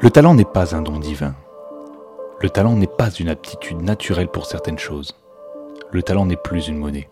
Le 0.00 0.10
talent 0.10 0.34
n'est 0.34 0.44
pas 0.44 0.74
un 0.74 0.82
don 0.82 0.98
divin. 0.98 1.34
Le 2.40 2.50
talent 2.50 2.76
n'est 2.76 2.86
pas 2.86 3.10
une 3.10 3.28
aptitude 3.28 3.80
naturelle 3.80 4.28
pour 4.28 4.46
certaines 4.46 4.78
choses. 4.78 5.16
Le 5.90 6.02
talent 6.02 6.26
n'est 6.26 6.36
plus 6.36 6.68
une 6.68 6.78
monnaie. 6.78 7.08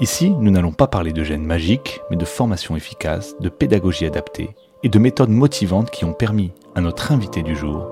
Ici, 0.00 0.30
nous 0.30 0.50
n'allons 0.50 0.72
pas 0.72 0.88
parler 0.88 1.12
de 1.12 1.24
gènes 1.24 1.44
magiques, 1.44 2.00
mais 2.10 2.16
de 2.16 2.24
formation 2.24 2.76
efficace, 2.76 3.34
de 3.40 3.48
pédagogie 3.48 4.04
adaptée 4.04 4.54
et 4.82 4.88
de 4.88 4.98
méthodes 4.98 5.30
motivantes 5.30 5.90
qui 5.90 6.04
ont 6.04 6.12
permis 6.12 6.52
à 6.74 6.80
notre 6.80 7.12
invité 7.12 7.42
du 7.42 7.56
jour 7.56 7.88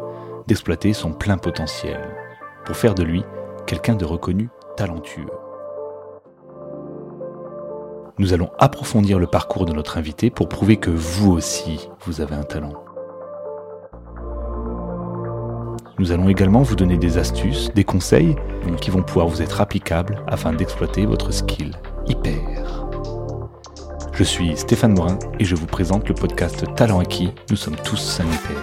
d'exploiter 0.47 0.93
son 0.93 1.13
plein 1.13 1.39
potentiel 1.39 2.01
pour 2.67 2.77
faire 2.77 2.95
de 2.95 3.03
lui 3.03 3.25
quelqu'un 3.67 3.95
de 3.95 4.05
reconnu 4.05 4.51
talentueux. 4.77 5.31
Nous 8.19 8.33
allons 8.33 8.51
approfondir 8.59 9.19
le 9.19 9.27
parcours 9.27 9.65
de 9.65 9.73
notre 9.73 9.97
invité 9.97 10.31
pour 10.31 10.49
prouver 10.49 10.77
que 10.77 10.91
vous 10.91 11.33
aussi, 11.33 11.89
vous 12.05 12.21
avez 12.21 12.35
un 12.35 12.45
talent. 12.45 12.84
Nous 15.99 16.11
allons 16.11 16.29
également 16.29 16.63
vous 16.63 16.75
donner 16.75 16.99
des 16.99 17.19
astuces, 17.19 17.71
des 17.73 17.85
conseils 17.85 18.35
qui 18.81 18.91
vont 18.91 19.03
pouvoir 19.03 19.29
vous 19.29 19.43
être 19.43 19.61
applicables 19.61 20.25
afin 20.27 20.53
d'exploiter 20.53 21.07
votre 21.07 21.33
skill 21.33 21.71
hyper. 22.09 22.89
Je 24.13 24.25
suis 24.25 24.57
Stéphane 24.57 24.95
Morin 24.95 25.19
et 25.39 25.45
je 25.45 25.55
vous 25.55 25.67
présente 25.67 26.09
le 26.09 26.15
podcast 26.17 26.65
Talent 26.75 26.99
acquis. 26.99 27.31
Nous 27.49 27.57
sommes 27.57 27.77
tous 27.77 28.21
un 28.21 28.25
hyper. 28.25 28.57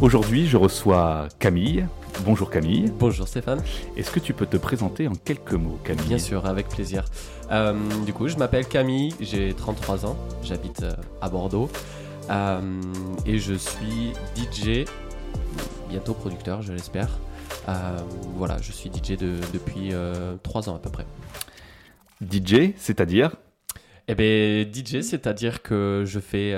Aujourd'hui, 0.00 0.46
je 0.46 0.56
reçois 0.56 1.28
Camille. 1.38 1.86
Bonjour 2.22 2.48
Camille. 2.48 2.90
Bonjour 2.98 3.28
Stéphane. 3.28 3.62
Est-ce 3.96 4.10
que 4.10 4.20
tu 4.20 4.32
peux 4.32 4.46
te 4.46 4.56
présenter 4.56 5.08
en 5.08 5.14
quelques 5.14 5.52
mots, 5.52 5.78
Camille 5.84 6.06
Bien 6.06 6.18
sûr, 6.18 6.46
avec 6.46 6.68
plaisir. 6.68 7.04
Euh, 7.50 7.74
du 8.06 8.12
coup, 8.12 8.28
je 8.28 8.36
m'appelle 8.36 8.66
Camille, 8.66 9.14
j'ai 9.20 9.52
33 9.52 10.06
ans, 10.06 10.16
j'habite 10.42 10.82
euh, 10.82 10.92
à 11.20 11.28
Bordeaux 11.28 11.68
euh, 12.30 12.60
et 13.26 13.38
je 13.38 13.54
suis 13.54 14.12
DJ, 14.36 14.86
bientôt 15.90 16.14
producteur, 16.14 16.62
je 16.62 16.72
l'espère. 16.72 17.18
voilà, 18.36 18.56
je 18.62 18.72
suis 18.72 18.90
DJ 18.90 19.18
depuis 19.52 19.92
3 20.42 20.68
ans 20.68 20.76
à 20.76 20.78
peu 20.78 20.90
près. 20.90 21.06
DJ, 22.22 22.72
c'est-à-dire? 22.76 23.36
Eh 24.06 24.14
bien, 24.14 24.64
DJ, 24.70 25.00
c'est-à-dire 25.00 25.62
que 25.62 26.04
je 26.06 26.20
fais 26.20 26.54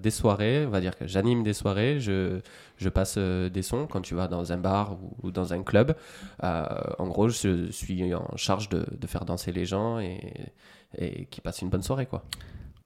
des 0.00 0.10
soirées, 0.10 0.64
on 0.66 0.70
va 0.70 0.80
dire 0.80 0.96
que 0.96 1.06
j'anime 1.06 1.42
des 1.42 1.54
soirées, 1.54 1.98
je, 1.98 2.40
je 2.78 2.88
passe 2.88 3.16
euh, 3.18 3.48
des 3.48 3.62
sons 3.62 3.86
quand 3.86 4.00
tu 4.00 4.14
vas 4.14 4.28
dans 4.28 4.52
un 4.52 4.56
bar 4.56 4.96
ou, 5.22 5.30
dans 5.30 5.52
un 5.52 5.62
club. 5.62 5.96
Euh, 6.42 6.66
en 6.98 7.06
gros, 7.06 7.28
je 7.28 7.68
suis 7.70 8.14
en 8.14 8.36
charge 8.36 8.68
de, 8.68 8.86
de 8.90 9.06
faire 9.06 9.24
danser 9.24 9.52
les 9.52 9.64
gens 9.64 9.98
et, 9.98 10.52
et 10.96 11.26
qui 11.26 11.40
passent 11.40 11.62
une 11.62 11.70
bonne 11.70 11.82
soirée, 11.82 12.06
quoi. 12.06 12.24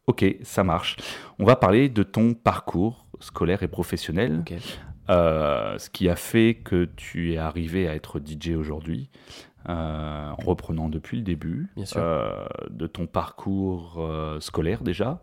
Ok, 0.06 0.24
ça 0.42 0.64
marche. 0.64 0.96
On 1.38 1.44
va 1.44 1.54
parler 1.54 1.88
de 1.88 2.02
ton 2.02 2.34
parcours 2.34 3.06
scolaire 3.20 3.62
et 3.62 3.68
professionnel. 3.68 4.42
ce 5.08 5.90
qui 5.90 6.08
a 6.08 6.16
fait 6.16 6.60
que 6.64 6.88
tu 6.96 7.32
es 7.32 7.38
arrivé 7.38 7.88
à 7.88 7.94
être 7.94 8.18
DJ 8.18 8.50
aujourd'hui. 8.56 9.10
Euh, 9.68 10.30
en 10.30 10.44
reprenant 10.44 10.88
depuis 10.88 11.18
le 11.18 11.22
début 11.22 11.68
euh, 11.94 12.44
de 12.68 12.88
ton 12.88 13.06
parcours 13.06 13.94
euh, 13.98 14.40
scolaire 14.40 14.82
déjà. 14.82 15.22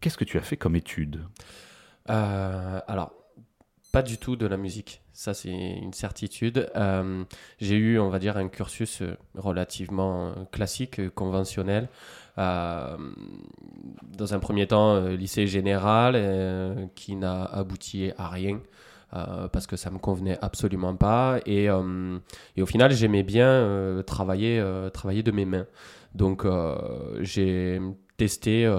Qu'est-ce 0.00 0.16
que 0.16 0.24
tu 0.24 0.38
as 0.38 0.42
fait 0.42 0.56
comme 0.56 0.76
étude? 0.76 1.24
Alors, 2.06 3.12
pas 3.96 4.02
du 4.02 4.18
tout 4.18 4.36
de 4.36 4.46
la 4.46 4.58
musique, 4.58 5.00
ça 5.14 5.32
c'est 5.32 5.48
une 5.48 5.94
certitude. 5.94 6.70
J'ai 7.60 7.76
eu, 7.76 7.98
on 7.98 8.10
va 8.10 8.18
dire, 8.18 8.36
un 8.36 8.48
cursus 8.48 9.02
relativement 9.34 10.34
classique, 10.52 11.08
conventionnel. 11.14 11.88
dans 12.36 12.98
un 14.34 14.38
premier 14.38 14.66
temps, 14.66 15.00
lycée 15.06 15.46
général, 15.46 16.90
qui 16.94 17.16
n'a 17.16 17.44
abouti 17.44 18.12
à 18.18 18.28
rien. 18.28 18.60
Euh, 19.14 19.48
parce 19.48 19.66
que 19.66 19.76
ça 19.76 19.90
me 19.90 19.98
convenait 19.98 20.36
absolument 20.42 20.94
pas. 20.94 21.38
Et, 21.46 21.70
euh, 21.70 22.18
et 22.56 22.62
au 22.62 22.66
final, 22.66 22.92
j'aimais 22.92 23.22
bien 23.22 23.48
euh, 23.48 24.02
travailler, 24.02 24.62
travailler 24.92 25.22
de 25.22 25.30
mes 25.30 25.46
mains. 25.46 25.66
Donc, 26.14 26.46
j'ai 27.20 27.80
testé, 28.16 28.70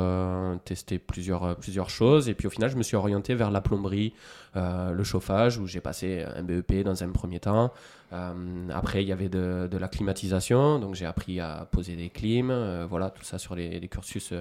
testé 0.65 0.99
plusieurs, 0.99 1.55
plusieurs 1.57 1.89
choses. 1.89 2.29
Et 2.29 2.33
puis 2.33 2.47
au 2.47 2.49
final, 2.49 2.69
je 2.69 2.75
me 2.75 2.83
suis 2.83 2.95
orienté 2.95 3.35
vers 3.35 3.51
la 3.51 3.61
plomberie, 3.61 4.13
le 4.55 5.03
chauffage, 5.03 5.57
où 5.57 5.67
j'ai 5.67 5.81
passé 5.81 6.23
un 6.35 6.43
BEP 6.43 6.83
dans 6.83 7.03
un 7.03 7.09
premier 7.09 7.39
temps. 7.39 7.71
Euh, 8.13 8.69
après, 8.73 9.03
il 9.03 9.07
y 9.07 9.11
avait 9.11 9.29
de, 9.29 9.67
de 9.69 9.77
la 9.77 9.87
climatisation, 9.87 10.79
donc 10.79 10.95
j'ai 10.95 11.05
appris 11.05 11.39
à 11.39 11.67
poser 11.71 11.95
des 11.95 12.09
clims, 12.09 12.51
euh, 12.51 12.85
voilà, 12.89 13.09
tout 13.09 13.23
ça 13.23 13.37
sur 13.37 13.55
les, 13.55 13.85
cursus 13.87 14.33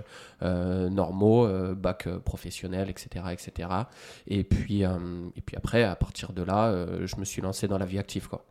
euh, 0.43 0.89
normaux, 0.89 1.49
bac 1.75 2.09
professionnel, 2.25 2.91
etc., 2.91 3.27
etc. 3.33 3.69
Et 4.27 4.45
puis, 4.45 4.83
et 4.83 5.41
puis 5.45 5.57
après, 5.57 5.83
à 5.83 5.97
partir 5.97 6.33
de 6.33 6.43
là, 6.43 6.87
je 7.05 7.17
me 7.17 7.25
suis 7.25 7.43
lancé 7.43 7.69
dans 7.69 7.79
la 7.79 7.87
vie 7.87 7.99
active, 7.99 8.29
quoi. 8.29 8.45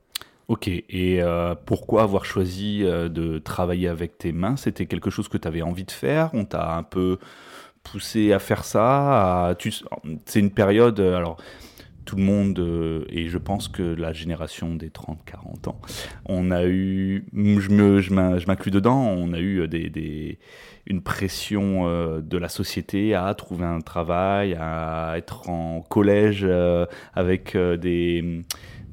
Ok, 0.48 0.68
et 0.68 1.22
pourquoi 1.66 2.04
avoir 2.04 2.26
choisi 2.26 2.84
de 2.84 3.40
travailler 3.40 3.88
avec 3.88 4.18
tes 4.18 4.32
mains? 4.32 4.56
C'était 4.58 4.86
quelque 4.86 5.10
chose 5.10 5.28
que 5.28 5.38
tu 5.38 5.48
avais 5.48 5.64
envie 5.64 5.86
de 5.86 5.92
faire? 5.92 6.30
On 6.34 6.46
t'a 6.46 6.76
un 6.76 6.84
peu 6.84 7.18
poussé 7.84 8.32
à 8.32 8.40
faire 8.40 8.64
ça 8.64 9.56
C'est 10.26 10.40
une 10.40 10.52
période, 10.52 11.00
alors 11.00 11.38
tout 12.06 12.16
le 12.16 12.24
monde, 12.24 12.60
euh, 12.60 13.04
et 13.10 13.28
je 13.28 13.38
pense 13.38 13.68
que 13.68 13.82
la 13.82 14.14
génération 14.14 14.76
des 14.76 14.90
30-40 14.90 15.70
ans, 15.70 15.82
on 16.26 16.52
a 16.52 16.66
eu, 16.66 17.26
je 17.34 18.14
m'inclus 18.48 18.72
dedans, 18.72 19.02
on 19.02 19.34
a 19.34 19.40
eu 19.40 19.68
des, 19.68 20.40
une 20.86 21.02
pression 21.02 21.88
euh, 21.88 22.22
de 22.22 22.38
la 22.38 22.48
société 22.48 23.16
à 23.16 23.34
trouver 23.34 23.66
un 23.66 23.82
travail, 23.82 24.56
à 24.60 25.14
être 25.18 25.50
en 25.50 25.82
collège 25.82 26.42
euh, 26.44 26.86
avec 27.14 27.58
des 27.58 28.44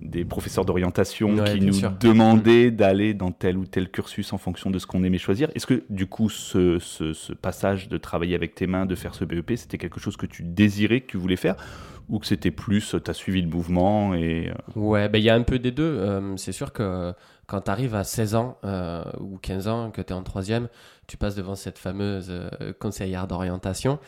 des 0.03 0.25
professeurs 0.25 0.65
d'orientation 0.65 1.45
qui 1.45 1.61
nous 1.61 1.81
demandaient 2.01 2.71
d'aller 2.71 3.15
dans 3.15 3.31
tel 3.31 3.57
ou 3.57 3.67
tel 3.67 3.91
cursus 3.91 4.33
en 4.33 4.39
fonction 4.39 4.71
de 4.71 4.79
ce 4.79 4.87
qu'on 4.87 5.05
aimait 5.05 5.19
choisir. 5.19 5.51
Est-ce 5.55 5.67
que 5.67 5.85
du 5.91 6.07
coup, 6.07 6.29
ce, 6.29 6.79
ce, 6.79 7.33
passage 7.33 7.89
de 7.89 7.97
travailler 7.97 8.35
avec 8.35 8.55
tes 8.55 8.67
mains, 8.67 8.87
de 8.87 8.95
faire 8.95 9.15
ce 9.15 9.25
BEP, 9.25 9.53
c'était 9.57 9.79
quelque 9.79 10.01
chose 10.01 10.17
que 10.17 10.27
tu 10.27 10.43
désirais, 10.43 11.01
que 11.01 11.07
tu 11.07 11.17
voulais 11.17 11.37
faire 11.37 11.57
ou 12.09 12.19
que 12.19 12.27
c'était 12.27 12.51
plus, 12.51 12.95
tu 13.03 13.11
as 13.11 13.15
suivi 13.15 13.41
le 13.41 13.49
mouvement 13.49 14.15
et... 14.15 14.51
Euh, 14.51 14.81
ouais, 14.81 15.09
ben, 15.09 15.19
il 15.19 15.25
y 15.25 15.31
a 15.31 15.35
un 15.35 15.43
peu 15.43 15.59
des 15.59 15.71
deux. 15.71 15.83
Euh, 15.83 16.37
c'est 16.37 16.53
sûr 16.53 16.73
que 16.73 17.15
quand 17.47 17.63
tu 17.63 17.71
arrives 17.71 17.95
à 17.95 18.05
16 18.05 18.35
ans 18.35 18.59
euh, 18.65 19.05
ou 19.21 19.39
15 19.39 19.69
ans, 19.69 19.91
que 19.91 20.01
tu 20.01 20.13
es 20.13 20.17
en 20.17 20.23
troisième, 20.23 20.69
tu 21.07 21.17
passes 21.17 21.35
devant 21.35 21.55
cette 21.55 21.79
fameuse 21.79 22.33
conseillère 22.79 23.27
d'orientation. 23.27 23.99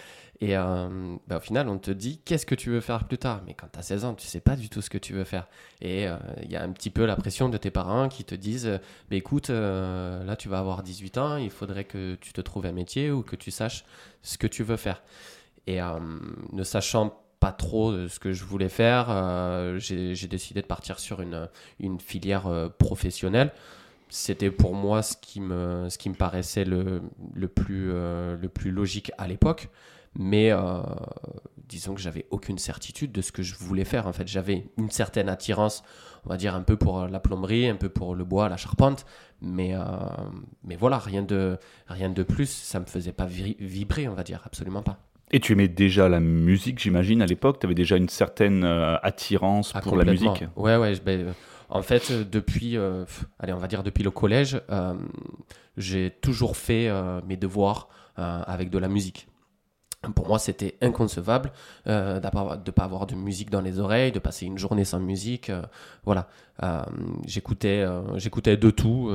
Et 0.41 0.55
ben, 0.55 1.19
au 1.37 1.41
final, 1.41 1.69
on 1.69 1.78
te 1.78 1.91
dit 1.91 2.21
qu'est-ce 2.25 2.47
que 2.47 2.55
tu 2.55 2.71
veux 2.71 2.81
faire 2.81 3.05
plus 3.05 3.19
tard? 3.19 3.43
Mais 3.47 3.55
quand 3.55 3.67
tu 3.72 3.78
as 3.78 3.83
16 3.83 4.05
ans, 4.05 4.15
tu 4.15 4.27
sais 4.27 4.41
pas 4.41 4.56
du 4.56 4.69
tout 4.69 4.81
ce 4.81 4.91
que 4.91 4.99
tu 4.99 5.12
veux 5.12 5.25
faire. 5.25 5.47
Et 5.81 6.06
il 6.43 6.50
y 6.50 6.56
a 6.56 6.62
un 6.62 6.71
petit 6.71 6.91
peu 6.91 7.05
la 7.05 7.17
pression 7.17 7.49
de 7.49 7.56
tes 7.56 7.71
parents 7.71 8.09
qui 8.09 8.25
te 8.25 8.34
disent 8.34 8.81
bah, 9.11 9.17
écoute, 9.17 9.49
là 9.51 10.37
tu 10.37 10.49
vas 10.49 10.59
avoir 10.59 10.83
18 10.83 11.19
ans, 11.19 11.37
il 11.37 11.51
faudrait 11.51 11.84
que 11.84 12.16
tu 12.16 12.33
te 12.33 12.41
trouves 12.41 12.66
un 12.66 12.72
métier 12.72 13.11
ou 13.11 13.22
que 13.22 13.37
tu 13.37 13.51
saches 13.51 13.84
ce 14.22 14.39
que 14.39 14.47
tu 14.47 14.62
veux 14.62 14.77
faire. 14.77 15.03
Et 15.66 15.81
ne 16.53 16.62
sachant 16.62 17.09
pas 17.09 17.24
trop 17.53 17.93
de 17.93 18.09
ce 18.09 18.19
que 18.19 18.33
je 18.33 18.45
voulais 18.45 18.69
faire. 18.69 19.06
Euh, 19.09 19.78
j'ai 19.78 20.28
décidé 20.28 20.62
de 20.62 20.67
partir 20.67 20.99
sur 20.99 21.21
une, 21.21 21.49
une 21.81 22.00
filière 22.00 22.47
euh, 22.47 22.69
professionnelle. 22.69 23.53
C'était 24.09 24.50
pour 24.50 24.75
moi 24.75 25.03
ce 25.03 25.17
qui 25.17 25.41
me, 25.41 25.89
ce 25.89 25.99
qui 25.99 26.09
me 26.09 26.15
paraissait 26.15 26.65
le, 26.65 27.03
le, 27.34 27.49
plus, 27.49 27.91
euh, 27.93 28.37
le 28.37 28.49
plus 28.49 28.71
logique 28.71 29.12
à 29.19 29.27
l'époque. 29.27 29.69
Mais 30.17 30.53
disons 31.67 31.93
que 31.93 32.00
j'avais 32.00 32.27
aucune 32.31 32.56
certitude 32.56 33.11
de 33.11 33.21
ce 33.21 33.33
que 33.33 33.43
je 33.43 33.56
voulais 33.56 33.84
faire. 33.84 34.06
En 34.06 34.12
fait, 34.12 34.28
j'avais 34.28 34.65
une 34.78 34.89
certaine 34.89 35.28
attirance, 35.28 35.83
on 36.25 36.28
va 36.28 36.37
dire 36.37 36.55
un 36.55 36.62
peu 36.62 36.77
pour 36.77 37.09
la 37.09 37.19
plomberie, 37.19 37.69
un 37.69 37.75
peu 37.75 37.89
pour 37.89 38.15
le 38.15 38.22
bois, 38.22 38.49
la 38.49 38.56
charpente, 38.56 39.06
mais 39.41 39.75
mais 40.62 40.77
voilà, 40.77 40.98
rien 40.98 41.25
de 41.25 41.59
rien 41.89 42.10
de 42.10 42.22
plus. 42.22 42.48
Ça 42.48 42.78
me 42.78 42.86
faisait 42.86 43.13
pas 43.13 43.27
vibrer, 43.27 44.07
on 44.07 44.15
va 44.15 44.22
dire, 44.22 44.41
absolument 44.45 44.84
pas. 44.84 45.01
Et 45.30 45.41
tu 45.41 45.53
aimais 45.53 45.68
déjà 45.68 46.09
la 46.09 46.21
musique, 46.21 46.78
j'imagine, 46.78 47.22
à 47.22 47.26
l'époque? 47.26 47.59
Tu 47.59 47.66
avais 47.66 47.74
déjà 47.74 47.97
une 47.97 48.09
certaine 48.09 48.65
euh, 48.65 48.97
attirance 49.03 49.72
ah, 49.74 49.80
pour 49.80 49.97
la 49.97 50.04
musique? 50.04 50.44
Ouais, 50.56 50.76
ouais. 50.76 50.94
Ben, 51.04 51.34
en 51.71 51.82
fait, 51.82 52.10
euh, 52.10 52.24
depuis, 52.24 52.76
euh, 52.76 53.04
allez, 53.38 53.53
on 53.53 53.59
va 53.59 53.66
dire 53.66 53.82
depuis 53.82 54.04
le 54.04 54.10
collège, 54.10 54.60
j'ai 55.76 56.10
toujours 56.10 56.56
fait 56.56 56.91
mes 57.26 57.36
devoirs 57.36 57.88
avec 58.16 58.71
de 58.71 58.78
la 58.78 58.88
musique. 58.88 59.26
Pour 60.12 60.28
moi, 60.28 60.39
c'était 60.39 60.77
inconcevable 60.83 61.53
euh, 61.86 62.21
de 62.21 62.27
ne 62.27 62.71
pas 62.71 62.84
avoir 62.84 63.06
de 63.06 63.15
musique 63.15 63.51
dans 63.51 63.60
les 63.60 63.78
oreilles, 63.78 64.12
de 64.12 64.18
passer 64.18 64.47
une 64.47 64.59
journée 64.59 64.84
sans 64.84 65.01
musique. 65.01 65.51
voilà, 66.04 66.28
j'écoutais, 67.27 67.84
j'écoutais 68.16 68.56
de 68.56 68.71
tout, 68.71 69.10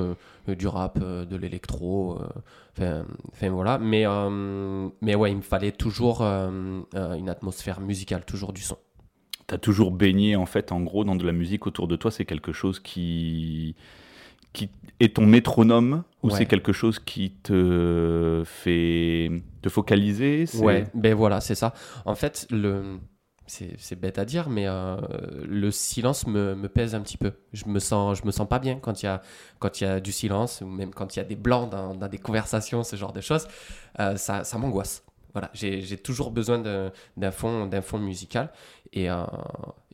du 0.47 0.67
rap, 0.67 0.99
de 0.99 1.35
l'électro, 1.35 2.19
Enfin, 3.31 3.49
voilà. 3.49 3.77
Mais, 3.77 4.05
euh, 4.05 4.89
mais 5.01 5.15
ouais, 5.15 5.31
il 5.31 5.37
me 5.37 5.41
fallait 5.41 5.71
toujours 5.71 6.21
euh, 6.21 6.81
euh, 6.95 7.13
une 7.13 7.29
atmosphère 7.29 7.81
musicale, 7.81 8.25
toujours 8.25 8.53
du 8.53 8.61
son. 8.61 8.77
Tu 9.47 9.55
as 9.55 9.57
toujours 9.57 9.91
baigné, 9.91 10.35
en 10.35 10.45
fait, 10.45 10.71
en 10.71 10.81
gros, 10.81 11.03
dans 11.03 11.15
de 11.15 11.25
la 11.25 11.31
musique 11.31 11.67
autour 11.67 11.87
de 11.87 11.95
toi. 11.95 12.11
C'est 12.11 12.25
quelque 12.25 12.51
chose 12.51 12.79
qui 12.79 13.75
qui 14.67 14.69
est 14.99 15.15
ton 15.15 15.25
métronome 15.25 16.03
ou 16.23 16.27
Ouais. 16.29 16.37
c'est 16.37 16.45
quelque 16.45 16.73
chose 16.73 16.99
qui 16.99 17.31
te 17.31 18.43
fait 18.45 19.31
te 19.61 19.69
focaliser 19.69 20.45
Ouais, 20.59 20.85
ben 20.93 21.13
voilà, 21.15 21.39
c'est 21.41 21.55
ça. 21.55 21.73
En 22.05 22.15
fait, 22.15 22.45
le... 22.51 22.97
c'est 23.47 23.99
bête 23.99 24.19
à 24.19 24.25
dire, 24.25 24.49
mais 24.49 24.65
euh, 24.67 24.97
le 25.45 25.71
silence 25.71 26.27
me, 26.27 26.55
me 26.55 26.67
pèse 26.67 26.93
un 26.95 27.01
petit 27.01 27.17
peu. 27.17 27.31
Je 27.53 27.65
me 27.67 27.79
sens, 27.79 28.19
je 28.19 28.25
me 28.25 28.31
sens 28.31 28.47
pas 28.47 28.59
bien 28.59 28.75
quand 28.79 29.01
il 29.01 29.05
y 29.05 29.09
a, 29.09 29.21
quand 29.59 29.79
il 29.79 29.85
y 29.85 29.87
a 29.87 29.99
du 30.01 30.11
silence, 30.11 30.61
ou 30.61 30.67
même 30.67 30.91
quand 30.93 31.15
il 31.15 31.19
y 31.19 31.21
a 31.21 31.25
des 31.25 31.37
blancs 31.37 31.69
dans, 31.69 31.95
dans 31.95 32.07
des 32.09 32.17
conversations, 32.17 32.83
ce 32.83 32.95
genre 32.97 33.13
de 33.13 33.21
choses. 33.21 33.47
Euh, 33.99 34.17
ça 34.17 34.43
ça 34.43 34.57
m'angoisse. 34.57 35.03
Voilà, 35.33 35.51
j'ai 35.53 35.97
toujours 35.97 36.31
besoin 36.31 36.57
d'un 37.15 37.31
fond, 37.31 37.67
d'un 37.67 37.81
fond 37.83 37.99
musical. 37.99 38.51
Et, 38.91 39.09
euh, 39.11 39.23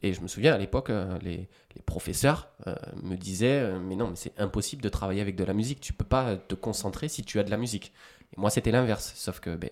et 0.05 0.13
je 0.13 0.21
me 0.21 0.27
souviens 0.27 0.53
à 0.53 0.57
l'époque, 0.57 0.89
euh, 0.91 1.17
les, 1.21 1.47
les 1.75 1.81
professeurs 1.85 2.49
euh, 2.67 2.75
me 3.01 3.15
disaient 3.15 3.59
euh, 3.61 3.79
Mais 3.79 3.95
non, 3.95 4.09
mais 4.09 4.15
c'est 4.15 4.39
impossible 4.39 4.81
de 4.81 4.89
travailler 4.89 5.21
avec 5.21 5.35
de 5.35 5.43
la 5.43 5.53
musique. 5.53 5.79
Tu 5.81 5.93
peux 5.93 6.05
pas 6.05 6.35
te 6.35 6.53
concentrer 6.55 7.07
si 7.07 7.23
tu 7.23 7.39
as 7.39 7.43
de 7.43 7.49
la 7.51 7.57
musique. 7.57 7.91
Et 8.35 8.39
moi, 8.39 8.49
c'était 8.49 8.71
l'inverse. 8.71 9.13
Sauf 9.15 9.39
que 9.39 9.55
ben, 9.55 9.69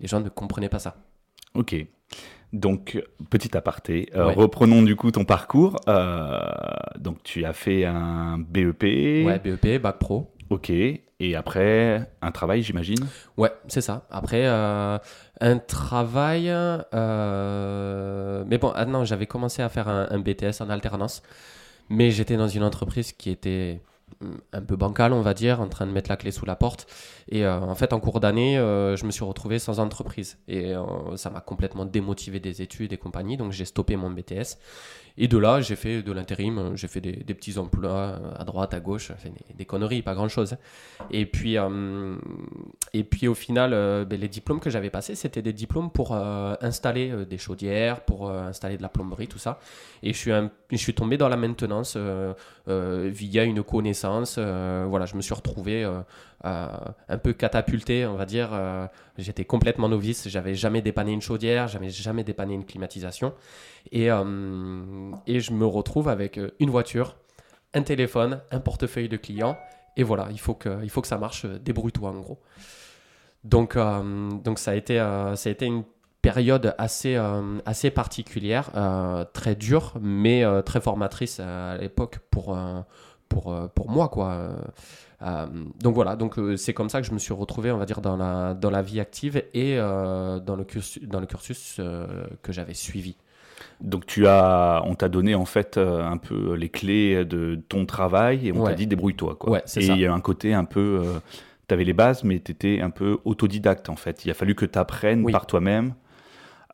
les 0.00 0.06
gens 0.08 0.20
ne 0.20 0.28
comprenaient 0.28 0.68
pas 0.68 0.78
ça. 0.78 0.96
Ok. 1.54 1.76
Donc, 2.52 3.02
petit 3.30 3.56
aparté, 3.56 4.08
euh, 4.14 4.28
Ouais. 4.28 4.34
reprenons 4.34 4.82
du 4.82 4.96
coup 4.96 5.10
ton 5.10 5.24
parcours. 5.24 5.76
Euh, 5.88 6.40
donc, 6.98 7.22
tu 7.24 7.44
as 7.44 7.52
fait 7.52 7.84
un 7.84 8.38
BEP. 8.38 8.82
Ouais, 9.26 9.38
BEP, 9.42 9.80
bac 9.82 9.98
pro. 9.98 10.30
Ok. 10.50 10.70
Et 11.20 11.36
après, 11.36 12.10
un 12.22 12.32
travail, 12.32 12.62
j'imagine? 12.62 13.06
Ouais, 13.36 13.52
c'est 13.68 13.80
ça. 13.80 14.06
Après, 14.10 14.46
euh, 14.46 14.98
un 15.40 15.58
travail. 15.58 16.48
euh, 16.48 18.44
Mais 18.46 18.58
bon, 18.58 18.72
ah 18.74 18.84
non, 18.84 19.04
j'avais 19.04 19.26
commencé 19.26 19.62
à 19.62 19.68
faire 19.68 19.88
un, 19.88 20.18
BTS 20.18 20.60
en 20.60 20.70
alternance. 20.70 21.22
Mais 21.88 22.10
j'étais 22.10 22.36
dans 22.36 22.48
une 22.48 22.64
entreprise 22.64 23.12
qui 23.12 23.30
était 23.30 23.80
hum, 24.20 24.40
un 24.52 24.62
peu 24.62 24.74
bancale, 24.74 25.12
on 25.12 25.20
va 25.20 25.34
dire, 25.34 25.60
en 25.60 25.68
train 25.68 25.86
de 25.86 25.92
mettre 25.92 26.10
la 26.10 26.16
clé 26.16 26.32
sous 26.32 26.46
la 26.46 26.56
porte. 26.56 26.86
Et 27.28 27.44
euh, 27.44 27.60
en 27.60 27.74
fait, 27.76 27.92
en 27.92 28.00
cours 28.00 28.18
d'année, 28.18 28.56
je 28.56 29.04
me 29.04 29.12
suis 29.12 29.24
retrouvé 29.24 29.60
sans 29.60 29.78
entreprise. 29.78 30.38
Et 30.48 30.74
ça 31.14 31.30
m'a 31.30 31.40
complètement 31.40 31.84
démotivé 31.84 32.40
des 32.40 32.60
études 32.60 32.92
et 32.92 32.98
compagnie. 32.98 33.36
Donc, 33.36 33.52
j'ai 33.52 33.66
stoppé 33.66 33.94
mon 33.94 34.10
BTS. 34.10 34.58
Et 35.16 35.28
de 35.28 35.38
là, 35.38 35.60
j'ai 35.60 35.76
fait 35.76 36.02
de 36.02 36.10
l'intérim. 36.12 36.72
J'ai 36.74 36.88
fait 36.88 37.00
des, 37.00 37.34
petits 37.34 37.56
emplois 37.58 37.90
euh, 37.90 38.32
à 38.36 38.44
droite, 38.44 38.74
à 38.74 38.80
gauche. 38.80 39.12
Des, 39.56 39.64
conneries, 39.64 40.02
pas 40.02 40.14
grand-chose. 40.14 40.56
Et 41.10 41.24
puis, 41.26 41.56
euh, 41.56 42.16
et 42.92 43.04
puis 43.04 43.28
au 43.28 43.34
final, 43.34 43.72
euh, 43.74 44.04
ben, 44.04 44.18
les 44.18 44.28
diplômes 44.28 44.58
que 44.58 44.70
j'avais 44.70 44.90
passés, 44.90 45.14
c'était 45.14 45.42
des 45.42 45.52
diplômes 45.52 45.90
pour 45.90 46.14
euh, 46.14 46.54
installer 46.60 47.10
euh, 47.12 47.24
des 47.24 47.38
chaudières, 47.38 48.00
pour 48.00 48.28
euh, 48.28 48.42
installer 48.42 48.76
de 48.76 48.82
la 48.82 48.88
plomberie, 48.88 49.28
tout 49.28 49.38
ça. 49.38 49.60
Et 50.02 50.12
je 50.12 50.18
suis, 50.18 50.32
je 50.70 50.76
suis 50.76 50.94
tombé 50.94 51.16
dans 51.16 51.28
la 51.28 51.36
maintenance 51.36 51.94
euh, 51.96 52.34
euh, 52.68 53.08
via 53.12 53.44
une 53.44 53.62
connaissance. 53.62 54.36
euh, 54.38 54.84
voilà, 54.88 55.06
je 55.06 55.14
me 55.14 55.22
suis 55.22 55.34
retrouvé 55.34 55.84
euh, 55.84 56.00
euh, 56.44 56.66
un 57.08 57.18
peu 57.18 57.32
catapulté, 57.32 58.04
on 58.06 58.16
va 58.16 58.26
dire. 58.26 58.50
euh, 58.52 58.86
J'étais 59.16 59.44
complètement 59.44 59.88
novice, 59.88 60.28
j'avais 60.28 60.54
jamais 60.56 60.82
dépanné 60.82 61.12
une 61.12 61.22
chaudière, 61.22 61.68
j'avais 61.68 61.88
jamais 61.90 62.24
dépanné 62.24 62.54
une 62.54 62.64
climatisation. 62.64 63.32
Et, 63.90 64.10
euh, 64.10 65.12
et 65.26 65.40
je 65.40 65.52
me 65.52 65.66
retrouve 65.66 66.08
avec 66.08 66.38
euh, 66.38 66.50
une 66.58 66.70
voiture, 66.70 67.16
un 67.74 67.82
téléphone, 67.82 68.40
un 68.50 68.60
portefeuille 68.60 69.08
de 69.08 69.16
clients. 69.16 69.58
Et 69.96 70.02
voilà, 70.02 70.28
il 70.30 70.40
faut 70.40 70.54
que, 70.54 70.78
ça 71.04 71.18
marche, 71.18 71.44
euh, 71.44 71.58
débrouille-toi 71.58 72.10
en 72.10 72.20
gros. 72.20 72.40
Donc, 73.44 73.74
ça, 73.74 74.70
a 74.70 74.74
été, 74.74 74.96
une 75.66 75.84
période 76.22 76.74
assez, 76.78 77.90
particulière, 77.94 78.70
très 79.34 79.54
dure, 79.54 79.92
mais 80.00 80.44
très 80.62 80.80
formatrice 80.80 81.40
à 81.40 81.76
l'époque 81.76 82.20
pour, 82.30 82.56
moi. 83.86 84.10
Donc 85.78 85.94
voilà, 85.94 86.16
c'est 86.56 86.72
comme 86.72 86.88
ça 86.88 87.02
que 87.02 87.06
je 87.06 87.12
me 87.12 87.18
suis 87.18 87.34
retrouvé, 87.34 87.70
on 87.70 87.76
va 87.76 87.84
dire, 87.84 88.00
dans 88.00 88.16
la, 88.16 88.82
vie 88.82 88.98
active 88.98 89.44
et 89.52 89.76
dans 89.76 90.56
le 90.56 90.64
cursus, 91.26 91.80
que 92.42 92.50
j'avais 92.50 92.72
suivi. 92.72 93.14
Donc, 93.84 94.06
tu 94.06 94.26
as, 94.26 94.82
on 94.86 94.94
t'a 94.94 95.08
donné 95.08 95.34
en 95.34 95.44
fait 95.44 95.76
euh, 95.76 96.02
un 96.04 96.16
peu 96.16 96.54
les 96.54 96.68
clés 96.68 97.24
de 97.24 97.60
ton 97.68 97.86
travail 97.86 98.48
et 98.48 98.52
on 98.52 98.64
t'a 98.64 98.74
dit 98.74 98.86
débrouille-toi. 98.86 99.36
Quoi. 99.36 99.50
Ouais, 99.52 99.62
et 99.76 99.84
il 99.86 99.98
y 99.98 100.06
a 100.06 100.12
un 100.12 100.20
côté 100.20 100.54
un 100.54 100.64
peu. 100.64 101.02
tu 101.68 101.74
avais 101.74 101.84
les 101.84 101.92
bases, 101.92 102.24
mais 102.24 102.40
tu 102.40 102.52
étais 102.52 102.80
un 102.80 102.90
peu 102.90 103.18
autodidacte 103.24 103.88
en 103.88 103.96
fait. 103.96 104.24
Il 104.24 104.30
a 104.30 104.34
fallu 104.34 104.54
que 104.54 104.66
tu 104.66 104.78
apprennes 104.78 105.22
Oui. 105.24 105.32
par 105.32 105.46
toi-même. 105.46 105.94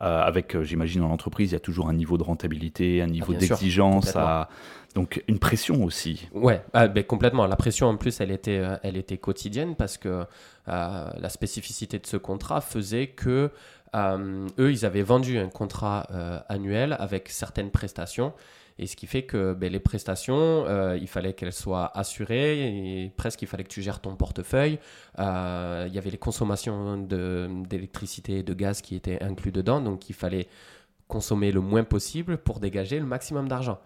Euh, 0.03 0.23
avec, 0.23 0.57
euh, 0.57 0.65
j'imagine, 0.65 1.03
dans 1.03 1.09
l'entreprise, 1.09 1.51
il 1.51 1.53
y 1.53 1.57
a 1.57 1.61
toujours 1.61 1.91
un 1.91 1.93
niveau 1.93 2.17
de 2.17 2.23
rentabilité, 2.23 3.03
un 3.03 3.07
niveau 3.07 3.35
Ah, 3.37 3.41
sûr, 3.41 3.49
d'exigence, 3.51 4.17
à- 4.17 4.49
donc 4.95 5.23
une 5.29 5.39
pression 5.39 5.85
aussi. 5.85 6.27
Ouais, 6.33 6.63
ah, 6.73 6.89
ben, 6.89 7.05
complètement. 7.05 7.47
La 7.47 7.57
pression 7.57 7.87
en 7.89 7.99
plus, 7.99 8.19
elle 8.19 8.31
était, 8.31 8.57
euh, 8.61 8.77
elle 8.83 8.97
était 8.97 9.19
quotidienne 9.19 9.77
parce 9.77 9.99
que 9.99 10.09
euh, 10.09 10.25
la 11.15 11.29
spécificité 11.29 11.99
de 11.99 12.07
ce 12.07 12.17
contrat 12.17 12.63
faisait 12.63 13.09
que 13.09 13.51
euh, 13.95 14.49
eux, 14.59 14.73
ils 14.73 14.85
avaient 14.85 15.03
vendu 15.03 15.39
un 15.39 15.49
contrat 15.49 16.07
euh, 16.11 16.39
annuel 16.49 16.97
avec 16.99 17.29
certaines 17.29 17.71
prestations. 17.71 18.33
Et 18.79 18.87
ce 18.87 18.97
qui 18.97 19.07
fait 19.07 19.25
que 19.25 19.53
ben, 19.53 19.71
les 19.71 19.81
prestations, 19.81 20.65
euh, 20.67 20.97
il 20.99 21.09
fallait 21.09 21.35
qu'elles 21.35 21.53
soient 21.53 21.97
assurées 21.97 23.05
et 23.05 23.11
presque 23.11 23.43
il 23.43 23.49
fallait 23.49 23.65
que 23.65 23.69
tu 23.69 23.83
gères 23.83 24.01
ton 24.01 24.17
portefeuille. 24.17 24.79
Il 25.19 25.23
y 25.93 25.99
avait 25.99 26.11
les 26.11 26.19
consommations 26.19 26.97
d'électricité 26.97 28.39
et 28.39 28.43
de 28.43 28.55
gaz 28.55 28.81
qui 28.81 28.95
étaient 28.95 29.23
inclus 29.23 29.53
dedans, 29.53 29.83
donc 29.83 30.09
il 30.09 30.15
fallait 30.15 30.49
consommer 31.09 31.53
le 31.53 31.61
moins 31.61 31.85
possible 31.85 32.39
pour 32.39 32.59
dégager 32.59 32.99
le 32.99 33.07
maximum 33.07 33.49
d'argent. 33.49 33.81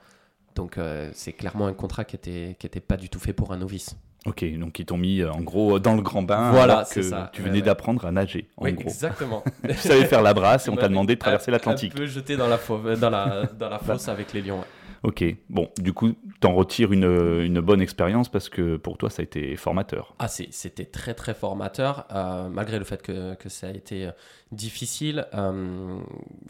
Donc 0.55 0.79
c'est 1.13 1.33
clairement 1.33 1.67
un 1.67 1.75
contrat 1.75 2.05
qui 2.05 2.15
était, 2.15 2.57
qui 2.61 2.67
était 2.67 2.79
pas 2.79 2.97
du 2.97 3.09
tout 3.09 3.19
fait 3.19 3.33
pour 3.33 3.53
un 3.53 3.57
novice. 3.57 3.97
Ok, 4.27 4.45
donc 4.59 4.79
ils 4.79 4.87
t'ont 4.87 4.97
mis 4.97 5.21
euh, 5.21 5.31
en 5.31 5.41
gros 5.43 5.79
dans 5.79 5.95
le 5.95 6.01
grand 6.03 6.23
bain 6.23 6.51
Voilà, 6.51 6.75
alors 6.75 6.87
c'est 6.87 7.01
que 7.01 7.07
ça. 7.07 7.31
tu 7.35 7.43
venais 7.43 7.57
ouais. 7.57 7.63
d'apprendre 7.63 8.07
à 8.07 8.11
nager, 8.11 8.49
en 8.57 8.65
oui, 8.65 8.73
gros. 8.73 8.85
exactement. 8.89 9.45
Tu 9.69 9.75
savais 9.75 10.07
faire 10.07 10.23
la 10.23 10.33
brasse 10.33 10.67
et 10.67 10.71
on 10.71 10.77
t'a 10.77 10.89
demandé 10.89 11.15
de 11.15 11.21
traverser 11.21 11.51
l'Atlantique. 11.51 11.93
Un 11.93 11.97
peu 11.99 12.07
jeté 12.07 12.37
dans 12.39 12.49
la, 12.49 12.57
fauve- 12.57 12.99
dans 12.99 13.11
la, 13.11 13.45
dans 13.59 13.69
la 13.69 13.79
fosse 13.79 14.09
avec 14.09 14.33
les 14.33 14.41
lions. 14.41 14.61
ouais. 14.61 14.67
Ok, 15.03 15.23
bon, 15.51 15.69
du 15.79 15.93
coup, 15.93 16.15
t'en 16.41 16.55
retires 16.55 16.91
une, 16.91 17.05
une 17.05 17.61
bonne 17.61 17.83
expérience 17.83 18.31
parce 18.31 18.49
que 18.49 18.79
pour 18.79 18.97
toi, 18.97 19.11
ça 19.11 19.21
a 19.21 19.25
été 19.25 19.55
formateur. 19.57 20.15
Ah, 20.19 20.29
c'était 20.29 20.87
très 20.87 21.13
très 21.13 21.35
formateur, 21.35 22.07
euh, 22.11 22.49
malgré 22.49 22.79
le 22.79 22.87
fait 22.87 23.03
que, 23.03 23.35
que 23.35 23.51
ça 23.51 23.67
a 23.67 23.71
été 23.73 24.07
euh, 24.07 24.13
difficile. 24.53 25.27
euh, 25.35 25.99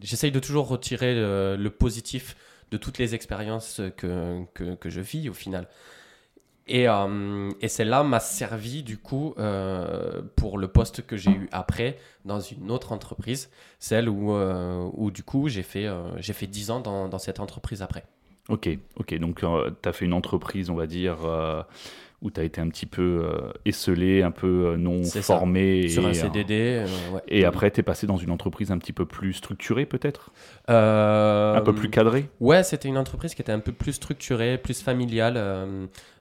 J'essaye 0.03 0.31
de 0.31 0.39
toujours 0.39 0.69
retirer 0.69 1.17
le, 1.17 1.57
le 1.59 1.71
positif 1.71 2.37
de 2.71 2.77
toutes 2.77 2.99
les 2.99 3.17
expériences 3.17 3.81
que, 3.97 4.45
que, 4.55 4.77
que 4.77 4.89
je 4.89 5.01
vis 5.01 5.29
au 5.29 5.35
final. 5.35 5.67
Et, 6.67 6.89
euh, 6.89 7.51
et 7.61 7.69
celle-là 7.69 8.03
m'a 8.05 8.21
servi 8.21 8.83
du 8.83 8.97
coup 8.97 9.35
euh, 9.39 10.23
pour 10.35 10.57
le 10.57 10.69
poste 10.69 11.07
que 11.07 11.17
j'ai 11.17 11.31
eu 11.31 11.49
après 11.53 11.99
dans 12.25 12.41
une 12.41 12.71
autre 12.71 12.93
entreprise, 12.93 13.51
celle 13.79 14.09
où, 14.09 14.33
euh, 14.33 14.89
où 14.95 15.11
du 15.11 15.23
coup 15.23 15.49
j'ai 15.49 15.63
fait, 15.63 15.87
fait 16.23 16.47
10 16.47 16.71
ans 16.71 16.81
dans, 16.81 17.09
dans 17.09 17.19
cette 17.19 17.41
entreprise 17.41 17.83
après. 17.83 18.05
Ok, 18.49 18.69
ok, 18.97 19.15
donc 19.19 19.41
tu 19.41 19.89
as 19.89 19.93
fait 19.93 20.05
une 20.05 20.13
entreprise, 20.13 20.71
on 20.71 20.75
va 20.75 20.87
dire, 20.87 21.19
où 22.25 22.31
tu 22.31 22.41
as 22.41 22.45
été 22.45 22.59
un 22.61 22.69
petit 22.71 22.87
peu 22.87 23.23
euh, 23.23 23.53
esselé, 23.67 24.23
un 24.23 24.31
peu 24.31 24.47
euh, 24.69 24.77
non 24.79 25.05
ça. 25.05 25.21
formé. 25.21 25.89
Sur 25.89 26.03
et, 26.05 26.07
un 26.07 26.09
euh, 26.09 26.15
CDD. 26.15 26.55
euh, 26.55 26.87
ouais. 27.13 27.21
Et 27.29 27.45
après, 27.45 27.71
tu 27.71 27.81
es 27.81 27.83
passé 27.83 28.07
dans 28.07 28.17
une 28.17 28.31
entreprise 28.31 28.71
un 28.71 28.79
petit 28.79 28.95
peu 28.95 29.05
plus 29.05 29.35
structurée, 29.35 29.85
peut-être? 29.85 30.33
Un 30.67 31.61
peu 31.63 31.75
plus 31.75 31.91
cadrée? 31.91 32.31
Ouais, 32.41 32.63
c'était 32.63 32.89
une 32.89 32.97
entreprise 32.97 33.35
qui 33.35 33.43
était 33.43 33.53
un 33.53 33.61
peu 33.61 33.73
plus 33.73 33.93
structurée, 33.93 34.57
plus 34.57 34.83
familiale. 34.83 35.39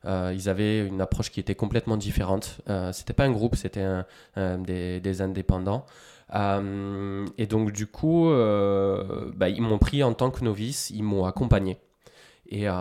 ils 0.06 0.50
avaient 0.50 0.86
une 0.86 1.00
approche 1.00 1.32
qui 1.32 1.40
était 1.40 1.56
complètement 1.56 1.96
différente. 1.96 2.60
C'était 2.92 3.14
pas 3.14 3.24
un 3.24 3.32
groupe, 3.32 3.56
c'était 3.56 3.88
des, 4.36 5.00
des 5.00 5.22
indépendants. 5.22 5.86
Et 6.34 7.48
donc 7.48 7.72
du 7.72 7.88
coup, 7.88 8.30
bah, 9.36 9.48
ils 9.48 9.62
m'ont 9.62 9.80
pris 9.80 10.04
en 10.04 10.14
tant 10.14 10.32
que 10.32 10.44
novice, 10.44 10.90
ils 10.90 11.04
m'ont 11.04 11.24
accompagné. 11.24 11.78
Et, 12.50 12.68
euh, 12.68 12.74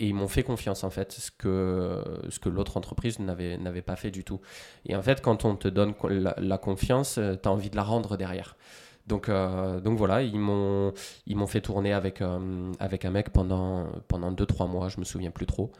et 0.00 0.08
ils 0.08 0.14
m'ont 0.14 0.28
fait 0.28 0.42
confiance 0.42 0.84
en 0.84 0.90
fait, 0.90 1.12
ce 1.12 1.30
que, 1.30 2.02
ce 2.28 2.38
que 2.38 2.48
l'autre 2.48 2.76
entreprise 2.76 3.18
n'avait 3.18 3.82
pas 3.82 3.96
fait 3.96 4.10
du 4.10 4.24
tout. 4.24 4.40
Et 4.86 4.96
en 4.96 5.02
fait, 5.02 5.20
quand 5.20 5.44
on 5.44 5.56
te 5.56 5.68
donne 5.68 5.94
la, 6.08 6.58
confiance, 6.58 7.14
tu 7.42 7.48
as 7.48 7.52
envie 7.52 7.70
de 7.70 7.76
la 7.76 7.82
rendre 7.82 8.16
derrière. 8.16 8.56
Donc, 9.06 9.28
euh, 9.28 9.80
donc 9.80 9.98
voilà, 9.98 10.22
ils 10.22 10.38
m'ont 10.38 10.92
ils 11.26 11.36
m'ont 11.36 11.46
fait 11.46 11.60
tourner 11.60 11.92
avec, 11.92 12.22
euh, 12.22 12.72
avec 12.80 13.04
un 13.04 13.10
mec 13.10 13.30
pendant, 13.30 13.86
pendant 14.08 14.32
2-3 14.32 14.68
mois, 14.68 14.88
je 14.88 14.98
me 14.98 15.04
souviens 15.04 15.30
plus 15.30 15.46
trop. 15.46 15.72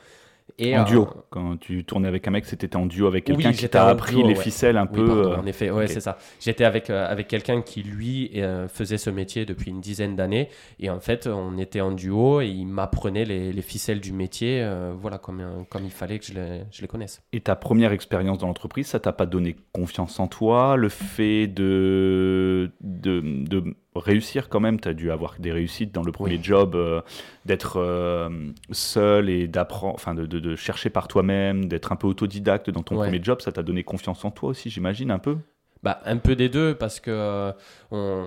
Et, 0.58 0.76
En 0.76 0.82
euh, 0.82 0.84
duo. 0.84 1.08
Quand 1.30 1.56
tu 1.56 1.84
tournais 1.84 2.08
avec 2.08 2.28
un 2.28 2.30
mec, 2.30 2.44
c'était 2.44 2.76
en 2.76 2.86
duo 2.86 3.06
avec 3.06 3.24
Oui, 3.28 3.34
quelqu'un 3.34 3.50
qui 3.50 3.56
j'étais 3.56 3.70
t'a 3.70 3.88
appris 3.88 4.16
duo, 4.16 4.28
les 4.28 4.34
ouais. 4.34 4.42
ficelles 4.42 4.76
un 4.76 4.86
oui, 4.86 4.94
peu. 4.94 5.06
pardon, 5.06 5.32
euh, 5.32 5.36
en 5.36 5.46
effet, 5.46 5.70
ouais, 5.70 5.88
c'est 5.88 6.00
ça. 6.00 6.16
J'étais 6.40 6.64
avec, 6.64 6.90
euh, 6.90 7.06
avec 7.10 7.28
quelqu'un 7.28 7.62
qui, 7.62 7.82
lui, 7.82 8.30
faisait 8.68 8.98
ce 8.98 9.10
métier 9.10 9.44
depuis 9.46 9.70
une 9.70 9.80
dizaine 9.80 10.16
d'années. 10.16 10.48
Et 10.78 10.90
en 10.90 11.00
fait, 11.00 11.26
on 11.26 11.58
était 11.58 11.80
en 11.80 11.92
duo 11.92 12.40
et 12.40 12.48
il 12.48 12.66
m'apprenait 12.66 13.24
les, 13.24 13.52
les 13.52 13.62
ficelles 13.62 14.00
du 14.00 14.12
métier, 14.12 14.62
euh, 14.62 14.94
voilà, 14.96 15.18
comme, 15.18 15.64
comme 15.68 15.84
il 15.84 15.90
fallait 15.90 16.18
que 16.18 16.26
je 16.26 16.34
les, 16.34 16.62
je 16.70 16.82
les 16.82 16.88
connaisse. 16.88 17.22
Et 17.32 17.40
ta 17.40 17.56
première 17.56 17.92
expérience 17.92 18.38
dans 18.38 18.46
l'entreprise, 18.46 18.86
ça 18.86 19.00
t'a 19.00 19.12
pas 19.12 19.26
donné 19.26 19.56
confiance 19.72 20.20
en 20.20 20.26
toi? 20.28 20.76
Le 20.76 20.88
fait 20.88 21.46
de, 21.46 22.72
de, 22.80 23.20
de 23.20 23.74
réussir 24.00 24.48
quand 24.48 24.60
même. 24.60 24.80
Tu 24.80 24.88
as 24.88 24.94
dû 24.94 25.10
avoir 25.10 25.36
des 25.38 25.52
réussites 25.52 25.92
dans 25.92 26.02
le 26.02 26.12
premier 26.12 26.42
job, 26.42 26.74
euh, 26.74 27.00
d'être 27.44 27.78
euh, 27.78 28.28
seul 28.72 29.28
et 29.28 29.46
d'apprendre, 29.46 29.94
enfin 29.94 30.14
de, 30.14 30.26
de, 30.26 30.56
chercher 30.56 30.90
par 30.90 31.08
toi-même, 31.08 31.66
d'être 31.66 31.92
un 31.92 31.96
peu 31.96 32.06
autodidacte 32.06 32.70
dans 32.70 32.82
ton 32.82 32.96
premier 32.96 33.22
job. 33.22 33.40
Ça 33.40 33.52
t'a 33.52 33.62
donné 33.62 33.84
confiance 33.84 34.24
en 34.24 34.30
toi 34.30 34.50
aussi, 34.50 34.70
j'imagine, 34.70 35.10
un 35.10 35.18
peu? 35.18 35.36
Bah, 35.82 36.00
un 36.06 36.16
peu 36.16 36.34
des 36.34 36.48
deux 36.48 36.74
parce 36.74 36.98
que 36.98 37.10
euh, 37.10 37.52
on, 37.90 38.26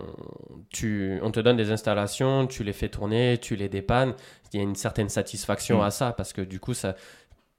tu, 0.69 1.17
on 1.23 1.31
te 1.31 1.39
donne 1.39 1.57
des 1.57 1.71
installations, 1.71 2.45
tu 2.45 2.63
les 2.63 2.73
fais 2.73 2.87
tourner, 2.87 3.39
tu 3.41 3.55
les 3.55 3.67
dépannes. 3.67 4.13
Il 4.53 4.57
y 4.57 4.59
a 4.59 4.63
une 4.63 4.75
certaine 4.75 5.09
satisfaction 5.09 5.79
mm. 5.79 5.85
à 5.85 5.91
ça 5.91 6.11
parce 6.11 6.33
que 6.33 6.41
du 6.41 6.59
coup, 6.59 6.73
tu 6.75 6.85
as 6.85 6.95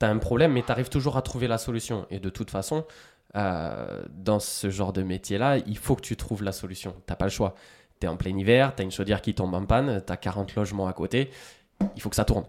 un 0.08 0.18
problème, 0.18 0.52
mais 0.52 0.62
tu 0.62 0.70
arrives 0.70 0.88
toujours 0.88 1.16
à 1.16 1.22
trouver 1.22 1.48
la 1.48 1.58
solution. 1.58 2.06
Et 2.10 2.20
de 2.20 2.30
toute 2.30 2.50
façon, 2.50 2.86
dans 3.34 4.38
ce 4.38 4.70
genre 4.70 4.92
de 4.92 5.02
métier-là, 5.02 5.58
il 5.58 5.76
faut 5.76 5.96
que 5.96 6.00
tu 6.00 6.16
trouves 6.16 6.44
la 6.44 6.52
solution. 6.52 6.94
Tu 7.06 7.14
pas 7.14 7.26
le 7.26 7.30
choix. 7.30 7.54
Tu 8.00 8.06
es 8.06 8.08
en 8.08 8.16
plein 8.16 8.36
hiver, 8.36 8.74
tu 8.74 8.82
as 8.82 8.84
une 8.84 8.90
chaudière 8.90 9.22
qui 9.22 9.34
tombe 9.34 9.54
en 9.54 9.64
panne, 9.64 10.02
tu 10.06 10.12
as 10.12 10.16
40 10.16 10.54
logements 10.54 10.86
à 10.86 10.92
côté, 10.92 11.30
il 11.96 12.02
faut 12.02 12.10
que 12.10 12.16
ça 12.16 12.24
tourne. 12.24 12.44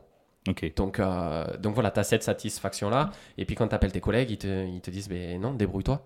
Donc, 0.75 0.99
euh, 0.99 1.57
donc 1.57 1.73
voilà, 1.75 1.91
tu 1.91 1.99
as 1.99 2.03
cette 2.03 2.23
satisfaction-là. 2.23 3.11
Et 3.37 3.45
puis 3.45 3.55
quand 3.55 3.67
tu 3.67 3.75
appelles 3.75 3.91
tes 3.91 4.01
collègues, 4.01 4.31
ils 4.31 4.37
te, 4.37 4.65
ils 4.65 4.81
te 4.81 4.89
disent 4.89 5.09
mais 5.09 5.37
non, 5.37 5.53
débrouille-toi. 5.53 6.05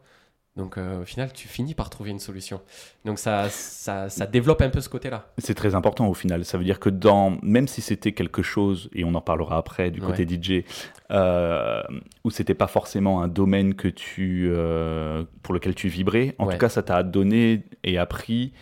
Donc 0.56 0.78
euh, 0.78 1.02
au 1.02 1.06
final, 1.06 1.34
tu 1.34 1.48
finis 1.48 1.74
par 1.74 1.90
trouver 1.90 2.12
une 2.12 2.20
solution. 2.20 2.62
Donc 3.06 3.18
ça, 3.18 3.50
ça, 3.50 4.10
ça 4.10 4.28
développe 4.28 4.62
un 4.62 4.70
peu 4.70 4.82
ce 4.82 4.90
côté-là. 4.90 5.26
C'est 5.40 5.56
très 5.56 5.74
important 5.74 6.08
au 6.08 6.14
final. 6.14 6.46
Ça 6.46 6.60
veut 6.60 6.64
dire 6.64 6.80
que 6.80 6.90
dans, 6.90 7.38
même 7.42 7.68
si 7.68 7.82
c'était 7.82 8.12
quelque 8.12 8.44
chose, 8.44 8.90
et 8.94 9.04
on 9.04 9.16
en 9.16 9.22
parlera 9.22 9.58
après 9.58 9.90
du 9.90 10.00
côté 10.00 10.28
DJ, 10.28 10.64
euh, 11.10 11.82
où 12.24 12.30
c'était 12.30 12.54
pas 12.54 12.68
forcément 12.68 13.24
un 13.24 13.28
domaine 13.28 13.74
que 13.74 13.88
tu, 13.88 14.48
euh, 14.52 15.24
pour 15.42 15.56
lequel 15.56 15.74
tu 15.74 15.88
vibrais, 15.88 16.36
en 16.38 16.48
tout 16.48 16.58
cas 16.58 16.70
ça 16.70 16.84
t'a 16.84 17.02
donné 17.02 17.64
et 17.84 17.98
appris 17.98 18.54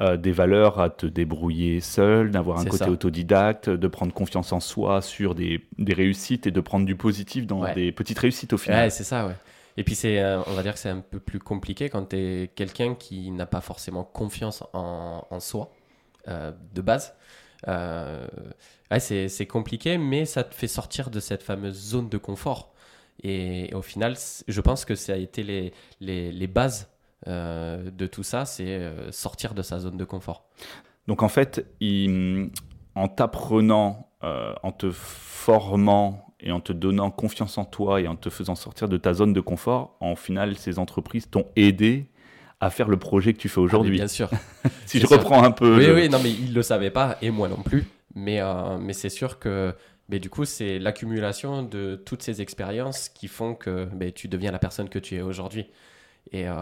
euh, 0.00 0.16
des 0.16 0.32
valeurs 0.32 0.80
à 0.80 0.90
te 0.90 1.06
débrouiller 1.06 1.80
seul, 1.80 2.30
d'avoir 2.30 2.58
un 2.58 2.64
côté 2.64 2.88
autodidacte, 2.88 3.68
de 3.68 3.88
prendre 3.88 4.12
confiance 4.12 4.52
en 4.52 4.60
soi 4.60 5.02
sur 5.02 5.34
des, 5.34 5.66
des, 5.78 5.92
réussites 5.92 6.46
et 6.46 6.50
de 6.50 6.60
prendre 6.60 6.86
du 6.86 6.96
positif 6.96 7.46
dans 7.46 7.72
des 7.74 7.92
petites 7.92 8.18
réussites 8.18 8.52
au 8.52 8.58
final. 8.58 8.84
Ouais, 8.84 8.90
c'est 8.90 9.04
ça, 9.04 9.26
ouais. 9.26 9.34
Et 9.76 9.84
puis, 9.84 9.94
c'est, 9.94 10.20
euh, 10.20 10.42
on 10.46 10.52
va 10.52 10.62
dire 10.62 10.74
que 10.74 10.78
c'est 10.78 10.88
un 10.88 11.00
peu 11.00 11.20
plus 11.20 11.38
compliqué 11.38 11.88
quand 11.88 12.10
tu 12.10 12.16
es 12.16 12.48
quelqu'un 12.48 12.94
qui 12.94 13.30
n'a 13.30 13.46
pas 13.46 13.60
forcément 13.60 14.04
confiance 14.04 14.62
en, 14.72 15.26
en 15.30 15.40
soi, 15.40 15.72
euh, 16.28 16.52
de 16.74 16.80
base. 16.82 17.14
Euh, 17.68 18.26
ouais, 18.90 19.00
c'est, 19.00 19.46
compliqué, 19.46 19.98
mais 19.98 20.24
ça 20.24 20.44
te 20.44 20.54
fait 20.54 20.68
sortir 20.68 21.10
de 21.10 21.20
cette 21.20 21.42
fameuse 21.42 21.76
zone 21.76 22.08
de 22.08 22.18
confort. 22.18 22.74
Et, 23.22 23.70
au 23.74 23.82
final, 23.82 24.16
je 24.48 24.60
pense 24.60 24.84
que 24.84 24.94
ça 24.94 25.14
a 25.14 25.16
été 25.16 25.42
les, 25.42 25.72
les, 26.00 26.32
les 26.32 26.46
bases 26.46 26.90
de 27.26 28.06
tout 28.06 28.22
ça, 28.22 28.44
c'est 28.44 28.92
sortir 29.10 29.54
de 29.54 29.62
sa 29.62 29.78
zone 29.78 29.96
de 29.96 30.04
confort. 30.04 30.48
Donc 31.06 31.22
en 31.22 31.28
fait, 31.28 31.66
il, 31.80 32.50
en 32.94 33.08
t'apprenant, 33.08 34.10
en 34.22 34.72
te 34.72 34.90
formant 34.90 36.34
et 36.42 36.52
en 36.52 36.60
te 36.60 36.72
donnant 36.72 37.10
confiance 37.10 37.58
en 37.58 37.64
toi 37.64 38.00
et 38.00 38.08
en 38.08 38.16
te 38.16 38.30
faisant 38.30 38.54
sortir 38.54 38.88
de 38.88 38.96
ta 38.96 39.12
zone 39.12 39.32
de 39.32 39.40
confort, 39.40 39.96
en 40.00 40.16
final, 40.16 40.56
ces 40.56 40.78
entreprises 40.78 41.28
t'ont 41.30 41.46
aidé 41.56 42.10
à 42.60 42.70
faire 42.70 42.88
le 42.88 42.98
projet 42.98 43.32
que 43.32 43.38
tu 43.38 43.48
fais 43.48 43.60
aujourd'hui. 43.60 43.96
bien 43.96 44.06
sûr. 44.06 44.30
si 44.86 45.00
je 45.00 45.06
reprends 45.06 45.42
un 45.42 45.50
peu. 45.50 45.78
Oui, 45.78 45.90
oui, 45.94 46.08
non, 46.08 46.18
mais 46.22 46.30
ils 46.30 46.50
ne 46.50 46.54
le 46.54 46.62
savaient 46.62 46.90
pas, 46.90 47.16
et 47.22 47.30
moi 47.30 47.48
non 47.48 47.62
plus. 47.62 47.86
Mais, 48.14 48.40
euh, 48.40 48.76
mais 48.78 48.92
c'est 48.92 49.08
sûr 49.08 49.38
que 49.38 49.74
mais 50.08 50.18
du 50.18 50.28
coup, 50.28 50.44
c'est 50.44 50.80
l'accumulation 50.80 51.62
de 51.62 51.94
toutes 51.94 52.22
ces 52.22 52.42
expériences 52.42 53.08
qui 53.08 53.28
font 53.28 53.54
que 53.54 53.84
ben, 53.94 54.10
tu 54.10 54.26
deviens 54.26 54.50
la 54.50 54.58
personne 54.58 54.88
que 54.88 54.98
tu 54.98 55.14
es 55.14 55.20
aujourd'hui. 55.20 55.70
Et, 56.32 56.48
euh, 56.48 56.54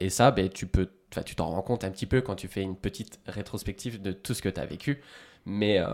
et, 0.00 0.10
ça, 0.10 0.30
ben, 0.30 0.48
tu 0.48 0.66
peux, 0.66 0.88
tu 1.24 1.34
t'en 1.34 1.46
rends 1.46 1.62
compte 1.62 1.84
un 1.84 1.90
petit 1.90 2.06
peu 2.06 2.20
quand 2.20 2.34
tu 2.34 2.48
fais 2.48 2.62
une 2.62 2.76
petite 2.76 3.20
rétrospective 3.26 4.00
de 4.00 4.12
tout 4.12 4.34
ce 4.34 4.42
que 4.42 4.48
tu 4.48 4.60
as 4.60 4.66
vécu 4.66 5.00
mais, 5.48 5.78
euh, 5.78 5.86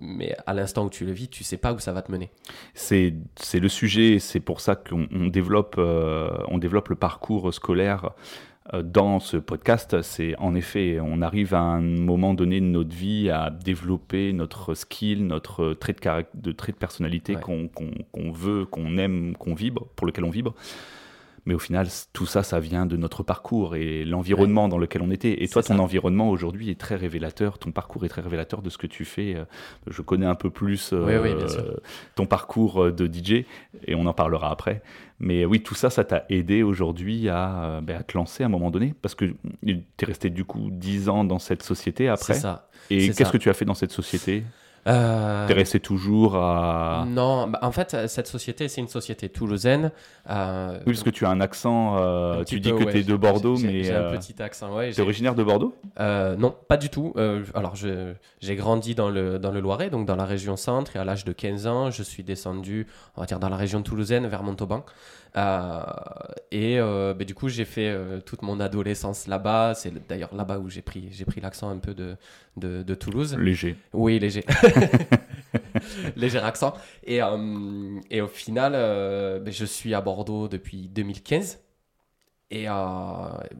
mais 0.00 0.36
à 0.46 0.52
l'instant 0.52 0.84
où 0.84 0.90
tu 0.90 1.06
le 1.06 1.12
vis, 1.12 1.28
tu 1.28 1.44
sais 1.44 1.56
pas 1.56 1.72
où 1.72 1.78
ça 1.78 1.92
va 1.92 2.02
te 2.02 2.12
mener. 2.12 2.30
C'est 2.74 3.14
le 3.54 3.68
sujet, 3.68 4.18
c'est 4.18 4.38
pour 4.38 4.60
ça 4.60 4.76
qu'on 4.76 5.28
développe, 5.28 5.76
euh, 5.78 6.30
on 6.48 6.58
développe 6.58 6.90
le 6.90 6.96
parcours 6.96 7.54
scolaire 7.54 8.10
dans 8.84 9.18
ce 9.18 9.38
podcast. 9.38 10.02
C'est 10.02 10.36
en 10.36 10.54
effet, 10.54 10.98
on 11.00 11.22
arrive 11.22 11.54
à 11.54 11.60
un 11.60 11.80
moment 11.80 12.34
donné 12.34 12.60
de 12.60 12.66
notre 12.66 12.94
vie 12.94 13.30
à 13.30 13.48
développer 13.48 14.34
notre 14.34 14.74
skill, 14.74 15.26
notre 15.26 15.72
trait 15.72 15.94
de, 15.94 16.24
de, 16.34 16.52
trait 16.52 16.72
de 16.72 16.76
personnalité 16.76 17.34
qu'on 17.34 18.32
veut, 18.32 18.66
qu'on 18.66 18.98
aime, 18.98 19.36
qu'on 19.38 19.54
vibre, 19.54 19.86
pour 19.96 20.06
lequel 20.06 20.24
on 20.24 20.30
vibre. 20.30 20.54
Mais 21.44 21.54
au 21.54 21.58
final, 21.58 21.88
tout 22.12 22.26
ça, 22.26 22.44
ça 22.44 22.60
vient 22.60 22.86
de 22.86 22.96
notre 22.96 23.24
parcours 23.24 23.74
et 23.74 24.04
l'environnement 24.04 24.68
dans 24.68 24.78
lequel 24.78 25.02
on 25.02 25.10
était. 25.10 25.42
Et 25.42 25.48
toi, 25.48 25.62
ton 25.62 25.78
environnement 25.80 26.30
aujourd'hui 26.30 26.70
est 26.70 26.78
très 26.78 26.94
révélateur, 26.94 27.58
ton 27.58 27.72
parcours 27.72 28.04
est 28.04 28.08
très 28.08 28.20
révélateur 28.20 28.62
de 28.62 28.70
ce 28.70 28.78
que 28.78 28.86
tu 28.86 29.04
fais. 29.04 29.34
Euh, 29.34 29.44
je 29.88 30.02
connais 30.02 30.26
un 30.26 30.36
peu 30.36 30.50
plus 30.50 30.92
euh, 30.92 31.76
ton 32.14 32.26
parcours 32.26 32.84
euh, 32.84 32.92
de 32.92 33.06
DJ 33.06 33.44
et 33.86 33.94
on 33.96 34.06
en 34.06 34.14
parlera 34.14 34.52
après. 34.52 34.82
Mais 35.18 35.44
oui, 35.44 35.62
tout 35.62 35.74
ça, 35.74 35.90
ça 35.90 36.04
t'a 36.04 36.24
aidé 36.28 36.62
aujourd'hui 36.62 37.28
à, 37.28 37.80
ben, 37.82 37.96
à, 37.96 38.02
te 38.02 38.16
lancer 38.16 38.44
à 38.44 38.46
un 38.46 38.48
moment 38.48 38.70
donné 38.70 38.94
parce 39.02 39.14
que 39.14 39.34
tu 39.64 39.84
es 40.00 40.04
resté 40.04 40.30
du 40.30 40.44
coup 40.44 40.68
10 40.70 41.08
ans 41.08 41.24
dans 41.24 41.38
cette 41.38 41.62
société 41.62 42.08
après. 42.08 42.34
C'est 42.34 42.40
ça. 42.40 42.68
Et 42.90 43.10
qu'est-ce 43.10 43.32
que 43.32 43.38
tu 43.38 43.50
as 43.50 43.54
fait 43.54 43.64
dans 43.64 43.74
cette 43.74 43.92
société? 43.92 44.44
Euh... 44.88 45.46
T'es 45.46 45.52
resté 45.52 45.78
toujours 45.78 46.36
à. 46.36 47.04
Non, 47.06 47.46
bah, 47.46 47.60
en 47.62 47.70
fait, 47.70 48.08
cette 48.08 48.26
société, 48.26 48.68
c'est 48.68 48.80
une 48.80 48.88
société 48.88 49.28
toulousaine. 49.28 49.92
Euh... 50.28 50.78
Oui, 50.86 50.92
parce 50.92 51.04
que 51.04 51.10
tu 51.10 51.24
as 51.24 51.30
un 51.30 51.40
accent. 51.40 51.96
Euh, 51.98 52.42
tu 52.44 52.58
dis 52.58 52.72
que 52.72 52.84
tu 52.84 52.98
es 52.98 53.02
de 53.02 53.14
Bordeaux, 53.14 53.56
mais. 53.58 53.84
J'ai 53.84 53.94
un 53.94 54.02
euh, 54.02 54.16
petit 54.16 54.42
accent, 54.42 54.74
ouais. 54.74 54.92
Tu 54.92 55.00
es 55.00 55.02
originaire 55.02 55.34
de 55.34 55.44
Bordeaux? 55.44 55.74
Euh, 56.00 56.34
Non, 56.36 56.54
pas 56.68 56.76
du 56.76 56.88
tout. 56.88 57.14
alors, 57.54 57.74
j'ai 57.76 58.56
grandi 58.56 58.94
dans 58.94 59.08
le, 59.08 59.38
dans 59.38 59.52
le 59.52 59.60
Loiret, 59.60 59.90
donc 59.90 60.06
dans 60.06 60.16
la 60.16 60.24
région 60.24 60.56
centre, 60.56 60.96
et 60.96 60.98
à 60.98 61.04
l'âge 61.04 61.24
de 61.24 61.32
15 61.32 61.66
ans, 61.66 61.90
je 61.90 62.02
suis 62.02 62.24
descendu, 62.24 62.86
on 63.16 63.20
va 63.20 63.26
dire, 63.26 63.38
dans 63.38 63.48
la 63.48 63.56
région 63.56 63.82
toulousaine, 63.82 64.26
vers 64.26 64.42
Montauban. 64.42 64.84
Euh, 65.36 65.82
et 66.50 66.78
euh, 66.78 67.14
bah, 67.14 67.24
du 67.24 67.34
coup, 67.34 67.48
j'ai 67.48 67.64
fait 67.64 67.88
euh, 67.88 68.20
toute 68.20 68.42
mon 68.42 68.60
adolescence 68.60 69.26
là-bas. 69.26 69.74
C'est 69.74 70.06
d'ailleurs 70.06 70.34
là-bas 70.34 70.58
où 70.58 70.68
j'ai 70.68 70.82
pris, 70.82 71.08
j'ai 71.10 71.24
pris 71.24 71.40
l'accent 71.40 71.70
un 71.70 71.78
peu 71.78 71.94
de, 71.94 72.16
de, 72.56 72.82
de, 72.82 72.94
Toulouse. 72.94 73.36
Léger. 73.38 73.76
Oui, 73.92 74.18
léger. 74.18 74.44
léger 76.16 76.38
accent. 76.38 76.74
Et, 77.04 77.20
et 78.10 78.20
au 78.20 78.28
final, 78.28 78.72
bah, 78.72 79.50
je 79.50 79.64
suis 79.64 79.94
à 79.94 80.00
Bordeaux 80.00 80.48
depuis 80.48 80.88
2015. 80.88 81.58
Et, 82.52 82.68
euh, 82.68 82.72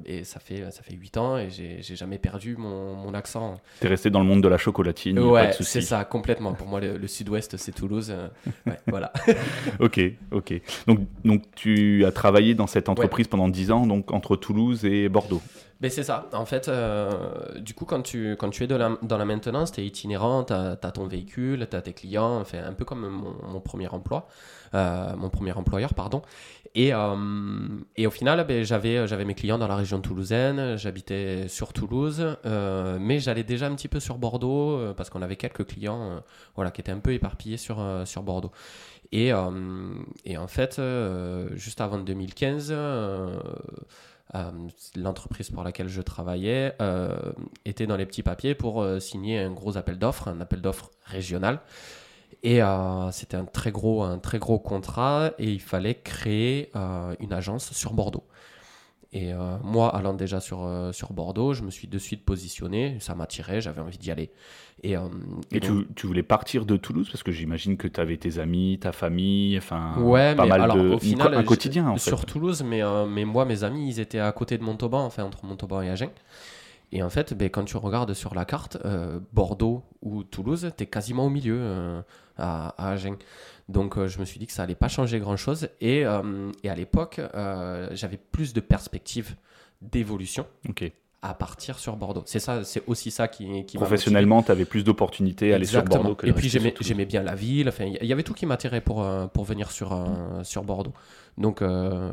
et, 0.04 0.22
ça, 0.22 0.38
fait, 0.38 0.70
ça 0.70 0.82
fait 0.82 0.92
8 0.92 1.16
ans 1.16 1.38
et 1.38 1.48
j'ai 1.48 1.96
jamais 1.96 2.18
perdu 2.18 2.56
mon, 2.58 2.94
mon 2.94 3.14
accent. 3.14 3.58
Tu 3.80 3.86
es 3.86 3.88
resté 3.88 4.10
dans 4.10 4.20
le 4.20 4.26
monde 4.26 4.42
de 4.42 4.48
la 4.48 4.58
chocolatine, 4.58 5.18
ouais, 5.18 5.50
c'est 5.58 5.80
ça, 5.80 6.04
complètement. 6.04 6.52
Pour 6.52 6.66
moi, 6.66 6.78
le, 6.78 7.06
sud-ouest, 7.06 7.56
c'est 7.56 7.72
Toulouse. 7.72 8.12
Euh, 8.14 8.28
voilà. 8.86 9.10
ok, 9.80 9.98
ok. 10.30 10.60
Donc, 10.86 11.00
donc, 11.24 11.42
tu 11.54 12.04
as 12.04 12.12
travaillé 12.12 12.54
dans 12.54 12.66
cette 12.66 12.90
entreprise 12.90 13.28
pendant 13.28 13.48
10 13.48 13.70
ans, 13.70 13.86
donc 13.86 14.12
entre 14.12 14.36
Toulouse 14.36 14.84
et 14.84 15.08
Bordeaux 15.08 15.40
ben 15.82 15.90
c'est 15.90 16.04
ça. 16.04 16.28
En 16.32 16.46
fait, 16.46 16.68
euh, 16.68 17.58
du 17.58 17.74
coup, 17.74 17.86
quand 17.86 18.02
tu, 18.02 18.36
quand 18.38 18.50
tu 18.50 18.62
es 18.62 18.68
de 18.68 18.76
la, 18.76 18.96
dans 19.02 19.18
la 19.18 19.24
maintenance, 19.24 19.72
tu 19.72 19.80
es 19.80 19.84
itinérant, 19.84 20.44
tu 20.44 20.52
as, 20.52 20.76
ton 20.76 21.08
véhicule, 21.08 21.66
tu 21.68 21.76
as 21.76 21.82
tes 21.82 21.92
clients, 21.92 22.38
enfin, 22.40 22.58
un 22.64 22.72
peu 22.72 22.84
comme 22.84 23.08
mon, 23.08 23.34
mon 23.48 23.60
premier 23.60 23.88
emploi, 23.88 24.28
mon 24.72 25.28
premier 25.30 25.52
employeur, 25.52 25.94
pardon. 25.94 26.22
Et, 26.74 26.94
euh, 26.94 27.66
et 27.96 28.06
au 28.06 28.10
final, 28.10 28.46
ben, 28.46 28.64
j'avais, 28.64 29.06
j'avais 29.06 29.26
mes 29.26 29.34
clients 29.34 29.58
dans 29.58 29.68
la 29.68 29.76
région 29.76 30.00
toulousaine, 30.00 30.76
j'habitais 30.78 31.46
sur 31.48 31.74
Toulouse, 31.74 32.36
euh, 32.46 32.98
mais 32.98 33.18
j'allais 33.20 33.44
déjà 33.44 33.66
un 33.66 33.74
petit 33.74 33.88
peu 33.88 34.00
sur 34.00 34.16
Bordeaux 34.16 34.78
euh, 34.78 34.94
parce 34.94 35.10
qu'on 35.10 35.20
avait 35.20 35.36
quelques 35.36 35.66
clients 35.66 36.22
voilà, 36.54 36.70
qui 36.70 36.80
étaient 36.80 36.92
un 36.92 37.00
peu 37.00 37.12
éparpillés 37.12 37.58
sur, 37.58 37.84
sur 38.06 38.22
Bordeaux. 38.22 38.52
Et, 39.14 39.32
et 40.24 40.36
en 40.38 40.46
fait, 40.46 40.80
juste 41.54 41.82
avant 41.82 41.98
2015, 41.98 42.74
l'entreprise 44.96 45.50
pour 45.50 45.64
laquelle 45.64 45.88
je 45.88 46.00
travaillais 46.00 46.74
était 47.66 47.86
dans 47.86 47.96
les 47.96 48.06
petits 48.06 48.22
papiers 48.22 48.54
pour 48.54 48.86
signer 49.00 49.40
un 49.40 49.50
gros 49.50 49.76
appel 49.76 49.98
d'offres, 49.98 50.28
un 50.28 50.40
appel 50.40 50.62
d'offres 50.62 50.90
régional. 51.04 51.60
Et 52.42 52.62
euh, 52.62 53.10
c'était 53.12 53.36
un 53.36 53.44
très 53.44 53.70
gros, 53.70 54.02
un 54.02 54.18
très 54.18 54.38
gros 54.38 54.58
contrat 54.58 55.32
et 55.38 55.50
il 55.50 55.60
fallait 55.60 55.94
créer 55.94 56.70
euh, 56.74 57.14
une 57.20 57.32
agence 57.32 57.72
sur 57.72 57.92
Bordeaux. 57.92 58.24
Et 59.14 59.32
euh, 59.32 59.58
moi, 59.62 59.94
allant 59.94 60.14
déjà 60.14 60.40
sur, 60.40 60.66
sur 60.92 61.12
Bordeaux, 61.12 61.52
je 61.52 61.62
me 61.62 61.70
suis 61.70 61.86
de 61.86 61.98
suite 61.98 62.24
positionné, 62.24 62.96
ça 62.98 63.14
m'attirait, 63.14 63.60
j'avais 63.60 63.82
envie 63.82 63.98
d'y 63.98 64.10
aller. 64.10 64.30
Et, 64.82 64.94
et, 65.52 65.60
tu, 65.60 65.86
tu, 65.94 66.06
voulais 66.06 66.22
partir 66.22 66.64
de 66.64 66.78
Toulouse 66.78 67.08
parce 67.12 67.22
que 67.22 67.30
j'imagine 67.30 67.76
que 67.76 67.86
tu 67.86 68.00
avais 68.00 68.16
tes 68.16 68.38
amis, 68.38 68.78
ta 68.80 68.90
famille, 68.90 69.58
enfin 69.58 70.00
ouais, 70.00 70.34
pas 70.34 70.46
mal 70.46 70.62
alors, 70.62 70.76
de 70.78 70.88
au 70.94 70.98
final, 70.98 71.34
un 71.34 71.44
quotidien 71.44 71.88
en 71.90 71.98
Sur 71.98 72.24
Toulouse, 72.24 72.64
mais, 72.66 72.80
mais 73.06 73.26
moi, 73.26 73.44
mes 73.44 73.64
amis, 73.64 73.86
ils 73.86 74.00
étaient 74.00 74.18
à 74.18 74.32
côté 74.32 74.56
de 74.56 74.64
Montauban, 74.64 75.04
enfin 75.04 75.24
entre 75.24 75.44
Montauban 75.44 75.82
et 75.82 75.90
Agen. 75.90 76.10
Et 76.92 77.02
en 77.02 77.10
fait, 77.10 77.34
ben, 77.34 77.48
quand 77.48 77.64
tu 77.64 77.76
regardes 77.76 78.12
sur 78.14 78.34
la 78.34 78.44
carte, 78.44 78.78
Bordeaux 79.32 79.82
ou 80.02 80.22
Toulouse, 80.24 80.70
tu 80.76 80.84
es 80.84 80.86
quasiment 80.86 81.26
au 81.26 81.30
milieu 81.30 82.02
à, 82.36 82.90
Agen. 82.90 83.16
Donc 83.68 83.96
euh, 83.96 84.08
je 84.08 84.18
me 84.18 84.24
suis 84.24 84.38
dit 84.38 84.46
que 84.46 84.52
ça 84.52 84.62
allait 84.62 84.74
pas 84.74 84.88
changer 84.88 85.18
grand-chose. 85.18 85.68
Et, 85.80 86.04
euh, 86.04 86.50
et, 86.62 86.70
à 86.70 86.74
l'époque, 86.74 87.20
euh, 87.34 87.88
j'avais 87.92 88.18
plus 88.18 88.52
de 88.52 88.60
perspectives 88.60 89.34
d'évolution. 89.80 90.46
à 91.24 91.34
partir 91.34 91.78
sur 91.78 91.96
Bordeaux. 91.96 92.24
C'est 92.26 92.40
ça, 92.40 92.64
c'est 92.64 92.82
aussi 92.88 93.12
ça 93.12 93.28
qui, 93.28 93.64
qui 93.64 93.76
Professionnellement, 93.76 94.42
tu 94.42 94.50
avais 94.50 94.64
plus 94.64 94.82
d'opportunités 94.82 95.52
à 95.52 95.56
aller 95.56 95.66
sur 95.66 95.84
Bordeaux 95.84 96.16
que 96.16 96.26
Et 96.26 96.32
puis 96.32 96.48
j'aimais 96.48 97.06
bien 97.06 97.22
la 97.22 97.36
ville. 97.36 97.68
Enfin, 97.68 97.84
il 97.84 98.06
y 98.06 98.12
avait 98.12 98.24
tout 98.24 98.34
qui 98.34 98.44
m'attirait 98.44 98.80
pour, 98.80 99.04
euh, 99.04 99.28
pour 99.28 99.44
venir 99.44 99.70
sur, 99.70 99.92
euh, 99.92 100.42
sur 100.42 100.64
Bordeaux. 100.64 100.92
Donc, 101.38 101.62
euh, 101.62 102.12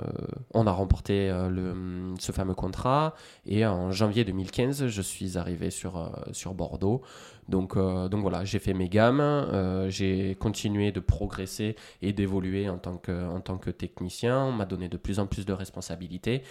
on 0.54 0.66
a 0.66 0.72
remporté 0.72 1.30
le, 1.50 2.14
ce 2.20 2.32
fameux 2.32 2.54
contrat. 2.54 3.14
Et 3.46 3.66
en 3.66 3.92
janvier 3.92 4.24
2015, 4.24 4.88
je 4.88 5.02
suis 5.02 5.38
arrivé 5.38 5.70
sur, 5.72 6.12
sur 6.32 6.54
Bordeaux. 6.54 7.02
Donc, 7.48 7.78
donc 7.78 8.22
voilà, 8.22 8.46
j'ai 8.46 8.60
fait 8.60 8.74
mes 8.74 8.90
gammes. 8.90 9.90
j'ai 9.90 10.36
continué 10.36 10.92
de 10.92 11.00
progresser 11.00 11.76
et 12.02 12.14
d'évoluer 12.14 12.70
en, 12.70 12.78
tant 12.78 12.98
que, 12.98 13.28
en 13.28 13.42
tant 13.42 13.58
que 13.58 13.72
technicien. 13.72 14.46
On 14.46 14.52
m'a 14.52 14.66
donné 14.66 14.88
de 14.88 14.98
plus 14.98 15.20
en 15.20 15.28
plus 15.28 15.46
de 15.46 15.54
responsabilités. 15.54 16.44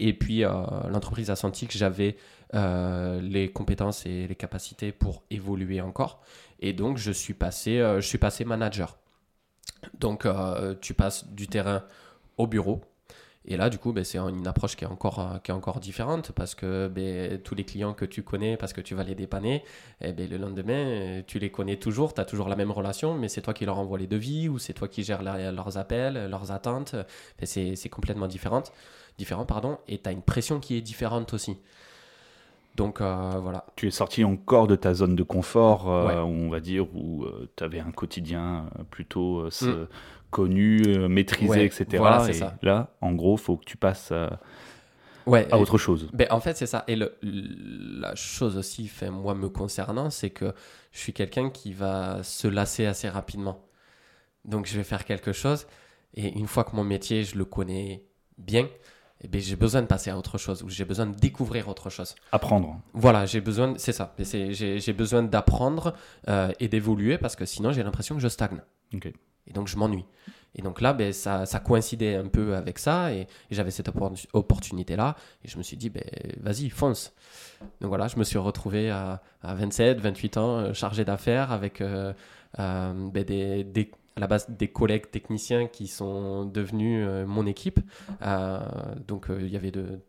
Et 0.00 0.14
puis, 0.14 0.44
euh, 0.44 0.50
l'entreprise 0.88 1.30
a 1.30 1.36
senti 1.36 1.66
que 1.66 1.76
j'avais 1.76 2.16
euh, 2.54 3.20
les 3.20 3.52
compétences 3.52 4.06
et 4.06 4.26
les 4.26 4.34
capacités 4.34 4.92
pour 4.92 5.22
évoluer 5.30 5.82
encore. 5.82 6.22
Et 6.60 6.72
donc, 6.72 6.96
je 6.96 7.12
suis 7.12 7.34
passé, 7.34 7.78
euh, 7.78 8.00
je 8.00 8.06
suis 8.06 8.16
passé 8.16 8.46
manager. 8.46 8.96
Donc, 9.98 10.26
tu 10.82 10.92
passes 10.92 11.26
du 11.28 11.48
terrain 11.48 11.82
au 12.40 12.46
bureau. 12.46 12.80
Et 13.46 13.56
là, 13.56 13.70
du 13.70 13.78
coup, 13.78 13.94
ben, 13.94 14.04
c'est 14.04 14.18
une 14.18 14.46
approche 14.46 14.76
qui 14.76 14.84
est, 14.84 14.88
encore, 14.88 15.40
qui 15.42 15.50
est 15.50 15.54
encore 15.54 15.80
différente 15.80 16.30
parce 16.32 16.54
que 16.54 16.88
ben, 16.88 17.38
tous 17.38 17.54
les 17.54 17.64
clients 17.64 17.94
que 17.94 18.04
tu 18.04 18.22
connais, 18.22 18.58
parce 18.58 18.74
que 18.74 18.82
tu 18.82 18.94
vas 18.94 19.02
les 19.02 19.14
dépanner, 19.14 19.64
eh 20.02 20.12
ben, 20.12 20.28
le 20.28 20.36
lendemain, 20.36 21.22
tu 21.26 21.38
les 21.38 21.50
connais 21.50 21.76
toujours, 21.76 22.12
tu 22.12 22.20
as 22.20 22.26
toujours 22.26 22.50
la 22.50 22.56
même 22.56 22.70
relation, 22.70 23.14
mais 23.14 23.28
c'est 23.28 23.40
toi 23.40 23.54
qui 23.54 23.64
leur 23.64 23.78
envoie 23.78 23.98
les 23.98 24.06
devis 24.06 24.50
ou 24.50 24.58
c'est 24.58 24.74
toi 24.74 24.88
qui 24.88 25.04
gères 25.04 25.22
leurs 25.22 25.78
appels, 25.78 26.28
leurs 26.28 26.52
attentes. 26.52 26.94
c'est 27.42 27.88
complètement 27.88 28.26
différent 28.26 28.62
différent 29.20 29.44
pardon, 29.44 29.78
et 29.86 29.98
tu 29.98 30.08
as 30.08 30.12
une 30.12 30.22
pression 30.22 30.60
qui 30.60 30.76
est 30.76 30.80
différente 30.80 31.32
aussi. 31.34 31.58
Donc 32.76 33.00
euh, 33.00 33.38
voilà. 33.42 33.66
Tu 33.76 33.88
es 33.88 33.90
sorti 33.90 34.24
encore 34.24 34.66
de 34.66 34.76
ta 34.76 34.94
zone 34.94 35.14
de 35.14 35.22
confort, 35.22 35.90
euh, 35.90 36.22
on 36.22 36.48
va 36.48 36.60
dire, 36.60 36.86
où 36.94 37.24
euh, 37.24 37.50
tu 37.56 37.62
avais 37.62 37.80
un 37.80 37.90
quotidien 37.90 38.70
plutôt 38.90 39.44
mm. 39.44 39.86
Connu, 40.30 40.82
maîtrisé, 41.08 41.64
etc. 41.64 41.86
Voilà, 41.98 42.28
et 42.28 42.32
ça. 42.32 42.54
là, 42.62 42.94
en 43.00 43.12
gros, 43.12 43.36
faut 43.36 43.56
que 43.56 43.64
tu 43.64 43.76
passes 43.76 44.12
ouais, 45.26 45.48
à 45.50 45.58
autre 45.58 45.78
chose. 45.78 46.08
Ben, 46.12 46.26
en 46.30 46.40
fait, 46.40 46.56
c'est 46.56 46.66
ça. 46.66 46.84
Et 46.88 46.96
le, 46.96 47.16
la 47.22 48.14
chose 48.14 48.56
aussi, 48.56 48.88
fait, 48.88 49.10
moi, 49.10 49.34
me 49.34 49.48
concernant, 49.48 50.10
c'est 50.10 50.30
que 50.30 50.52
je 50.92 50.98
suis 50.98 51.12
quelqu'un 51.12 51.50
qui 51.50 51.72
va 51.72 52.22
se 52.22 52.48
lasser 52.48 52.86
assez 52.86 53.08
rapidement. 53.08 53.64
Donc, 54.44 54.66
je 54.66 54.76
vais 54.76 54.84
faire 54.84 55.04
quelque 55.04 55.32
chose, 55.32 55.66
et 56.14 56.28
une 56.28 56.46
fois 56.46 56.64
que 56.64 56.74
mon 56.74 56.84
métier, 56.84 57.24
je 57.24 57.36
le 57.36 57.44
connais 57.44 58.04
bien, 58.38 58.68
eh 59.22 59.28
ben, 59.28 59.40
j'ai 59.40 59.56
besoin 59.56 59.82
de 59.82 59.86
passer 59.86 60.10
à 60.10 60.16
autre 60.16 60.38
chose, 60.38 60.62
ou 60.62 60.70
j'ai 60.70 60.86
besoin 60.86 61.06
de 61.06 61.14
découvrir 61.14 61.68
autre 61.68 61.90
chose. 61.90 62.14
Apprendre. 62.32 62.80
Voilà, 62.94 63.26
j'ai 63.26 63.42
besoin, 63.42 63.74
c'est 63.76 63.92
ça, 63.92 64.14
j'ai 64.18 64.92
besoin 64.94 65.22
d'apprendre 65.22 65.94
euh, 66.28 66.52
et 66.58 66.68
d'évoluer 66.68 67.18
parce 67.18 67.36
que 67.36 67.44
sinon 67.44 67.70
j'ai 67.72 67.82
l'impression 67.82 68.14
que 68.14 68.22
je 68.22 68.28
stagne. 68.28 68.62
Et 69.50 69.52
donc 69.52 69.68
je 69.68 69.76
m'ennuie. 69.76 70.06
Et 70.56 70.62
donc 70.62 70.80
là, 70.80 70.92
ben, 70.92 71.12
ça, 71.12 71.46
ça, 71.46 71.60
coïncidait 71.60 72.16
un 72.16 72.26
peu 72.26 72.56
avec 72.56 72.78
ça, 72.78 73.12
et, 73.12 73.28
j'avais 73.52 73.70
cette 73.70 73.88
opportunité-là, 74.32 75.14
et 75.44 75.48
je 75.48 75.58
me 75.58 75.62
suis 75.62 75.76
dit, 75.76 75.90
ben, 75.90 76.02
vas-y, 76.40 76.70
fonce. 76.70 77.12
Donc 77.80 77.90
voilà, 77.90 78.08
je 78.08 78.16
me 78.16 78.24
suis 78.24 78.38
retrouvé 78.38 78.90
à, 78.90 79.22
à 79.42 79.54
27, 79.54 80.00
28 80.00 80.36
ans, 80.38 80.56
euh, 80.56 80.72
chargé 80.72 81.04
d'affaires 81.04 81.52
avec 81.52 81.80
euh, 81.80 82.12
ben, 82.58 83.22
des, 83.22 83.62
des, 83.62 83.92
à 84.16 84.20
la 84.20 84.26
base 84.26 84.48
des 84.50 84.68
collègues 84.68 85.10
techniciens 85.10 85.66
qui 85.66 85.86
sont 85.86 86.44
devenus 86.44 87.06
euh, 87.08 87.26
mon 87.26 87.46
équipe. 87.46 87.80
Euh, 88.22 88.60
donc 89.06 89.30
euh, 89.30 89.38
il 89.40 89.48
y 89.48 89.56
avait 89.56 89.70
de 89.70 90.00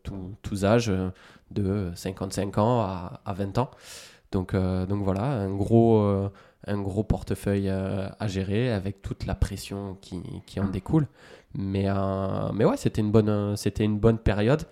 tous 0.42 0.64
âges, 0.64 0.92
de 1.50 1.90
55 1.94 2.58
ans 2.58 2.80
à, 2.80 3.20
à 3.24 3.32
20 3.32 3.58
ans. 3.58 3.70
Donc, 4.32 4.54
donc 4.54 5.02
voilà, 5.02 5.24
un 5.24 5.54
gros, 5.54 6.30
un 6.66 6.80
gros 6.80 7.04
portefeuille 7.04 7.68
à 7.68 8.26
gérer 8.28 8.72
avec 8.72 9.02
toute 9.02 9.26
la 9.26 9.34
pression 9.34 9.96
qui, 10.00 10.22
qui 10.46 10.60
en 10.60 10.68
découle. 10.68 11.06
Mais, 11.54 11.86
mais 12.54 12.64
ouais, 12.64 12.76
c'était 12.76 13.00
une, 13.00 13.10
bonne, 13.10 13.56
c'était 13.56 13.84
une 13.84 13.98
bonne 13.98 14.18
période, 14.18 14.62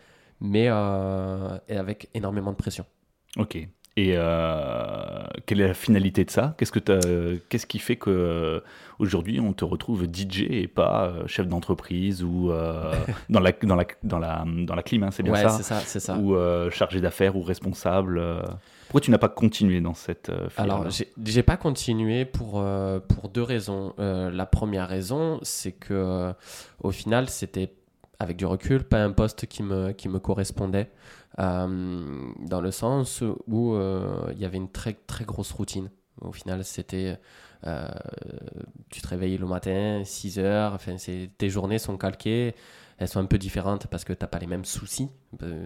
mais 0.40 0.68
avec 0.68 2.08
énormément 2.15 2.52
de 2.52 2.56
pression. 2.56 2.84
Ok. 3.36 3.69
Et 3.97 4.12
euh, 4.15 5.25
quelle 5.47 5.60
est 5.60 5.69
la 5.69 5.75
finalité 5.75 6.25
de 6.25 6.30
ça? 6.30 6.54
Qu'est-ce 6.56 6.73
que 6.73 7.36
qu'est-ce 7.49 7.67
qui 7.67 7.78
fait 7.80 7.97
que 7.97 8.08
euh, 8.08 8.60
aujourd'hui 9.00 9.41
on 9.41 9.52
te 9.52 9.65
retrouve 9.65 10.04
DJ 10.04 10.47
et 10.49 10.69
pas 10.69 11.06
euh, 11.06 11.26
chef 11.26 11.49
d'entreprise 11.49 12.23
ou 12.23 12.50
dans 13.28 13.41
la 13.41 13.52
dans 13.52 13.76
la 13.76 13.84
dans 14.04 14.19
la 14.19 14.45
dans 14.47 14.75
la 14.75 14.82
clim, 14.82 15.02
hein, 15.02 15.10
c'est 15.10 15.25
bien 15.25 15.32
ouais, 15.32 15.43
ça, 15.43 15.80
c'est 15.80 16.00
ça, 16.00 16.17
Ou 16.17 16.36
chargé 16.71 17.00
d'affaires 17.00 17.36
ou 17.36 17.43
responsable. 17.43 18.23
Pourquoi 18.91 19.00
tu 19.00 19.11
n'as 19.13 19.19
pas 19.19 19.29
continué 19.29 19.81
dans 19.81 19.95
cette 19.95 20.33
Alors 20.57 20.87
j'ai 20.91 21.43
pas 21.43 21.57
continué 21.57 22.25
pour 22.25 22.65
pour 23.09 23.29
deux 23.29 23.43
raisons. 23.43 23.95
la 23.99 24.47
première 24.47 24.89
raison, 24.89 25.39
c'est 25.43 25.73
que 25.73 26.35
au 26.83 26.91
final 26.91 27.29
c'était 27.29 27.73
avec 28.19 28.37
du 28.37 28.47
recul 28.47 28.83
pas 28.83 29.03
un 29.03 29.13
poste 29.13 29.47
qui 29.47 29.63
me 29.63 29.93
qui 29.93 30.09
me 30.09 30.19
correspondait. 30.19 30.91
Euh, 31.39 32.33
dans 32.41 32.61
le 32.61 32.71
sens 32.71 33.23
où 33.47 33.75
euh, 33.75 34.31
il 34.33 34.41
y 34.41 34.45
avait 34.45 34.57
une 34.57 34.71
très, 34.71 34.95
très 34.95 35.25
grosse 35.25 35.53
routine. 35.53 35.91
Au 36.21 36.33
final, 36.33 36.65
c'était. 36.65 37.19
Euh, 37.67 37.89
tu 38.91 39.00
te 39.00 39.09
réveilles 39.09 39.39
le 39.39 39.47
matin, 39.47 40.03
6 40.05 40.39
heures, 40.39 40.75
enfin, 40.75 40.97
tes 41.37 41.50
journées 41.50 41.79
sont 41.79 41.99
calquées, 41.99 42.55
elles 43.00 43.08
sont 43.08 43.19
un 43.19 43.25
peu 43.25 43.39
différentes 43.39 43.86
parce 43.86 44.04
que 44.04 44.13
tu 44.13 44.19
n'as 44.23 44.28
pas 44.28 44.39
les 44.39 44.47
mêmes 44.47 44.67
soucis. 44.67 45.08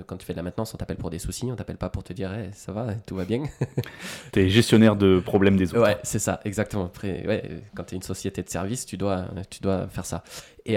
Quand 0.07 0.17
tu 0.17 0.25
fais 0.25 0.35
de 0.35 0.37
la 0.37 0.45
maintenance, 0.45 0.73
on 0.73 0.77
t'appelle 0.77 0.97
pour 0.97 1.11
des 1.11 1.19
soucis, 1.19 1.51
on 1.51 1.57
t'appelle 1.57 1.77
pas 1.77 1.91
pour 1.91 2.05
te 2.05 2.13
dire 2.13 2.31
ça 2.53 2.71
va, 2.71 2.95
tout 2.95 3.17
va 3.17 3.25
bien. 3.25 3.43
tu 4.33 4.41
es 4.41 4.49
gestionnaire 4.49 4.95
de 4.95 5.19
problèmes 5.19 5.57
des 5.57 5.75
autres. 5.75 5.83
Ouais, 5.83 5.99
c'est 6.05 6.21
ça, 6.21 6.41
exactement. 6.45 6.87
Après, 6.87 7.27
ouais, 7.27 7.65
quand 7.75 7.83
tu 7.83 7.95
es 7.95 7.97
une 7.97 8.03
société 8.03 8.43
de 8.45 8.49
service, 8.49 8.87
tu 8.87 8.97
dois, 8.97 9.27
tu 9.51 9.61
dois 9.61 9.89
faire 9.89 10.07
ça. 10.07 10.23
Et, 10.65 10.77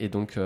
et, 0.00 0.08
donc, 0.08 0.38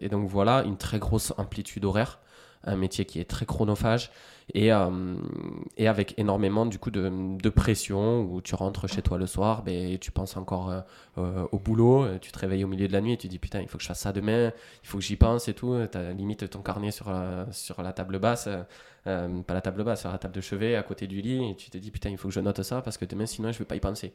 et 0.00 0.08
donc 0.08 0.28
voilà, 0.28 0.62
une 0.62 0.76
très 0.76 1.00
grosse 1.00 1.34
amplitude 1.36 1.84
horaire 1.84 2.20
un 2.64 2.76
métier 2.76 3.04
qui 3.04 3.20
est 3.20 3.24
très 3.24 3.46
chronophage 3.46 4.10
et, 4.54 4.72
euh, 4.72 5.14
et 5.76 5.88
avec 5.88 6.18
énormément 6.18 6.66
du 6.66 6.78
coup 6.78 6.90
de, 6.90 7.48
pression 7.50 8.22
où 8.22 8.40
tu 8.40 8.54
rentres 8.54 8.88
chez 8.88 9.02
toi 9.02 9.18
le 9.18 9.26
soir 9.26 9.62
ben, 9.62 9.98
tu 9.98 10.10
penses 10.10 10.36
encore 10.36 10.70
euh, 10.70 10.80
euh, 11.18 11.46
au 11.52 11.58
boulot, 11.58 12.18
tu 12.18 12.32
te 12.32 12.38
réveilles 12.38 12.64
au 12.64 12.68
milieu 12.68 12.88
de 12.88 12.92
la 12.92 13.00
nuit 13.00 13.12
et 13.12 13.16
tu 13.16 13.28
dis 13.28 13.38
putain 13.38 13.60
il 13.60 13.68
faut 13.68 13.78
que 13.78 13.82
je 13.82 13.88
fasse 13.88 14.00
ça 14.00 14.12
demain, 14.12 14.52
il 14.82 14.88
faut 14.88 14.98
que 14.98 15.04
j'y 15.04 15.16
pense 15.16 15.48
et 15.48 15.54
tout, 15.54 15.76
tu 15.90 15.98
as 15.98 16.12
limite 16.12 16.48
ton 16.50 16.60
carnet 16.60 16.90
sur, 16.90 17.12
sur 17.50 17.82
la 17.82 17.92
table 17.92 18.18
basse, 18.18 18.48
pas 19.04 19.54
la 19.54 19.60
table 19.60 19.84
basse, 19.84 20.00
sur 20.00 20.10
la 20.10 20.18
table 20.18 20.34
de 20.34 20.40
chevet 20.40 20.76
à 20.76 20.82
côté 20.82 21.06
du 21.06 21.20
lit 21.20 21.50
et 21.50 21.56
tu 21.56 21.70
te 21.70 21.78
dis 21.78 21.90
putain 21.90 22.10
il 22.10 22.18
faut 22.18 22.28
que 22.28 22.34
je 22.34 22.40
note 22.40 22.62
ça 22.62 22.82
parce 22.82 22.98
que 22.98 23.04
demain 23.04 23.26
sinon 23.26 23.52
je 23.52 23.58
vais 23.58 23.64
pas 23.64 23.76
y 23.76 23.80
penser. 23.80 24.12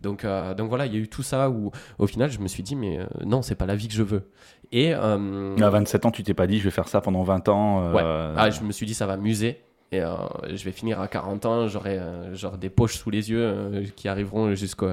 Donc, 0.00 0.24
euh, 0.24 0.54
donc 0.54 0.68
voilà, 0.68 0.86
il 0.86 0.94
y 0.94 0.96
a 0.96 1.00
eu 1.00 1.08
tout 1.08 1.22
ça 1.22 1.50
où 1.50 1.70
au 1.98 2.06
final 2.06 2.30
je 2.30 2.38
me 2.38 2.48
suis 2.48 2.62
dit, 2.62 2.76
mais 2.76 2.98
euh, 2.98 3.06
non, 3.24 3.42
c'est 3.42 3.54
pas 3.54 3.66
la 3.66 3.76
vie 3.76 3.88
que 3.88 3.94
je 3.94 4.02
veux. 4.02 4.30
Et 4.72 4.94
euh, 4.94 5.56
à 5.56 5.70
27 5.70 6.06
ans, 6.06 6.10
tu 6.10 6.22
t'es 6.22 6.34
pas 6.34 6.46
dit, 6.46 6.58
je 6.58 6.64
vais 6.64 6.70
faire 6.70 6.88
ça 6.88 7.00
pendant 7.00 7.22
20 7.22 7.48
ans 7.48 7.92
Ouais, 7.92 8.02
ah, 8.04 8.50
je 8.50 8.62
me 8.62 8.72
suis 8.72 8.86
dit, 8.86 8.94
ça 8.94 9.06
va 9.06 9.16
muser. 9.16 9.62
Et 9.92 10.00
je 10.00 10.64
vais 10.64 10.72
finir 10.72 11.00
à 11.00 11.06
40 11.06 11.46
ans, 11.46 11.68
j'aurai 11.68 12.00
genre 12.32 12.58
des 12.58 12.70
poches 12.70 12.96
sous 12.96 13.10
les 13.10 13.30
yeux 13.30 13.84
qui 13.94 14.08
arriveront 14.08 14.54
jusqu'au 14.54 14.90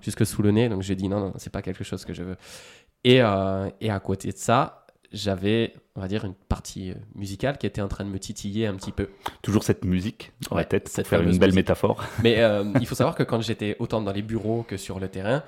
jusque 0.00 0.26
sous 0.26 0.42
le 0.42 0.50
nez. 0.50 0.68
Donc 0.68 0.82
j'ai 0.82 0.96
dit, 0.96 1.08
non, 1.08 1.20
non, 1.20 1.32
c'est 1.36 1.52
pas 1.52 1.62
quelque 1.62 1.84
chose 1.84 2.04
que 2.04 2.12
je 2.12 2.24
veux. 2.24 2.36
Et, 3.04 3.18
et 3.80 3.90
à 3.90 4.00
côté 4.00 4.32
de 4.32 4.36
ça, 4.36 4.81
j'avais, 5.12 5.74
on 5.94 6.00
va 6.00 6.08
dire, 6.08 6.24
une 6.24 6.34
partie 6.34 6.90
euh, 6.90 6.94
musicale 7.14 7.58
qui 7.58 7.66
était 7.66 7.80
en 7.80 7.88
train 7.88 8.04
de 8.04 8.10
me 8.10 8.18
titiller 8.18 8.66
un 8.66 8.74
petit 8.74 8.92
peu. 8.92 9.08
Toujours 9.42 9.64
cette 9.64 9.84
musique 9.84 10.32
dans 10.50 10.56
la 10.56 10.64
tête, 10.64 10.90
pour 10.94 11.06
faire 11.06 11.22
une 11.22 11.38
belle 11.38 11.54
métaphore. 11.54 12.02
Mais 12.22 12.40
euh, 12.40 12.64
il 12.80 12.86
faut 12.86 12.94
savoir 12.94 13.14
que 13.14 13.22
quand 13.22 13.40
j'étais 13.40 13.76
autant 13.78 14.00
dans 14.00 14.12
les 14.12 14.22
bureaux 14.22 14.62
que 14.62 14.76
sur 14.76 15.00
le 15.00 15.08
terrain, 15.08 15.42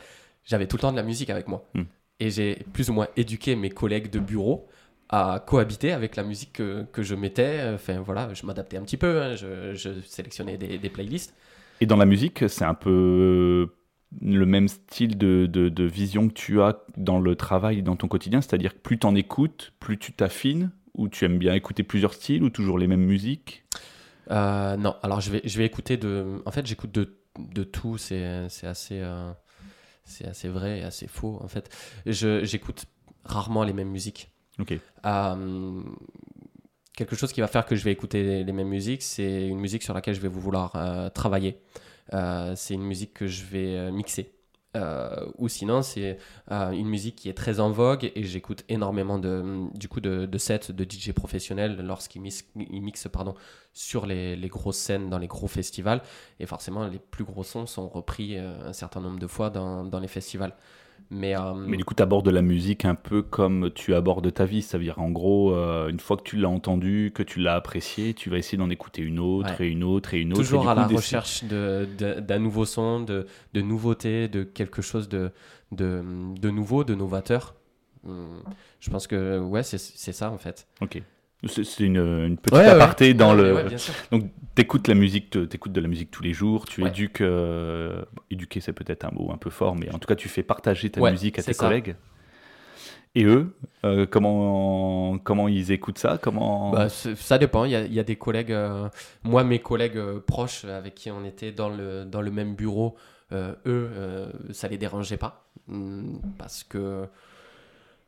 j'avais 0.44 0.66
tout 0.66 0.76
le 0.76 0.82
temps 0.82 0.92
de 0.92 0.96
la 0.96 1.02
musique 1.02 1.30
avec 1.30 1.48
moi. 1.48 1.64
Hmm. 1.74 1.84
Et 2.20 2.30
j'ai 2.30 2.64
plus 2.72 2.90
ou 2.90 2.92
moins 2.92 3.08
éduqué 3.16 3.56
mes 3.56 3.70
collègues 3.70 4.10
de 4.10 4.20
bureau 4.20 4.68
à 5.08 5.42
cohabiter 5.46 5.92
avec 5.92 6.16
la 6.16 6.22
musique 6.22 6.52
que, 6.54 6.84
que 6.92 7.02
je 7.02 7.14
mettais. 7.14 7.60
Enfin 7.74 8.00
voilà, 8.00 8.32
je 8.34 8.46
m'adaptais 8.46 8.76
un 8.76 8.82
petit 8.82 8.96
peu, 8.96 9.20
hein. 9.20 9.34
je, 9.34 9.74
je, 9.74 10.00
sélectionnais 10.02 10.56
des, 10.56 10.78
des 10.78 10.90
playlists. 10.90 11.34
Et 11.80 11.86
dans 11.86 11.96
la 11.96 12.06
musique, 12.06 12.48
c'est 12.48 12.64
un 12.64 12.74
peu 12.74 13.68
le 14.22 14.46
même 14.46 14.68
style 14.68 15.18
de, 15.18 15.46
de, 15.46 15.84
vision 15.84 16.28
que 16.28 16.34
tu 16.34 16.60
as 16.60 16.78
dans 16.96 17.20
le 17.20 17.36
travail, 17.36 17.82
dans 17.82 17.96
ton 17.96 18.08
quotidien 18.08 18.40
C'est-à-dire 18.40 18.74
que 18.74 18.78
plus 18.78 18.98
tu 18.98 19.06
en 19.06 19.14
écoutes, 19.14 19.72
plus 19.80 19.98
tu 19.98 20.12
t'affines 20.12 20.70
Ou 20.94 21.08
tu 21.08 21.24
aimes 21.24 21.38
bien 21.38 21.54
écouter 21.54 21.82
plusieurs 21.82 22.14
styles 22.14 22.42
ou 22.42 22.50
toujours 22.50 22.78
les 22.78 22.86
mêmes 22.86 23.04
musiques? 23.04 23.64
Euh, 24.30 24.76
Non, 24.76 24.96
alors 25.02 25.20
je 25.20 25.30
vais, 25.30 25.40
je 25.44 25.58
vais 25.58 25.66
écouter 25.66 25.96
de... 25.96 26.42
En 26.46 26.50
fait, 26.50 26.66
j'écoute 26.66 26.92
de, 26.92 27.16
de 27.38 27.64
tout, 27.64 27.98
c'est 27.98 28.24
assez, 28.62 29.00
euh, 29.00 29.32
c'est 30.04 30.26
assez 30.26 30.48
vrai 30.48 30.80
et 30.80 30.82
assez 30.82 31.06
faux, 31.06 31.38
en 31.42 31.48
fait. 31.48 31.68
J'écoute 32.06 32.86
rarement 33.24 33.64
les 33.64 33.72
mêmes 33.72 33.90
musiques. 33.90 34.30
Ok. 34.58 34.78
Euh, 35.04 35.82
quelque 36.96 37.16
chose 37.16 37.32
qui 37.32 37.40
va 37.40 37.48
faire 37.48 37.66
que 37.66 37.74
je 37.74 37.84
vais 37.84 37.92
écouter 37.92 38.22
les, 38.22 38.44
les 38.44 38.52
mêmes 38.52 38.68
musiques, 38.68 39.02
c'est 39.02 39.48
une 39.48 39.58
musique 39.58 39.82
sur 39.82 39.94
laquelle 39.94 40.14
je 40.14 40.20
vais 40.20 40.28
vouloir 40.28 41.10
travailler. 41.12 41.58
Euh, 42.12 42.54
c'est 42.56 42.74
une 42.74 42.82
musique 42.84 43.14
que 43.14 43.26
je 43.26 43.44
vais 43.44 43.76
euh, 43.76 43.90
mixer. 43.90 44.32
Euh, 44.76 45.30
ou 45.38 45.48
sinon, 45.48 45.82
c'est 45.82 46.18
une 46.50 46.88
musique 46.88 47.14
qui 47.14 47.28
est 47.28 47.34
très 47.34 47.60
en 47.60 47.70
vogue 47.70 48.10
et 48.16 48.24
j'écoute 48.24 48.64
énormément 48.68 49.20
de, 49.20 49.68
du 49.72 49.88
coup, 49.88 50.00
de, 50.00 50.38
sets 50.38 50.72
de 50.72 50.84
DJ 50.84 51.12
professionnels 51.12 51.80
lorsqu'ils 51.80 52.20
mixent, 52.20 52.44
ils 52.56 52.82
mixent 52.82 53.06
pardon, 53.06 53.34
sur 53.72 54.04
les, 54.04 54.34
les, 54.34 54.48
grosses 54.48 54.78
scènes, 54.78 55.08
dans 55.10 55.18
les 55.18 55.28
gros 55.28 55.46
festivals. 55.46 56.02
Et 56.40 56.46
forcément, 56.46 56.88
les 56.88 56.98
plus 56.98 57.22
gros 57.22 57.44
sons 57.44 57.66
sont 57.66 57.88
repris 57.88 58.36
un 58.36 58.72
certain 58.72 59.00
nombre 59.00 59.20
de 59.20 59.28
fois 59.28 59.48
dans, 59.48 59.84
dans 59.84 60.00
les 60.00 60.08
festivals. 60.08 60.56
Mais, 61.10 61.36
euh, 61.36 61.54
Mais 61.54 61.76
du 61.76 61.84
coup, 61.84 61.94
tu 61.94 62.02
abordes 62.02 62.28
la 62.28 62.42
musique 62.42 62.84
un 62.84 62.94
peu 62.94 63.22
comme 63.22 63.70
tu 63.74 63.94
abordes 63.94 64.32
ta 64.32 64.44
vie. 64.46 64.62
Ça 64.62 64.78
veut 64.78 64.84
dire, 64.84 64.98
en 64.98 65.10
gros, 65.10 65.54
euh, 65.54 65.88
une 65.88 66.00
fois 66.00 66.16
que 66.16 66.22
tu 66.22 66.36
l'as 66.36 66.48
entendu, 66.48 67.12
que 67.14 67.22
tu 67.22 67.40
l'as 67.40 67.54
apprécié, 67.54 68.14
tu 68.14 68.30
vas 68.30 68.38
essayer 68.38 68.58
d'en 68.58 68.70
écouter 68.70 69.02
une 69.02 69.18
autre 69.18 69.60
et 69.60 69.68
une 69.68 69.84
autre 69.84 70.14
et 70.14 70.20
une 70.20 70.32
autre. 70.32 70.42
Toujours 70.42 70.68
à 70.68 70.74
la 70.74 70.86
recherche 70.86 71.44
d'un 71.44 72.38
nouveau 72.38 72.64
son, 72.64 73.00
de, 73.00 73.26
de 73.52 73.60
nouveauté, 73.60 74.28
de 74.28 74.42
quelque 74.42 74.82
chose 74.82 75.08
de, 75.08 75.30
de, 75.72 76.02
de 76.40 76.50
nouveau, 76.50 76.84
de 76.84 76.94
novateur. 76.94 77.54
Hum, 78.06 78.42
je 78.80 78.90
pense 78.90 79.06
que 79.06 79.38
ouais, 79.38 79.62
c'est 79.62 79.78
ça 79.78 80.30
en 80.30 80.38
fait. 80.38 80.66
Ok. 80.80 81.02
C'est 81.46 81.84
une, 81.84 82.36
petite 82.36 82.54
aparté 82.54 83.14
dans 83.14 83.34
le. 83.34 83.66
Donc, 84.10 84.30
t'écoutes 84.54 84.88
la 84.88 84.94
musique, 84.94 85.36
t'écoutes 85.48 85.72
de 85.72 85.80
la 85.80 85.88
musique 85.88 86.10
tous 86.10 86.22
les 86.22 86.32
jours. 86.32 86.66
Tu 86.66 86.86
éduques. 86.86 87.20
Euh, 87.20 88.04
éduquer, 88.30 88.60
c'est 88.60 88.72
peut-être 88.72 89.04
un 89.04 89.10
mot 89.12 89.30
un 89.32 89.36
peu 89.36 89.50
fort, 89.50 89.76
mais 89.76 89.90
en 89.92 89.98
tout 89.98 90.06
cas, 90.06 90.14
tu 90.14 90.28
fais 90.28 90.42
partager 90.42 90.90
ta 90.90 91.00
musique 91.10 91.38
à 91.38 91.42
tes 91.42 91.54
collègues. 91.54 91.96
Et 93.16 93.24
eux, 93.24 93.54
euh, 93.84 94.06
comment 94.10 95.18
comment 95.18 95.46
ils 95.46 95.70
écoutent 95.70 95.98
ça 95.98 96.18
Comment 96.20 96.72
bah, 96.72 96.88
Ça 96.88 97.38
dépend. 97.38 97.64
Il 97.64 97.70
y, 97.70 97.76
a, 97.76 97.84
il 97.84 97.94
y, 97.94 98.00
a, 98.00 98.02
des 98.02 98.16
collègues. 98.16 98.50
Euh, 98.50 98.88
moi, 99.22 99.44
mes 99.44 99.60
collègues 99.60 100.00
proches 100.26 100.64
avec 100.64 100.96
qui 100.96 101.12
on 101.12 101.24
était 101.24 101.52
dans 101.52 101.68
le 101.68 102.04
dans 102.04 102.20
le 102.20 102.32
même 102.32 102.56
bureau, 102.56 102.96
eux, 103.32 103.90
ça 104.50 104.68
les 104.68 104.78
dérangeait 104.78 105.16
pas 105.16 105.46
hmm, 105.68 106.16
parce 106.38 106.64
que 106.64 107.06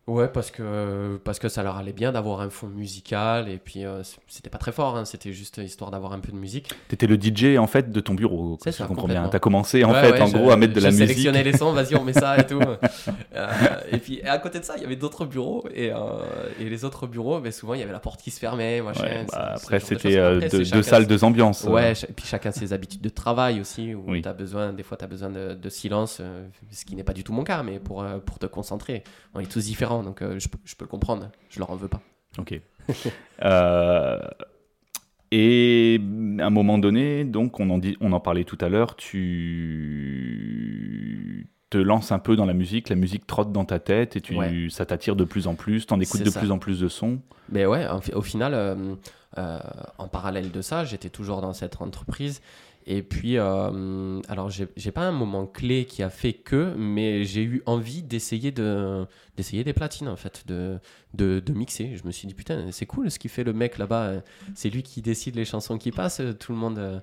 Ouais, 0.09 0.29
parce 0.29 0.53
que, 0.53 1.17
parce 1.25 1.41
que 1.41 1.49
ça 1.49 1.65
leur 1.65 1.77
allait 1.77 1.93
bien 1.93 2.13
d'avoir 2.13 2.41
un 2.41 2.49
fond 2.49 2.69
musical 2.69 3.49
et 3.49 3.59
puis 3.59 3.85
euh, 3.85 4.05
c'était 4.29 4.51
pas 4.51 4.59
très 4.59 4.71
fort, 4.71 4.97
hein, 4.97 5.05
c'était 5.05 5.33
juste 5.33 5.59
histoire 5.59 5.91
d'avoir 5.91 6.13
un 6.13 6.21
peu 6.21 6.31
de 6.31 6.37
musique. 6.37 6.71
T'étais 6.87 7.09
le 7.09 7.17
DJ 7.17 7.59
en 7.59 7.67
fait 7.67 7.91
de 7.91 7.99
ton 8.01 8.15
bureau, 8.15 8.57
c'est 8.63 8.71
ça, 8.71 8.85
je 8.85 8.89
comprends 8.89 9.09
bien. 9.09 9.29
T'as 9.29 9.41
commencé 9.41 9.83
en 9.83 9.93
fait 9.93 10.21
en 10.21 10.29
gros 10.29 10.53
à 10.53 10.57
mettre 10.57 10.75
de 10.75 10.81
la 10.81 10.93
musique. 10.93 11.09
sélectionnais 11.09 11.43
les 11.43 11.57
sons, 11.57 11.73
vas-y 11.73 11.97
on 11.97 12.05
met 12.05 12.13
ça 12.13 12.39
et 12.39 12.47
tout. 12.47 12.61
Euh, 13.35 13.49
et 13.93 13.99
puis 13.99 14.23
à 14.23 14.39
côté 14.39 14.61
de 14.61 14.65
ça, 14.65 14.77
il 14.77 14.83
y 14.83 14.87
avait 14.87 14.97
d'autres 14.97 15.27
bureaux 15.27 15.65
et, 15.75 15.93
euh, 15.93 15.97
et 16.59 16.71
les 16.71 16.85
autres 16.87 17.07
bureaux, 17.07 17.39
mais 17.39 17.51
souvent 17.51 17.75
il 17.75 17.81
y 17.81 17.83
avait 17.83 17.93
la 17.93 18.01
porte 18.01 18.23
qui 18.23 18.31
se 18.31 18.41
fermait. 18.41 18.81
Machin, 18.81 19.27
bah, 19.31 19.55
après 19.57 19.79
c'était 19.79 20.39
deux 20.39 20.83
salles, 20.83 21.07
deux 21.07 21.23
ambiances. 21.23 21.65
Ouais, 21.65 21.93
et 21.93 22.13
puis 22.13 22.25
chacun 22.27 22.51
ses 22.53 22.73
habitudes 22.73 23.03
de 23.03 23.09
travail 23.11 23.61
aussi, 23.61 23.95
où 23.95 24.07
as 24.25 24.33
besoin, 24.33 24.73
des 24.73 24.83
fois 24.83 24.97
tu 24.97 25.05
as 25.05 25.09
besoin 25.09 25.29
de, 25.29 25.55
de 25.55 25.69
silence, 25.69 26.23
ce 26.71 26.85
qui 26.87 26.97
n'est 26.97 27.05
pas 27.05 27.13
du 27.13 27.25
tout 27.25 27.35
mon 27.35 27.45
cas, 27.45 27.63
mais 27.63 27.79
pour, 27.79 28.05
pour 28.25 28.39
te 28.39 28.47
concentrer. 28.47 29.05
On 29.35 29.41
est 29.41 29.51
tous 29.51 29.65
différents 29.65 29.96
donc 30.03 30.23
euh, 30.23 30.39
je, 30.39 30.49
je, 30.65 30.75
peux 30.77 30.85
le 30.85 30.89
comprendre. 30.89 31.31
Je 31.49 31.59
leur 31.59 31.71
en 31.71 31.77
veux 31.77 31.89
pas. 31.89 32.01
Ok. 32.39 32.61
Euh, 33.43 34.19
et 35.31 36.01
à 36.39 36.47
un 36.47 36.51
moment 36.51 36.79
donné, 36.79 37.25
donc 37.25 37.61
on 37.61 37.69
en, 37.69 37.77
dit, 37.77 37.99
on 38.01 38.13
en 38.13 38.21
parlait 38.21 38.45
tout 38.45 38.57
à 38.61 38.71
l'heure, 38.71 38.97
tu 38.97 39.91
te 41.69 41.77
lances 41.77 42.13
un 42.13 42.19
peu 42.19 42.35
dans 42.37 42.47
la 42.47 42.55
musique, 42.55 42.89
la 42.89 42.97
musique 42.97 43.27
trotte 43.27 43.53
dans 43.53 43.67
ta 43.67 43.79
tête 43.79 44.17
et 44.17 44.23
tu, 44.23 44.71
ça 44.71 44.87
t'attire 44.87 45.17
de 45.17 45.25
plus 45.25 45.49
en 45.49 45.55
plus, 45.55 45.85
t'en 45.85 46.01
écoutes 46.01 46.23
de 46.23 46.31
plus 46.31 46.51
en 46.51 46.59
plus 46.59 46.81
de 46.81 46.89
sons. 46.89 47.19
Mais 47.51 47.67
ouais, 47.67 47.87
au 48.15 48.23
final, 48.23 48.55
euh, 48.55 49.59
en 49.99 50.09
parallèle 50.09 50.51
de 50.51 50.63
ça, 50.63 50.85
j'étais 50.85 51.11
toujours 51.11 51.43
dans 51.43 51.53
cette 51.53 51.83
entreprise 51.83 52.41
et 52.89 53.03
puis, 53.03 53.37
euh, 53.37 54.21
alors, 54.29 54.49
j'ai 54.51 54.91
pas 54.93 55.03
un 55.03 55.13
moment 55.13 55.47
clé 55.47 55.87
qui 55.87 56.05
a 56.05 56.11
fait 56.11 56.35
que, 56.35 56.73
mais 56.77 57.25
j'ai 57.25 57.43
eu 57.43 57.63
envie 57.67 58.05
d'essayer 58.05 58.53
de, 58.53 59.05
d'essayer 59.37 59.65
des 59.65 59.73
platines, 59.73 60.07
en 60.07 60.15
fait, 60.15 60.45
de, 60.47 60.79
de, 61.15 61.53
mixer. 61.53 61.97
Je 61.97 62.07
me 62.07 62.13
suis 62.13 62.29
dit, 62.29 62.35
putain, 62.35 62.71
c'est 62.71 62.87
cool 62.87 63.11
ce 63.11 63.19
qu'il 63.19 63.31
fait 63.31 63.43
le 63.43 63.53
mec 63.53 63.79
là-bas. 63.79 64.23
C'est 64.55 64.71
lui 64.71 64.85
qui 64.85 65.03
décide 65.03 65.35
les 65.35 65.45
chansons 65.45 65.79
qui 65.79 65.91
passent. 65.91 66.23
Tout 66.39 66.53
le 66.53 66.59
monde. 66.59 67.03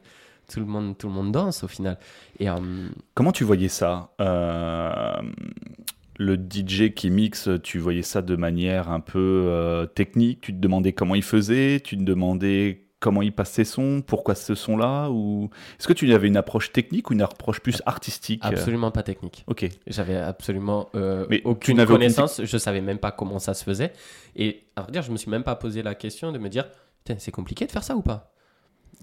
Tout 0.51 0.59
le, 0.59 0.65
monde, 0.65 0.97
tout 0.97 1.07
le 1.07 1.13
monde 1.13 1.31
danse 1.31 1.63
au 1.63 1.69
final. 1.69 1.97
Et, 2.37 2.49
euh, 2.49 2.55
Comment 3.13 3.31
tu 3.31 3.45
voyais 3.45 3.69
ça 3.69 4.11
euh, 4.19 5.13
Le 6.17 6.35
DJ 6.35 6.93
qui 6.93 7.09
mixe, 7.09 7.49
tu 7.63 7.79
voyais 7.79 8.01
ça 8.01 8.21
de 8.21 8.35
manière 8.35 8.89
un 8.89 8.99
peu 8.99 9.87
technique? 9.95 10.41
Tu 10.41 10.53
te 10.53 10.59
demandais 10.59 10.91
comment 10.91 11.15
il 11.15 11.23
faisait? 11.23 11.79
Tu 11.79 11.97
te 11.97 12.03
demandais 12.03 12.83
comment 13.03 13.21
il 13.21 13.33
passe 13.33 13.51
ses 13.51 13.65
sons, 13.65 14.01
pourquoi 14.01 14.33
ce 14.33 14.55
son-là 14.55 15.09
ou 15.09 15.49
est-ce 15.77 15.89
que 15.89 15.93
tu 15.93 16.11
avais 16.13 16.29
une 16.29 16.37
approche 16.37 16.71
technique 16.71 17.09
ou 17.09 17.13
une 17.13 17.21
approche 17.21 17.59
plus 17.59 17.81
artistique? 17.85 18.39
Absolument 18.45 18.91
pas 18.91 19.03
technique. 19.03 19.43
Ok. 19.47 19.67
J'avais 19.87 20.15
absolument 20.15 20.87
euh, 20.95 21.25
Mais 21.29 21.41
aucune 21.43 21.85
connaissance, 21.85 22.41
je 22.41 22.57
savais 22.57 22.79
même 22.79 22.99
pas 22.99 23.11
comment 23.11 23.39
ça 23.39 23.53
se 23.53 23.65
faisait 23.65 23.91
et 24.37 24.63
à 24.77 24.83
vrai 24.83 24.93
dire, 24.93 25.01
je 25.01 25.11
me 25.11 25.17
suis 25.17 25.29
même 25.29 25.43
pas 25.43 25.57
posé 25.57 25.83
la 25.83 25.95
question 25.95 26.31
de 26.31 26.39
me 26.39 26.47
dire 26.47 26.65
c'est 27.17 27.31
compliqué 27.31 27.65
de 27.65 27.71
faire 27.71 27.83
ça 27.83 27.97
ou 27.97 28.01
pas? 28.01 28.33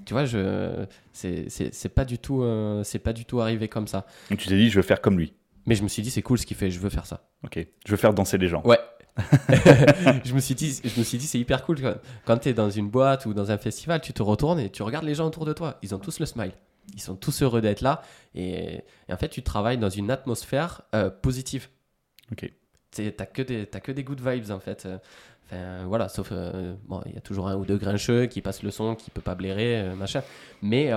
Tu 0.06 0.14
vois, 0.14 0.24
je 0.24 0.86
c'est 1.12 1.94
pas 1.94 2.06
du 2.06 2.18
tout 2.18 2.42
euh, 2.42 2.82
c'est 2.84 3.00
pas 3.00 3.12
du 3.12 3.26
tout 3.26 3.42
arrivé 3.42 3.68
comme 3.68 3.86
ça. 3.86 4.06
Donc 4.30 4.38
tu 4.38 4.48
t'es 4.48 4.56
dit 4.56 4.70
je 4.70 4.76
veux 4.76 4.82
faire 4.82 5.02
comme 5.02 5.18
lui. 5.18 5.34
Mais 5.66 5.74
je 5.74 5.82
me 5.82 5.88
suis 5.88 6.02
dit 6.02 6.10
c'est 6.10 6.22
cool 6.22 6.38
ce 6.38 6.46
qu'il 6.46 6.56
fait, 6.56 6.70
je 6.70 6.80
veux 6.80 6.88
faire 6.88 7.04
ça. 7.04 7.28
Ok. 7.44 7.58
Je 7.84 7.90
veux 7.90 7.98
faire 7.98 8.14
danser 8.14 8.38
les 8.38 8.48
gens. 8.48 8.62
Ouais, 8.64 8.78
je 10.24 10.34
me 10.34 10.40
suis 10.40 10.54
dit, 10.54 10.80
je 10.84 10.98
me 10.98 11.04
suis 11.04 11.18
dit, 11.18 11.26
c'est 11.26 11.38
hyper 11.38 11.64
cool 11.64 11.78
quand, 12.24 12.38
tu 12.38 12.48
es 12.48 12.52
dans 12.54 12.70
une 12.70 12.88
boîte 12.88 13.26
ou 13.26 13.34
dans 13.34 13.50
un 13.50 13.58
festival, 13.58 14.00
tu 14.00 14.12
te 14.12 14.22
retournes 14.22 14.60
et 14.60 14.70
tu 14.70 14.82
regardes 14.82 15.04
les 15.04 15.14
gens 15.14 15.26
autour 15.26 15.44
de 15.44 15.52
toi. 15.52 15.78
Ils 15.82 15.94
ont 15.94 15.98
tous 15.98 16.20
le 16.20 16.26
smile. 16.26 16.52
Ils 16.94 17.00
sont 17.00 17.16
tous 17.16 17.42
heureux 17.42 17.60
d'être 17.60 17.82
là. 17.82 18.02
Et, 18.34 18.80
en 19.10 19.16
fait, 19.16 19.28
tu 19.28 19.42
travailles 19.42 19.78
dans 19.78 19.90
une 19.90 20.10
atmosphère 20.10 20.82
euh, 20.94 21.10
positive. 21.10 21.68
Ok. 22.32 22.50
T'as 22.90 23.26
que 23.26 23.42
des, 23.42 23.68
as 23.72 23.80
que 23.80 23.92
des 23.92 24.02
good 24.02 24.20
vibes 24.20 24.50
en 24.50 24.58
fait. 24.58 24.88
Enfin, 25.46 25.84
voilà, 25.86 26.08
sauf 26.08 26.30
euh, 26.32 26.74
bon, 26.86 27.00
il 27.06 27.14
y 27.14 27.16
a 27.16 27.20
toujours 27.20 27.48
un 27.48 27.54
ou 27.54 27.64
deux 27.64 27.76
grincheux 27.76 28.26
qui 28.26 28.40
passent 28.40 28.64
le 28.64 28.72
son, 28.72 28.96
qui 28.96 29.10
peut 29.10 29.20
pas 29.20 29.36
blairer, 29.36 29.80
euh, 29.80 29.94
machin. 29.94 30.22
Mais, 30.60 30.90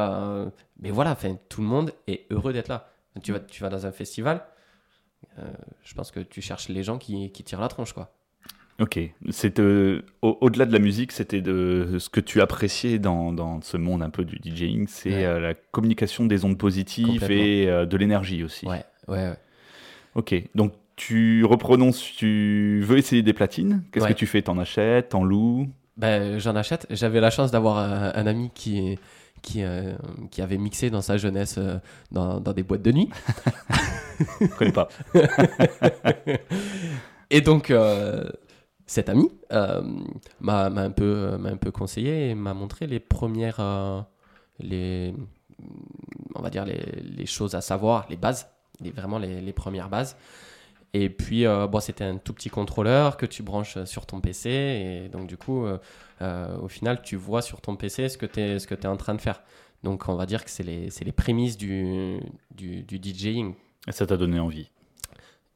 mais 0.80 0.90
voilà, 0.90 1.12
enfin, 1.12 1.38
tout 1.50 1.62
le 1.62 1.68
monde 1.68 1.92
est 2.08 2.26
heureux 2.32 2.54
d'être 2.54 2.70
là. 2.70 2.90
Tu 3.22 3.32
vas, 3.32 3.40
tu 3.40 3.62
vas 3.62 3.70
dans 3.70 3.86
un 3.86 3.92
festival, 3.92 4.44
je 5.84 5.94
pense 5.94 6.12
que 6.12 6.20
tu 6.20 6.42
cherches 6.42 6.70
les 6.70 6.84
gens 6.84 6.98
qui, 6.98 7.32
qui 7.32 7.44
tirent 7.44 7.62
la 7.62 7.68
tronche, 7.68 7.94
quoi. 7.94 8.12
Ok. 8.80 9.00
C'est 9.30 9.60
euh, 9.60 10.02
au-delà 10.22 10.66
de 10.66 10.74
la 10.74 10.80
musique, 10.80 11.12
c'était 11.12 11.42
de 11.42 11.98
ce 12.00 12.10
que 12.10 12.20
tu 12.20 12.42
appréciais 12.42 12.98
dans, 12.98 13.32
dans, 13.32 13.62
ce 13.62 13.78
monde 13.78 14.02
un 14.02 14.10
peu 14.10 14.26
du 14.26 14.40
DJing, 14.44 14.88
c'est 14.88 15.26
euh, 15.26 15.40
la 15.40 15.54
communication 15.54 16.26
des 16.26 16.44
ondes 16.44 16.58
positives 16.58 17.30
et 17.30 17.68
de 17.68 17.98
l'énergie 17.98 18.44
aussi. 18.44 18.66
Ouais, 18.66 18.84
ouais, 19.08 19.30
ouais. 19.30 19.38
Ok. 20.16 20.36
Donc 20.56 20.74
tu 20.96 21.44
reprenonces, 21.46 22.02
tu 22.02 22.82
veux 22.84 22.98
essayer 22.98 23.22
des 23.22 23.34
platines? 23.34 23.84
Qu'est-ce 23.92 24.08
que 24.08 24.14
tu 24.14 24.26
fais? 24.26 24.42
T'en 24.42 24.58
achètes? 24.58 25.10
T'en 25.10 25.24
loues? 25.24 25.70
Ben, 25.98 26.40
J'en 26.40 26.56
achète. 26.56 26.88
J'avais 26.90 27.20
la 27.20 27.30
chance 27.30 27.52
d'avoir 27.52 27.78
un, 27.78 28.26
ami 28.28 28.50
qui, 28.56 28.98
qui, 29.44 29.64
qui 30.32 30.42
avait 30.42 30.58
mixé 30.58 30.90
dans 30.90 31.02
sa 31.02 31.18
jeunesse 31.18 31.60
dans, 32.12 32.40
dans, 32.40 32.54
des 32.54 32.64
boîtes 32.64 32.82
de 32.82 32.92
nuit. 32.92 33.10
Je 34.42 34.48
connais 34.58 34.72
pas. 34.72 34.90
et 37.30 37.42
donc, 37.42 37.72
euh, 37.72 38.30
cet 38.86 39.10
ami 39.10 39.30
euh, 39.52 39.82
m'a 40.40 40.66
un, 40.66 40.92
peu, 40.92 41.38
un 41.44 41.58
peu 41.58 41.72
conseillé 41.72 42.30
et 42.30 42.36
m'a 42.36 42.54
montré 42.54 42.88
les 42.88 43.00
premières, 43.00 43.60
euh, 43.60 44.02
les, 44.60 45.14
on 46.36 46.42
va 46.42 46.50
dire 46.50 46.66
les, 46.66 46.84
les, 47.02 47.26
choses 47.26 47.56
à 47.56 47.62
savoir, 47.62 48.06
les 48.10 48.18
bases, 48.18 48.50
les, 48.82 48.92
vraiment 48.92 49.20
les, 49.20 49.42
les 49.42 49.54
premières 49.54 49.90
bases. 49.90 50.18
Et 50.96 51.10
puis, 51.10 51.46
bon, 51.46 51.80
c'était 51.80 52.04
un 52.04 52.18
tout 52.18 52.34
petit 52.34 52.52
contrôleur 52.52 53.18
que 53.18 53.26
tu 53.26 53.42
branches 53.42 53.84
sur 53.86 54.06
ton 54.06 54.22
PC. 54.22 54.50
Et 54.52 55.10
donc, 55.10 55.26
du 55.26 55.38
coup, 55.38 55.66
au 56.22 56.68
final, 56.68 57.02
tu 57.02 57.16
vois 57.16 57.42
sur 57.42 57.62
ton 57.62 57.76
PC 57.76 58.10
ce 58.10 58.18
que 58.20 58.28
tu 58.28 58.40
es, 58.40 58.58
es 58.58 58.86
en 58.86 58.96
train 58.96 59.16
de 59.16 59.22
faire. 59.22 59.42
Donc, 59.84 60.08
on 60.08 60.16
va 60.16 60.26
dire 60.26 60.44
que 60.46 60.50
c'est 60.50 60.64
les, 60.64 60.90
les 61.04 61.12
prémices 61.12 61.58
du, 61.58 62.20
du, 62.52 62.84
du 62.84 62.98
DJing. 62.98 63.54
Et 63.88 63.92
ça 63.92 64.06
t'a 64.06 64.18
donné 64.18 64.40
envie 64.40 64.70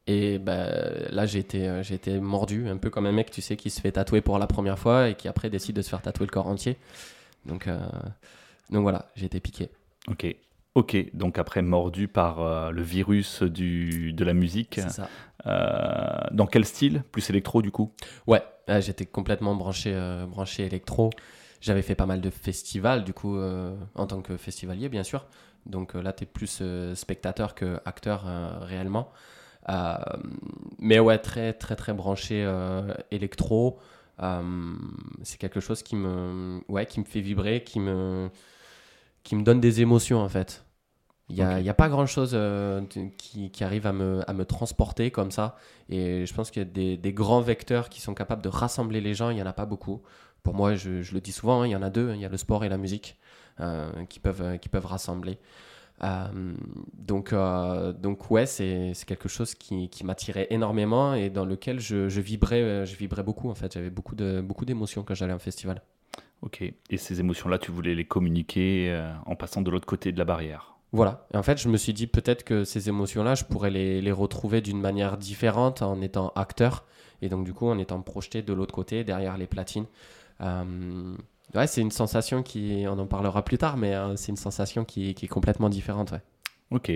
et 0.08 0.38
bah, 0.38 0.70
là, 1.10 1.26
j'ai 1.26 1.38
été, 1.38 1.68
euh, 1.68 1.82
j'ai 1.82 1.94
été 1.94 2.18
mordu, 2.18 2.66
un 2.66 2.78
peu 2.78 2.88
comme 2.88 3.04
un 3.04 3.12
mec, 3.12 3.30
tu 3.30 3.42
sais, 3.42 3.56
qui 3.56 3.68
se 3.68 3.78
fait 3.78 3.92
tatouer 3.92 4.22
pour 4.22 4.38
la 4.38 4.46
première 4.46 4.78
fois 4.78 5.10
et 5.10 5.14
qui 5.14 5.28
après 5.28 5.50
décide 5.50 5.76
de 5.76 5.82
se 5.82 5.90
faire 5.90 6.00
tatouer 6.00 6.24
le 6.24 6.30
corps 6.30 6.46
entier. 6.46 6.78
Donc, 7.44 7.68
euh, 7.68 7.78
donc 8.70 8.82
voilà, 8.82 9.10
j'ai 9.16 9.26
été 9.26 9.38
piqué. 9.38 9.68
Ok. 10.08 10.34
Ok, 10.74 10.96
donc 11.12 11.38
après 11.38 11.60
mordu 11.60 12.08
par 12.08 12.40
euh, 12.40 12.70
le 12.70 12.80
virus 12.80 13.42
du, 13.42 14.14
de 14.14 14.24
la 14.24 14.32
musique. 14.32 14.80
C'est 14.82 14.88
ça. 14.88 16.30
dans 16.32 16.46
quel 16.46 16.64
style? 16.64 17.02
Plus 17.12 17.28
électro 17.28 17.60
du 17.60 17.70
coup? 17.70 17.92
Ouais, 18.26 18.42
j'étais 18.80 19.04
complètement 19.04 19.54
branché, 19.56 19.94
branché 20.28 20.64
électro. 20.64 21.10
J'avais 21.60 21.82
fait 21.82 21.96
pas 21.96 22.06
mal 22.06 22.22
de 22.22 22.30
festivals 22.30 23.04
du 23.04 23.12
coup, 23.12 23.36
en 23.38 24.06
tant 24.06 24.22
que 24.22 24.36
festivalier 24.36 24.88
bien 24.88 25.02
sûr. 25.02 25.26
Donc 25.68 25.94
là, 25.94 26.12
tu 26.12 26.24
es 26.24 26.26
plus 26.26 26.62
spectateur 26.94 27.54
que 27.54 27.80
acteur 27.84 28.24
réellement. 28.62 29.12
Euh, 29.68 29.96
mais 30.78 30.98
ouais, 30.98 31.18
très 31.18 31.52
très 31.52 31.76
très 31.76 31.92
branché 31.92 32.44
euh, 32.44 32.94
électro. 33.10 33.78
Euh, 34.22 34.42
c'est 35.22 35.38
quelque 35.38 35.60
chose 35.60 35.82
qui 35.82 35.96
me, 35.96 36.60
ouais, 36.68 36.86
qui 36.86 37.00
me 37.00 37.04
fait 37.04 37.20
vibrer, 37.20 37.62
qui 37.64 37.80
me, 37.80 38.30
qui 39.22 39.36
me 39.36 39.42
donne 39.44 39.60
des 39.60 39.80
émotions 39.80 40.20
en 40.20 40.28
fait. 40.28 40.64
Il 41.30 41.36
n'y 41.36 41.42
a, 41.42 41.60
y 41.60 41.68
a, 41.68 41.74
pas 41.74 41.90
grand-chose 41.90 42.30
euh, 42.32 42.82
qui, 43.18 43.50
qui, 43.50 43.64
arrive 43.64 43.86
à 43.86 43.92
me, 43.92 44.22
à 44.26 44.32
me, 44.32 44.46
transporter 44.46 45.10
comme 45.10 45.30
ça. 45.30 45.56
Et 45.90 46.24
je 46.24 46.34
pense 46.34 46.50
qu'il 46.50 46.62
y 46.62 46.64
a 46.64 46.68
des, 46.68 46.96
des, 46.96 47.12
grands 47.12 47.42
vecteurs 47.42 47.90
qui 47.90 48.00
sont 48.00 48.14
capables 48.14 48.40
de 48.42 48.48
rassembler 48.48 49.02
les 49.02 49.12
gens. 49.14 49.28
Il 49.28 49.34
n'y 49.34 49.42
en 49.42 49.46
a 49.46 49.52
pas 49.52 49.66
beaucoup. 49.66 50.00
Pour 50.42 50.54
moi, 50.54 50.74
je, 50.74 51.02
je 51.02 51.12
le 51.12 51.20
dis 51.20 51.32
souvent, 51.32 51.62
hein, 51.62 51.66
il 51.66 51.70
y 51.72 51.76
en 51.76 51.82
a 51.82 51.90
deux. 51.90 52.14
Il 52.14 52.20
y 52.20 52.24
a 52.24 52.30
le 52.30 52.38
sport 52.38 52.64
et 52.64 52.70
la 52.70 52.78
musique 52.78 53.18
euh, 53.20 53.27
qui, 54.08 54.20
peuvent, 54.20 54.58
qui 54.58 54.68
peuvent 54.68 54.86
rassembler. 54.86 55.38
Euh, 56.04 56.54
donc, 56.94 57.32
euh, 57.32 57.92
donc 57.92 58.30
ouais, 58.30 58.46
c'est 58.46 58.92
quelque 59.06 59.28
chose 59.28 59.54
qui, 59.54 59.88
qui 59.88 60.04
m'attirait 60.04 60.46
énormément 60.50 61.14
et 61.14 61.30
dans 61.30 61.44
lequel 61.44 61.80
je, 61.80 62.08
je, 62.08 62.20
vibrais, 62.20 62.86
je 62.86 62.96
vibrais 62.96 63.22
beaucoup 63.22 63.50
en 63.50 63.54
fait. 63.54 63.74
J'avais 63.74 63.90
beaucoup 63.90 64.14
de 64.14 64.40
beaucoup 64.40 64.64
d'émotions 64.64 65.02
quand 65.02 65.14
j'allais 65.14 65.32
en 65.32 65.38
festival. 65.38 65.82
Ok. 66.42 66.62
Et 66.62 66.96
ces 66.96 67.18
émotions-là, 67.20 67.58
tu 67.58 67.72
voulais 67.72 67.94
les 67.94 68.04
communiquer 68.04 68.96
en 69.26 69.34
passant 69.34 69.60
de 69.60 69.70
l'autre 69.70 69.86
côté 69.86 70.12
de 70.12 70.18
la 70.18 70.24
barrière 70.24 70.74
voilà. 70.90 71.26
Et 71.34 71.36
en 71.36 71.42
fait, 71.42 71.60
je 71.60 71.68
me 71.68 71.76
suis 71.76 71.92
dit 71.92 72.06
peut-être 72.06 72.44
que 72.44 72.64
ces 72.64 72.88
émotions-là, 72.88 73.34
je 73.34 73.44
pourrais 73.44 73.68
les, 73.68 74.00
les, 74.00 74.10
retrouver 74.10 74.62
d'une 74.62 74.80
manière 74.80 75.18
différente 75.18 75.82
en 75.82 76.00
étant 76.00 76.32
acteur. 76.34 76.86
Et 77.20 77.28
donc, 77.28 77.44
du 77.44 77.52
coup, 77.52 77.68
en 77.68 77.78
étant 77.78 78.00
projeté 78.00 78.40
de 78.40 78.54
l'autre 78.54 78.74
côté, 78.74 79.04
derrière 79.04 79.36
les 79.36 79.46
platines. 79.46 79.84
Euh, 81.54 81.60
ouais, 81.60 81.66
c'est 81.66 81.80
une 81.80 81.90
sensation 81.90 82.42
qui, 82.42 82.84
on 82.88 82.98
en 82.98 83.06
parlera 83.06 83.44
plus 83.44 83.58
tard, 83.58 83.76
mais 83.76 83.94
euh, 83.94 84.16
c'est 84.16 84.30
une 84.30 84.36
sensation 84.36 84.84
qui, 84.84 85.14
qui, 85.14 85.26
est 85.26 85.28
complètement 85.28 85.68
différente. 85.68 86.12
Ouais. 86.12 86.20
Ok. 86.70 86.92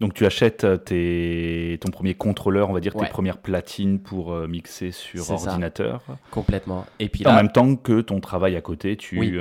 Donc, 0.00 0.14
tu 0.14 0.26
achètes 0.26 0.64
euh, 0.64 0.76
tes, 0.76 1.78
ton 1.80 1.90
premier 1.90 2.14
contrôleur, 2.14 2.70
on 2.70 2.72
va 2.72 2.80
dire, 2.80 2.94
tes 2.94 3.06
premières 3.06 3.38
platines 3.38 4.00
pour 4.00 4.34
mixer 4.48 4.90
sur 4.90 5.30
ordinateur. 5.30 6.02
Ça. 6.06 6.18
Complètement. 6.30 6.86
Et 6.98 7.08
puis 7.08 7.24
là, 7.24 7.32
En 7.32 7.36
même 7.36 7.52
temps 7.52 7.76
que 7.76 8.00
ton 8.00 8.20
travail 8.20 8.56
à 8.56 8.60
côté, 8.60 8.96
tu. 8.96 9.18
Oui. 9.18 9.38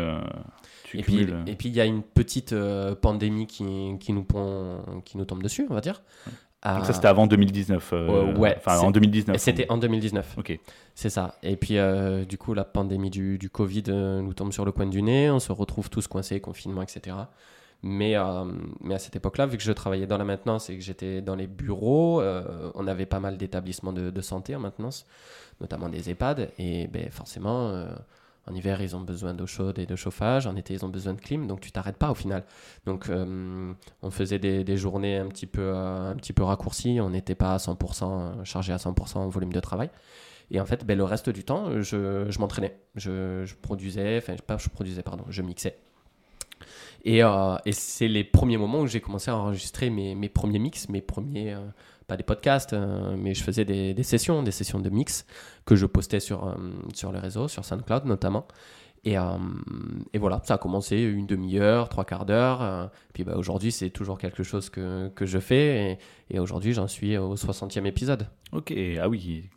Et 0.95 1.01
puis, 1.01 1.27
et 1.47 1.55
puis 1.55 1.69
il 1.69 1.75
y 1.75 1.81
a 1.81 1.85
une 1.85 2.03
petite 2.03 2.53
euh, 2.53 2.95
pandémie 2.95 3.47
qui, 3.47 3.97
qui, 3.99 4.13
nous 4.13 4.25
qui 5.05 5.17
nous 5.17 5.25
tombe 5.25 5.41
dessus, 5.41 5.65
on 5.69 5.73
va 5.73 5.81
dire. 5.81 6.03
Donc 6.65 6.85
ça 6.85 6.93
c'était 6.93 7.07
avant 7.07 7.27
2019. 7.27 7.89
Euh, 7.93 8.33
ouais. 8.35 8.55
Enfin 8.57 8.79
en 8.79 8.91
2019. 8.91 9.37
C'était 9.37 9.69
en 9.69 9.77
2019. 9.77 10.35
Ok. 10.37 10.57
C'est 10.95 11.09
ça. 11.09 11.35
Et 11.43 11.55
puis 11.55 11.77
euh, 11.77 12.23
du 12.25 12.37
coup 12.37 12.53
la 12.53 12.63
pandémie 12.63 13.09
du, 13.09 13.37
du 13.37 13.49
Covid 13.49 13.83
nous 13.87 14.33
tombe 14.33 14.53
sur 14.53 14.65
le 14.65 14.71
coin 14.71 14.85
du 14.85 15.01
nez, 15.01 15.29
on 15.29 15.39
se 15.39 15.51
retrouve 15.51 15.89
tous 15.89 16.07
coincés, 16.07 16.39
confinement, 16.39 16.81
etc. 16.81 17.15
Mais, 17.85 18.15
mais 18.79 18.95
à 18.95 18.99
cette 18.99 19.17
époque-là, 19.17 19.45
vu 19.45 19.57
que 19.57 19.63
je 19.63 19.73
travaillais 19.73 20.07
dans 20.07 20.17
la 20.17 20.23
maintenance 20.23 20.69
et 20.69 20.77
que 20.77 20.81
j'étais 20.81 21.21
dans 21.21 21.35
les 21.35 21.47
bureaux, 21.47 22.23
on 22.75 22.87
avait 22.87 23.05
pas 23.05 23.19
mal 23.19 23.35
d'établissements 23.35 23.91
de, 23.91 24.09
de, 24.09 24.21
santé 24.21 24.55
en 24.55 24.59
maintenance, 24.59 25.05
notamment 25.59 25.89
des 25.89 26.09
EHPAD. 26.09 26.51
Et 26.59 26.87
ben, 26.87 27.09
forcément, 27.11 27.85
en 28.45 28.53
hiver, 28.53 28.81
ils 28.81 28.95
ont 28.95 29.01
besoin 29.01 29.33
d'eau 29.33 29.47
chaude 29.47 29.79
et 29.79 29.85
de 29.85 29.95
chauffage. 29.95 30.47
En 30.47 30.55
été, 30.55 30.73
ils 30.73 30.83
ont 30.83 30.89
besoin 30.89 31.13
de 31.13 31.21
clim. 31.21 31.47
Donc, 31.47 31.61
tu 31.61 31.71
t'arrêtes 31.71 31.97
pas 31.97 32.11
au 32.11 32.15
final. 32.15 32.43
Donc, 32.85 33.09
euh, 33.09 33.73
on 34.01 34.11
faisait 34.11 34.39
des, 34.39 34.77
journées 34.77 35.17
un 35.17 35.27
petit 35.27 35.45
peu, 35.45 35.61
euh, 35.61 36.11
un 36.11 36.15
petit 36.15 36.33
peu 36.33 36.43
raccourcies. 36.43 36.99
On 36.99 37.09
n'était 37.09 37.35
pas 37.35 37.53
à 37.53 37.57
100% 37.57 38.03
euh, 38.03 38.43
chargé 38.43 38.73
à 38.73 38.77
100% 38.77 39.17
en 39.17 39.29
volume 39.29 39.53
de 39.53 39.59
travail. 39.61 39.89
Et 40.51 40.59
en 40.59 40.65
fait, 40.65 40.85
ben, 40.85 40.97
le 40.97 41.05
reste 41.05 41.29
du 41.29 41.45
temps, 41.45 41.81
je, 41.81 42.25
je 42.29 42.39
m'entraînais. 42.39 42.77
Je, 42.95 43.45
produisais, 43.61 44.17
enfin, 44.17 44.35
pas 44.45 44.57
je 44.57 44.67
produisais, 44.67 45.03
pardon, 45.03 45.23
je 45.29 45.41
mixais. 45.41 45.77
Et, 47.05 47.19
et 47.19 47.71
c'est 47.71 48.07
les 48.07 48.23
premiers 48.23 48.57
moments 48.57 48.81
où 48.81 48.87
j'ai 48.87 49.01
commencé 49.01 49.31
à 49.31 49.37
enregistrer 49.37 49.89
mes, 49.89 50.15
mes 50.15 50.29
premiers 50.29 50.59
mix, 50.59 50.89
mes 50.89 51.01
premiers 51.01 51.55
pas 52.13 52.17
des 52.17 52.23
podcasts, 52.23 52.73
euh, 52.73 53.15
mais 53.17 53.33
je 53.33 53.43
faisais 53.43 53.65
des, 53.65 53.95
des, 53.95 54.03
sessions, 54.03 54.43
des 54.43 54.51
sessions 54.51 54.79
de 54.79 54.89
mix 54.89 55.25
que 55.65 55.75
je 55.75 55.87
postais 55.87 56.19
sur, 56.19 56.47
euh, 56.47 56.53
sur 56.93 57.11
les 57.11 57.17
réseaux, 57.17 57.47
sur 57.47 57.65
SoundCloud 57.65 58.05
notamment. 58.05 58.47
Et, 59.03 59.17
euh, 59.17 59.23
et, 60.13 60.19
voilà, 60.19 60.41
ça 60.45 60.53
a 60.53 60.57
commencé 60.57 61.01
une 61.01 61.25
demi-heure, 61.25 61.89
trois 61.89 62.05
quarts 62.05 62.25
d'heure. 62.25 62.89
puis 63.13 63.23
bah, 63.23 63.33
aujourd'hui, 63.35 63.71
c'est 63.71 63.89
toujours 63.89 64.17
quelque 64.17 64.43
chose 64.43 64.69
que, 64.69 65.09
que 65.09 65.25
je 65.25 65.39
fais. 65.39 65.97
Et, 66.29 66.35
et 66.35 66.39
aujourd'hui, 66.39 66.73
j'en 66.73 66.87
suis 66.87 67.17
au 67.17 67.35
60e 67.35 67.85
épisode. 67.85 68.27
Ok, 68.53 68.73
ah 69.01 69.09
oui. 69.09 69.49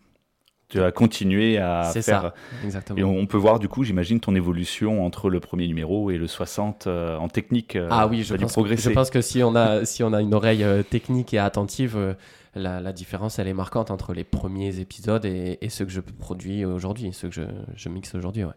Tu 0.68 0.82
as 0.82 0.90
continué 0.90 1.58
à 1.58 1.92
faire. 1.92 2.02
Ça, 2.02 2.34
exactement. 2.64 2.98
Et 2.98 3.04
on 3.04 3.26
peut 3.26 3.36
voir, 3.36 3.60
du 3.60 3.68
coup, 3.68 3.84
j'imagine, 3.84 4.18
ton 4.18 4.34
évolution 4.34 5.06
entre 5.06 5.30
le 5.30 5.38
premier 5.38 5.68
numéro 5.68 6.10
et 6.10 6.16
le 6.16 6.26
60 6.26 6.88
en 6.88 7.28
technique. 7.28 7.78
ah 7.90 8.08
oui, 8.08 8.24
je 8.24 8.34
pense, 8.34 8.56
je 8.56 8.90
pense, 8.90 9.10
que 9.10 9.20
si 9.20 9.44
on 9.44 9.54
a, 9.54 9.84
si 9.84 10.02
on 10.02 10.12
a 10.12 10.22
une 10.22 10.34
oreille 10.34 10.66
technique 10.90 11.34
et 11.34 11.38
attentive, 11.38 12.16
la, 12.56 12.92
différence, 12.92 13.38
elle 13.38 13.48
est 13.48 13.54
marquante 13.54 13.90
entre 13.90 14.12
les 14.12 14.24
premiers 14.24 14.80
épisodes 14.80 15.24
et, 15.24 15.58
ceux 15.68 15.84
que 15.84 15.92
je 15.92 16.00
produis 16.00 16.64
aujourd'hui, 16.64 17.12
ceux 17.12 17.28
que 17.28 17.34
je, 17.34 17.42
je 17.74 17.88
mixe 17.88 18.14
aujourd'hui. 18.14 18.44
Ouais. 18.44 18.54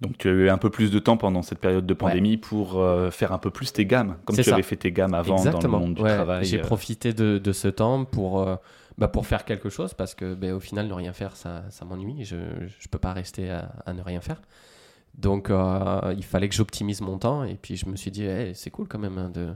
Donc 0.00 0.16
tu 0.16 0.28
as 0.28 0.32
eu 0.32 0.48
un 0.48 0.58
peu 0.58 0.70
plus 0.70 0.90
de 0.90 0.98
temps 0.98 1.16
pendant 1.16 1.42
cette 1.42 1.58
période 1.58 1.86
de 1.86 1.94
pandémie 1.94 2.38
pour 2.38 2.80
euh, 2.80 3.10
faire 3.10 3.32
un 3.32 3.38
peu 3.38 3.50
plus 3.50 3.72
tes 3.72 3.84
gammes, 3.84 4.16
comme 4.24 4.36
tu 4.36 4.50
avais 4.50 4.62
fait 4.62 4.76
tes 4.76 4.92
gammes 4.92 5.14
avant 5.14 5.36
Exactement. 5.36 5.72
dans 5.72 5.78
le 5.78 5.84
monde 5.86 5.94
du 5.94 6.02
travail. 6.02 6.44
J'ai 6.44 6.60
euh. 6.60 6.62
profité 6.62 7.12
de, 7.12 7.38
de, 7.38 7.52
ce 7.52 7.68
temps 7.68 8.06
pour, 8.06 8.40
euh, 8.40 8.56
bah, 8.96 9.08
pour 9.08 9.26
faire 9.26 9.44
quelque 9.44 9.68
chose, 9.68 9.92
parce 9.92 10.14
que 10.14 10.34
bah, 10.34 10.54
au 10.54 10.60
final, 10.60 10.88
ne 10.88 10.94
rien 10.94 11.12
faire, 11.12 11.36
ça, 11.36 11.64
ça 11.68 11.84
m'ennuie. 11.84 12.24
Je 12.24 12.36
ne 12.36 12.88
peux 12.90 12.98
pas 12.98 13.12
rester 13.12 13.50
à, 13.50 13.72
à, 13.84 13.92
ne 13.92 14.00
rien 14.00 14.22
faire. 14.22 14.40
Donc 15.18 15.50
il 15.50 16.24
fallait 16.24 16.48
que 16.48 16.54
j'optimise 16.54 17.02
mon 17.02 17.18
temps, 17.18 17.44
et 17.44 17.56
puis 17.56 17.76
je 17.76 17.86
me 17.86 17.96
suis 17.96 18.10
dit, 18.10 18.26
c'est 18.54 18.70
cool 18.70 18.88
quand 18.88 18.98
même 18.98 19.18
hein, 19.18 19.28
de 19.28 19.50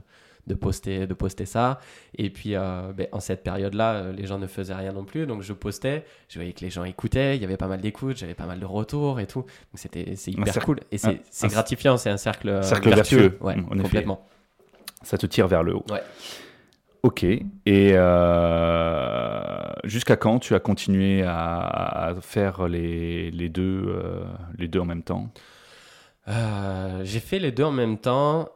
de 0.47 0.53
poster, 0.53 1.07
de 1.07 1.13
poster 1.13 1.45
ça. 1.45 1.79
Et 2.17 2.29
puis, 2.29 2.55
euh, 2.55 2.91
ben, 2.93 3.07
en 3.11 3.19
cette 3.19 3.43
période-là, 3.43 3.93
euh, 3.93 4.11
les 4.11 4.25
gens 4.25 4.37
ne 4.37 4.47
faisaient 4.47 4.75
rien 4.75 4.93
non 4.93 5.03
plus. 5.03 5.25
Donc, 5.25 5.41
je 5.41 5.53
postais, 5.53 6.05
je 6.29 6.39
voyais 6.39 6.53
que 6.53 6.61
les 6.61 6.69
gens 6.69 6.83
écoutaient, 6.83 7.35
il 7.35 7.41
y 7.41 7.45
avait 7.45 7.57
pas 7.57 7.67
mal 7.67 7.81
d'écoutes, 7.81 8.17
j'avais 8.17 8.35
pas 8.35 8.45
mal 8.45 8.59
de 8.59 8.65
retours 8.65 9.19
et 9.19 9.27
tout. 9.27 9.41
Donc, 9.41 9.75
c'était, 9.75 10.15
c'est 10.15 10.31
hyper 10.31 10.63
cool. 10.63 10.79
Et 10.91 10.97
c'est, 10.97 11.47
gratifiant, 11.47 11.97
c'est 11.97 12.09
un 12.09 12.17
cercle, 12.17 12.49
euh, 12.49 12.61
cercle 12.61 12.89
vertueux. 12.89 13.37
Ouais, 13.41 13.55
complètement. 13.55 14.27
Ça 15.01 15.17
te 15.17 15.25
tire 15.25 15.47
vers 15.47 15.63
le 15.63 15.75
haut. 15.75 15.85
Ouais. 15.89 16.01
Ok. 17.03 17.23
Et 17.23 17.95
jusqu'à 19.83 20.15
quand 20.15 20.39
tu 20.39 20.55
as 20.55 20.59
continué 20.59 21.23
à, 21.23 22.15
faire 22.21 22.67
les, 22.67 23.29
les 23.29 23.49
deux, 23.49 24.03
les 24.57 24.67
deux 24.67 24.79
en 24.79 24.85
même 24.85 25.03
temps? 25.03 25.31
J'ai 26.27 27.19
fait 27.19 27.37
les 27.37 27.51
deux 27.51 27.65
en 27.65 27.71
même 27.71 27.99
temps. 27.99 28.49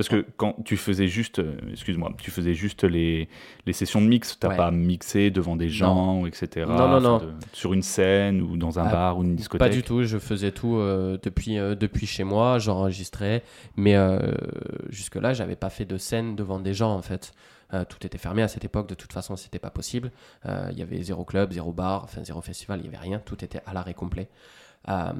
Parce 0.00 0.08
que 0.08 0.24
quand 0.38 0.56
tu 0.64 0.78
faisais 0.78 1.08
juste, 1.08 1.40
euh, 1.40 1.58
excuse-moi, 1.70 2.14
tu 2.16 2.30
faisais 2.30 2.54
juste 2.54 2.84
les, 2.84 3.28
les 3.66 3.74
sessions 3.74 4.00
de 4.00 4.06
mix, 4.06 4.38
tu 4.40 4.46
n'as 4.46 4.56
pas 4.56 4.70
mixé 4.70 5.30
devant 5.30 5.56
des 5.56 5.68
gens, 5.68 6.24
etc. 6.24 6.64
Non, 6.66 6.88
non, 6.88 7.02
non. 7.02 7.20
sur 7.52 7.74
une 7.74 7.82
scène 7.82 8.40
ou 8.40 8.56
dans 8.56 8.78
un 8.78 8.86
ah, 8.86 8.92
bar 8.92 9.18
ou 9.18 9.24
une 9.24 9.36
discothèque 9.36 9.68
Pas 9.68 9.74
du 9.74 9.82
tout, 9.82 10.04
je 10.04 10.16
faisais 10.16 10.52
tout 10.52 10.76
euh, 10.76 11.18
depuis, 11.22 11.58
euh, 11.58 11.74
depuis 11.74 12.06
chez 12.06 12.24
moi, 12.24 12.58
j'enregistrais, 12.58 13.42
mais 13.76 13.94
jusque-là, 14.88 15.34
j'avais 15.34 15.54
pas 15.54 15.68
fait 15.68 15.84
de 15.84 15.98
scène 15.98 16.34
devant 16.34 16.60
des 16.60 16.72
gens 16.72 16.94
en 16.94 17.02
fait. 17.02 17.34
tout 17.90 18.06
était 18.06 18.16
fermé 18.16 18.40
à 18.40 18.48
cette 18.48 18.64
époque, 18.64 18.88
de 18.88 18.94
toute 18.94 19.12
façon, 19.12 19.36
c'était 19.36 19.58
pas 19.58 19.68
possible. 19.68 20.12
Il 20.46 20.78
y 20.78 20.82
avait 20.82 21.02
zéro 21.02 21.26
club, 21.26 21.52
zéro 21.52 21.72
bar, 21.72 22.04
enfin 22.04 22.24
zéro 22.24 22.40
festival, 22.40 22.80
il 22.80 22.86
y 22.86 22.88
avait 22.88 22.96
rien, 22.96 23.18
tout 23.18 23.44
était 23.44 23.60
à 23.66 23.74
l'arrêt 23.74 23.92
complet. 23.92 24.30
Euh, 24.88 25.12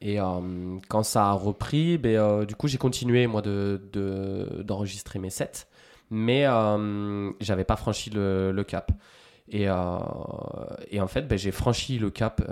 et 0.00 0.20
euh, 0.20 0.78
quand 0.88 1.02
ça 1.02 1.26
a 1.26 1.32
repris, 1.32 1.98
ben, 1.98 2.16
euh, 2.16 2.46
du 2.46 2.54
coup, 2.54 2.68
j'ai 2.68 2.78
continué 2.78 3.26
moi 3.26 3.42
d'enregistrer 3.42 5.18
de, 5.18 5.22
mes 5.22 5.30
sets, 5.30 5.66
mais 6.10 6.44
j'avais 7.40 7.64
pas 7.64 7.76
franchi 7.76 8.10
le, 8.10 8.62
cap. 8.66 8.92
Et, 9.50 9.68
en 9.70 11.06
fait, 11.08 11.22
ben, 11.22 11.38
j'ai 11.38 11.52
franchi 11.52 11.98
le 11.98 12.10
cap 12.10 12.42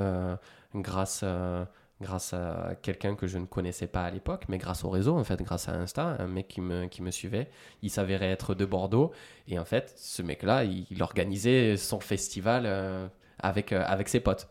grâce 0.74 1.22
à 1.22 2.74
quelqu'un 2.82 3.14
que 3.14 3.26
je 3.26 3.38
ne 3.38 3.46
connaissais 3.46 3.86
pas 3.86 4.02
à 4.04 4.10
l'époque, 4.10 4.44
mais 4.48 4.58
grâce 4.58 4.84
au 4.84 4.90
réseau, 4.90 5.16
en 5.16 5.24
fait, 5.24 5.40
grâce 5.42 5.68
à 5.68 5.72
Insta, 5.72 6.16
un 6.18 6.26
mec 6.26 6.48
qui 6.48 6.60
me, 6.60 7.10
suivait. 7.10 7.48
Il 7.82 7.90
s'avérait 7.90 8.30
être 8.30 8.54
de 8.54 8.64
Bordeaux. 8.64 9.12
Et 9.48 9.58
en 9.58 9.64
fait, 9.64 9.94
ce 9.96 10.22
mec-là, 10.22 10.64
il, 10.64 11.02
organisait 11.02 11.76
son 11.76 12.00
festival 12.00 13.10
avec 13.38 14.08
ses 14.08 14.20
potes. 14.20 14.48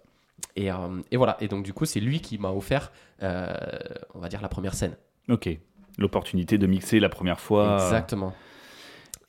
Et, 0.56 0.72
euh, 0.72 0.76
et, 1.12 1.18
voilà. 1.18 1.38
Et 1.40 1.48
donc, 1.48 1.64
du 1.64 1.74
coup, 1.74 1.86
c'est 1.86 2.00
lui 2.00 2.20
qui 2.22 2.38
m'a 2.38 2.52
offert, 2.52 2.92
euh, 3.24 3.54
on 4.14 4.20
va 4.20 4.30
dire, 4.30 4.42
la 4.42 4.50
première 4.50 4.74
scène. 4.74 4.96
Ok. 5.30 5.50
L'opportunité 5.98 6.58
de 6.58 6.68
mixer 6.68 7.00
la 7.00 7.10
première 7.10 7.40
fois. 7.40 7.76
Exactement. 7.84 8.34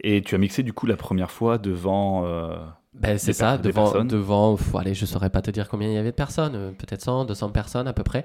Et 0.01 0.23
tu 0.23 0.35
as 0.35 0.39
mixé, 0.39 0.63
du 0.63 0.73
coup, 0.73 0.87
la 0.87 0.97
première 0.97 1.31
fois 1.31 1.59
devant. 1.59 2.27
Euh, 2.27 2.57
ben, 2.95 3.19
c'est 3.19 3.33
ça, 3.33 3.59
devant, 3.59 4.05
devant 4.05 4.57
allez, 4.75 4.95
je 4.95 5.05
saurais 5.05 5.31
pas 5.31 5.43
te 5.43 5.51
dire 5.51 5.69
combien 5.69 5.89
il 5.89 5.95
y 5.95 5.99
avait 5.99 6.13
de 6.13 6.17
personnes, 6.17 6.75
peut-être 6.79 7.03
100, 7.03 7.27
200 7.27 7.51
personnes 7.51 7.89
à 7.89 7.93
peu 7.93 8.03
près. 8.03 8.25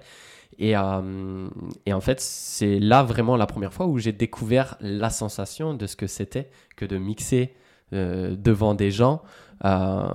Et, 0.60 0.72
et 0.72 1.94
en 1.94 2.02
fait, 2.02 2.22
c'est 2.22 2.80
là 2.80 3.04
vraiment 3.04 3.36
la 3.36 3.48
première 3.48 3.74
fois 3.74 3.88
où 3.88 4.00
j'ai 4.00 4.14
découvert 4.14 4.78
la 4.80 5.10
sensation 5.10 5.74
de 5.74 5.88
ce 5.88 5.98
que 5.98 6.08
c'était 6.08 6.50
que 6.78 6.86
de 6.86 6.98
mixer 6.98 7.54
devant 7.92 8.74
des 8.74 8.92
gens 8.92 9.22
euh, 9.64 10.10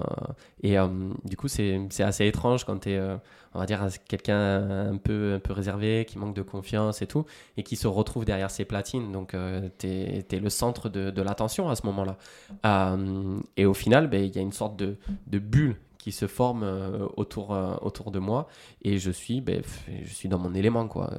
et 0.63 0.79
euh, 0.79 0.89
du 1.25 1.37
coup, 1.37 1.49
c'est 1.49 2.01
assez 2.01 2.27
étrange 2.27 2.65
quand 2.65 2.81
tu 2.81 2.91
es, 2.91 2.97
euh, 2.97 3.17
on 3.55 3.61
va 3.61 3.67
dire, 3.67 3.87
quelqu'un 4.09 4.91
un 4.91 4.97
peu, 4.97 5.35
un 5.35 5.39
peu 5.39 5.53
réservé, 5.53 6.05
qui 6.07 6.19
manque 6.19 6.35
de 6.35 6.43
confiance 6.43 7.03
et 7.03 7.07
tout, 7.07 7.25
et 7.57 7.63
qui 7.63 7.77
se 7.77 7.87
retrouve 7.87 8.25
derrière 8.25 8.51
ses 8.51 8.65
platines. 8.65 9.13
Donc, 9.13 9.35
tu 9.79 9.87
es, 9.87 10.25
le 10.31 10.51
centre 10.51 10.89
de, 10.89 11.11
de 11.11 11.23
l'attention 11.23 11.69
à 11.69 11.77
ce 11.77 11.87
moment-là. 11.87 12.17
et 13.57 13.67
au 13.67 13.75
final, 13.75 14.09
ben, 14.09 14.23
il 14.23 14.35
y 14.35 14.39
a 14.39 14.43
une 14.43 14.53
sorte 14.53 14.77
de, 14.77 14.97
de 15.27 15.39
bulle 15.39 15.77
qui 15.99 16.13
se 16.13 16.29
forme 16.29 16.63
euh, 16.63 17.05
autour, 17.17 17.53
euh, 17.53 17.75
autour 17.83 18.13
de 18.13 18.21
moi 18.21 18.47
et 18.81 18.97
je 18.97 19.11
suis, 19.11 19.41
ben, 19.41 19.61
je 20.05 20.15
suis 20.15 20.29
dans 20.29 20.39
mon 20.39 20.55
élément. 20.55 20.87
Quoi. 20.87 21.11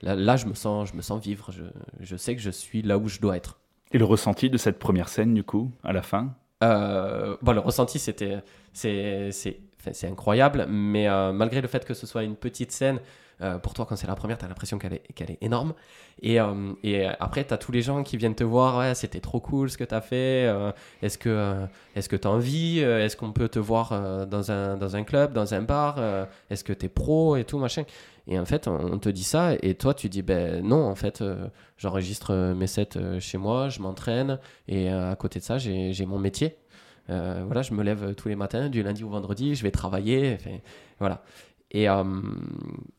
Là, 0.00 0.14
là, 0.14 0.36
je, 0.36 0.46
me 0.46 0.54
sens, 0.54 0.90
je 0.90 0.94
me 0.94 1.02
sens 1.02 1.20
vivre, 1.20 1.50
je, 1.50 1.64
je 1.98 2.16
sais 2.16 2.36
que 2.36 2.40
je 2.40 2.50
suis 2.50 2.82
là 2.82 2.98
où 2.98 3.08
je 3.08 3.18
dois 3.18 3.36
être. 3.36 3.58
Et 3.92 3.98
le 3.98 4.04
ressenti 4.04 4.50
de 4.50 4.58
cette 4.58 4.78
première 4.78 5.08
scène, 5.08 5.34
du 5.34 5.44
coup, 5.44 5.72
à 5.82 5.92
la 5.92 6.02
fin? 6.02 6.34
Bon, 6.60 7.52
Le 7.52 7.60
ressenti, 7.60 7.98
c'était, 7.98 8.38
c'est, 8.72 9.60
c'est, 9.92 10.06
incroyable, 10.06 10.66
mais 10.68 11.08
malgré 11.32 11.60
le 11.60 11.68
fait 11.68 11.84
que 11.84 11.94
ce 11.94 12.06
soit 12.06 12.22
une 12.22 12.36
petite 12.36 12.72
scène, 12.72 13.00
euh, 13.40 13.58
pour 13.58 13.74
toi, 13.74 13.86
quand 13.86 13.96
c'est 13.96 14.06
la 14.06 14.16
première, 14.16 14.38
tu 14.38 14.44
as 14.44 14.48
l'impression 14.48 14.78
qu'elle 14.78 14.94
est, 14.94 15.12
qu'elle 15.14 15.30
est 15.30 15.38
énorme. 15.40 15.74
Et, 16.22 16.40
euh, 16.40 17.12
après, 17.20 17.44
tu 17.46 17.54
as 17.54 17.58
tous 17.58 17.70
les 17.70 17.82
gens 17.82 18.02
qui 18.02 18.16
viennent 18.16 18.34
te 18.34 18.44
voir. 18.44 18.78
Ouais, 18.78 18.94
c'était 18.94 19.20
trop 19.20 19.40
cool 19.40 19.70
ce 19.70 19.78
que 19.78 19.84
tu 19.84 19.94
as 19.94 20.00
fait. 20.00 20.46
Euh, 20.46 20.72
est-ce 21.02 21.18
que 21.18 21.66
est-ce 21.94 22.08
que 22.08 22.16
tu 22.16 22.26
as 22.26 22.30
envie 22.30 22.80
Est-ce 22.80 23.16
qu'on 23.16 23.32
peut 23.32 23.48
te 23.48 23.58
voir 23.58 24.26
dans, 24.26 24.50
un, 24.50 24.76
dans 24.76 24.96
un 24.96 25.04
club, 25.04 25.32
dans 25.32 25.54
un 25.54 25.62
bar 25.62 25.98
Est-ce 26.50 26.64
que 26.64 26.72
tu 26.72 26.86
es 26.86 26.88
pro 26.88 27.36
et 27.36 27.44
tout, 27.44 27.58
machin 27.58 27.84
Et 28.26 28.38
en 28.38 28.44
fait, 28.44 28.66
on 28.66 28.98
te 28.98 29.08
dit 29.08 29.24
ça. 29.24 29.52
Et 29.62 29.74
toi, 29.74 29.94
tu 29.94 30.08
dis 30.08 30.22
ben 30.22 30.64
non, 30.64 30.84
en 30.86 30.96
fait, 30.96 31.22
j'enregistre 31.76 32.54
mes 32.56 32.66
sets 32.66 33.20
chez 33.20 33.38
moi, 33.38 33.68
je 33.68 33.80
m'entraîne. 33.80 34.40
Et 34.66 34.88
à 34.90 35.14
côté 35.16 35.38
de 35.38 35.44
ça, 35.44 35.58
j'ai 35.58 36.06
mon 36.06 36.18
métier. 36.18 36.56
Voilà, 37.08 37.62
je 37.62 37.74
me 37.74 37.82
lève 37.82 38.14
tous 38.14 38.28
les 38.28 38.36
matins, 38.36 38.68
du 38.68 38.82
lundi 38.82 39.04
au 39.04 39.08
vendredi, 39.08 39.54
je 39.54 39.62
vais 39.62 39.70
travailler. 39.70 40.36
Enfin, 40.38 40.58
voilà. 40.98 41.22
Et, 41.70 41.88
euh, 41.88 42.04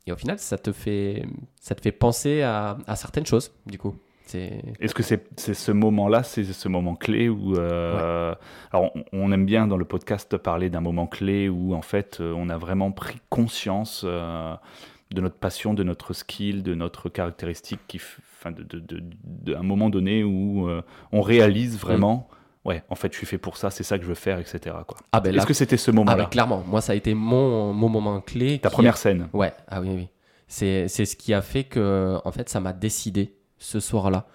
et, 0.05 0.11
au 0.11 0.15
final, 0.15 0.37
ça 0.39 0.57
te 0.57 0.71
fait, 0.71 1.25
ça 1.59 1.75
te 1.75 1.81
fait 1.81 1.91
penser 1.91 2.41
à, 2.41 2.77
à 2.87 2.95
certaines 2.95 3.25
choses, 3.25 3.51
du 3.65 3.77
coup. 3.77 3.95
Est-ce 4.31 4.93
que 4.93 5.01
c'est 5.01 5.25
ce 5.37 5.71
moment-là, 5.71 6.21
c'est 6.21 6.43
ce 6.43 6.67
moment 6.67 6.95
clé 6.95 7.29
où... 7.29 7.55
Euh, 7.55 8.35
alors, 8.71 8.91
on, 9.11 9.31
aime 9.31 9.47
bien 9.47 9.65
dans 9.65 9.77
le 9.77 9.85
podcast 9.85 10.37
parler 10.37 10.69
d'un 10.69 10.81
moment 10.81 11.07
clé 11.07 11.49
où, 11.49 11.73
en 11.73 11.81
fait, 11.81 12.19
euh, 12.21 12.31
on 12.37 12.47
a 12.49 12.57
vraiment 12.59 12.91
pris 12.91 13.17
conscience 13.31 14.05
de 14.05 15.21
notre 15.21 15.37
passion, 15.37 15.73
de 15.73 15.81
notre 15.81 16.13
skill, 16.13 16.61
de 16.61 16.75
notre 16.75 17.09
caractéristique, 17.09 17.79
qui, 17.87 17.99
enfin, 18.39 18.53
d'un 18.53 19.63
moment 19.63 19.89
donné 19.89 20.23
où 20.23 20.69
on 21.11 21.21
réalise 21.21 21.79
vraiment... 21.79 22.29
Mm 22.31 22.35
ouais, 22.65 22.83
en 22.89 22.95
fait, 22.95 23.11
je 23.11 23.17
suis 23.17 23.27
fait 23.27 23.37
pour 23.37 23.57
ça, 23.57 23.69
c'est 23.69 23.83
ça 23.83 23.97
que 23.97 24.03
je 24.03 24.09
veux 24.09 24.15
faire, 24.15 24.39
etc. 24.39 24.75
Quoi. 24.87 24.97
Ah 25.11 25.19
ben 25.19 25.35
Est-ce 25.35 25.45
que 25.45 25.53
c'était 25.53 25.77
ce 25.77 25.91
moment-là 25.91 26.13
ah 26.13 26.23
ben, 26.23 26.29
Clairement, 26.29 26.63
moi, 26.65 26.81
ça 26.81 26.93
a 26.93 26.95
été 26.95 27.13
mon, 27.13 27.73
mon 27.73 27.89
moment 27.89 28.21
clé. 28.21 28.59
Ta 28.59 28.69
première 28.69 28.97
scène 28.97 29.29
Ouais, 29.33 29.53
ah 29.67 29.81
oui, 29.81 29.89
oui. 29.89 30.07
C'est, 30.47 30.87
c'est 30.87 31.05
ce 31.05 31.15
qui 31.15 31.33
a 31.33 31.41
fait 31.41 31.63
que, 31.63 32.19
en 32.25 32.31
fait, 32.31 32.49
ça 32.49 32.59
m'a 32.59 32.73
décidé 32.73 33.35
ce 33.59 33.79
soir-là. 33.79 34.27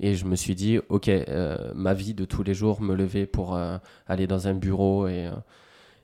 Et 0.00 0.16
je 0.16 0.24
me 0.24 0.34
suis 0.34 0.56
dit, 0.56 0.80
ok, 0.88 1.08
euh, 1.08 1.72
ma 1.74 1.94
vie 1.94 2.14
de 2.14 2.24
tous 2.24 2.42
les 2.42 2.54
jours, 2.54 2.80
me 2.80 2.94
lever 2.94 3.26
pour 3.26 3.54
euh, 3.54 3.78
aller 4.08 4.26
dans 4.26 4.48
un 4.48 4.54
bureau 4.54 5.06
et, 5.06 5.28
euh, 5.28 5.32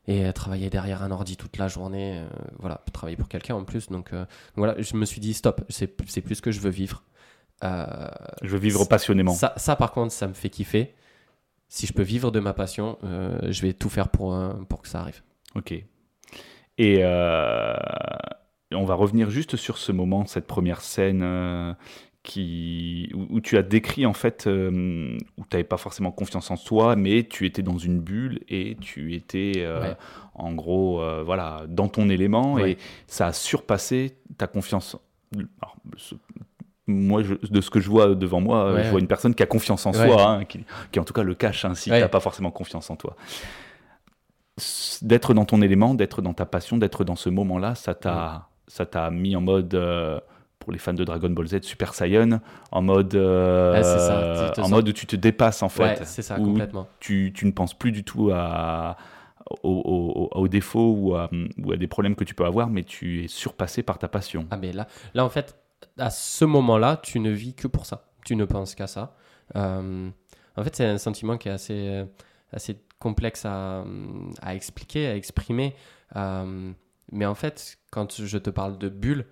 et 0.07 0.33
travailler 0.33 0.70
derrière 0.70 1.02
un 1.02 1.11
ordi 1.11 1.37
toute 1.37 1.57
la 1.59 1.66
journée, 1.66 2.24
voilà, 2.61 2.83
travailler 2.92 3.16
pour 3.16 3.28
quelqu'un 3.28 3.57
en 3.57 3.64
plus. 3.64 3.88
Donc 3.88 4.12
voilà, 4.57 4.81
je 4.81 4.96
me 4.96 5.04
suis 5.04 5.20
dit, 5.20 5.35
stop, 5.35 5.62
c'est, 5.68 6.00
c'est 6.09 6.20
plus 6.22 6.37
ce 6.37 6.42
que 6.42 6.50
je 6.50 6.61
veux 6.61 6.70
vivre. 6.70 7.02
je 7.62 8.48
veux 8.48 8.59
vivre 8.59 8.87
passionnément. 8.87 9.33
Ça, 9.35 9.52
ça, 9.57 9.76
par 9.76 9.92
contre, 9.92 10.12
ça 10.12 10.28
me 10.28 10.33
fait 10.33 10.48
kiffer 10.48 10.94
si 11.68 11.87
je 11.87 11.92
peux 11.92 12.02
vivre 12.02 12.31
de 12.31 12.40
ma 12.40 12.54
passion, 12.54 12.98
euh, 13.04 13.38
je 13.50 13.62
vais 13.62 13.72
tout 13.72 13.90
faire 13.90 14.09
pour, 14.09 14.35
euh, 14.35 14.54
pour 14.68 14.83
que 14.83 14.88
ça 14.88 15.00
arrive. 15.00 15.22
Ok. 15.54 15.72
Et 16.78 16.98
euh, 17.00 17.74
on 18.72 18.85
va 18.85 18.94
revenir 18.94 19.31
juste 19.31 19.57
sur 19.57 19.78
ce 19.78 19.92
moment, 19.92 20.24
cette 20.26 20.46
première 20.46 20.81
scène 20.81 21.76
qui, 22.22 23.11
où, 23.14 23.40
tu 23.40 23.57
as 23.57 23.62
décrit 23.62 24.07
en 24.07 24.12
fait, 24.12 24.46
où 24.46 24.50
tu 24.50 25.48
n'avais 25.52 25.64
pas 25.64 25.76
forcément 25.76 26.12
confiance 26.12 26.50
en 26.50 26.57
toi, 26.57 26.94
mais 26.94 27.24
tu 27.24 27.46
étais 27.46 27.62
dans 27.62 27.78
une 27.78 28.00
bulle 28.00 28.40
et 28.48 28.76
tu 28.81 29.14
étais 29.14 29.66
en 30.35 30.52
gros 30.52 31.02
voilà, 31.24 31.64
dans 31.68 31.88
ton 31.88 32.09
élément 32.11 32.59
et 32.59 32.78
ça 33.09 33.26
a 33.26 33.33
surpassé 33.33 34.18
ta 34.37 34.46
confiance. 34.46 34.96
Alors, 35.35 35.76
moi, 36.88 37.22
de 37.22 37.61
ce 37.61 37.70
que 37.70 37.81
je 37.81 37.88
vois 37.88 38.14
devant 38.14 38.40
moi, 38.40 38.83
je 38.83 38.90
vois 38.90 39.01
une 39.01 39.07
personne 39.07 39.35
qui 39.35 39.42
a 39.42 39.46
confiance 39.46 39.87
en 39.87 39.92
soi, 39.92 40.22
hein, 40.22 40.44
qui, 40.44 40.98
en 40.98 41.05
tout 41.05 41.12
cas 41.12 41.22
le 41.22 41.35
cache 41.35 41.64
ainsi, 41.64 41.90
qui 41.90 42.01
n'a 42.01 42.09
pas 42.09 42.20
forcément 42.20 42.51
confiance 42.51 42.90
en 42.90 42.96
toi. 42.96 43.16
D'être 45.03 45.35
dans 45.35 45.44
ton 45.44 45.62
élément, 45.62 45.94
d'être 45.94 46.20
dans 46.20 46.35
ta 46.35 46.44
passion, 46.44 46.79
d'être 46.79 47.05
dans 47.05 47.14
ce 47.14 47.29
moment-là, 47.29 47.77
ça 47.77 47.94
t'a, 47.94 48.48
ça 48.66 48.87
t'a 48.87 49.11
mis 49.11 49.37
en 49.37 49.40
mode, 49.40 49.72
euh, 49.74 50.18
pour 50.59 50.72
les 50.72 50.79
fans 50.79 50.94
de 50.94 51.05
Dragon 51.05 51.31
Ball 51.31 51.46
Z, 51.46 51.62
Super 51.62 51.94
Saiyan, 51.94 52.40
en 52.72 52.83
mode, 52.83 53.14
euh, 53.14 54.51
en 54.59 54.68
mode 54.68 54.88
où 54.88 54.92
tu 54.92 55.07
te 55.07 55.14
dépasses 55.14 55.62
en 55.62 55.68
fait, 55.68 56.05
c'est 56.05 56.22
ça, 56.22 56.37
complètement. 56.37 56.88
Tu, 56.98 57.33
tu, 57.33 57.46
ne 57.46 57.53
penses 57.53 57.74
plus 57.74 57.92
du 57.92 58.03
tout 58.03 58.31
à, 58.33 58.96
aux, 59.62 60.48
défauts 60.48 60.94
ou 60.96 61.14
à, 61.14 61.31
ou 61.62 61.72
à, 61.72 61.77
des 61.77 61.87
problèmes 61.87 62.16
que 62.16 62.24
tu 62.24 62.35
peux 62.35 62.44
avoir, 62.44 62.68
mais 62.68 62.83
tu 62.83 63.24
es 63.24 63.29
surpassé 63.29 63.83
par 63.83 63.98
ta 63.98 64.09
passion. 64.09 64.46
Ah 64.51 64.57
mais 64.57 64.72
là, 64.72 64.87
là 65.14 65.24
en 65.24 65.29
fait, 65.29 65.57
à 65.99 66.11
ce 66.11 66.45
moment-là, 66.45 66.99
tu 67.03 67.21
ne 67.21 67.31
vis 67.31 67.55
que 67.55 67.67
pour 67.67 67.87
ça. 67.87 68.11
Tu 68.25 68.37
ne 68.37 68.45
penses 68.45 68.75
qu'à 68.75 68.87
ça. 68.87 69.17
Euh, 69.57 70.11
en 70.57 70.64
fait, 70.64 70.77
c'est 70.77 70.87
un 70.87 70.99
sentiment 70.99 71.38
qui 71.38 71.49
est 71.49 71.53
assez, 71.53 71.88
euh, 71.88 72.05
assez 72.53 72.81
complexe 72.99 73.45
à, 73.45 73.85
à 74.43 74.55
expliquer, 74.55 75.07
à 75.09 75.17
exprimer. 75.17 75.75
Euh, 76.17 76.73
mais 77.12 77.27
en 77.27 77.35
fait, 77.35 77.79
quand 77.91 78.23
je 78.23 78.38
te 78.38 78.51
parle 78.51 78.79
de 78.79 78.88
bulle, 78.88 79.27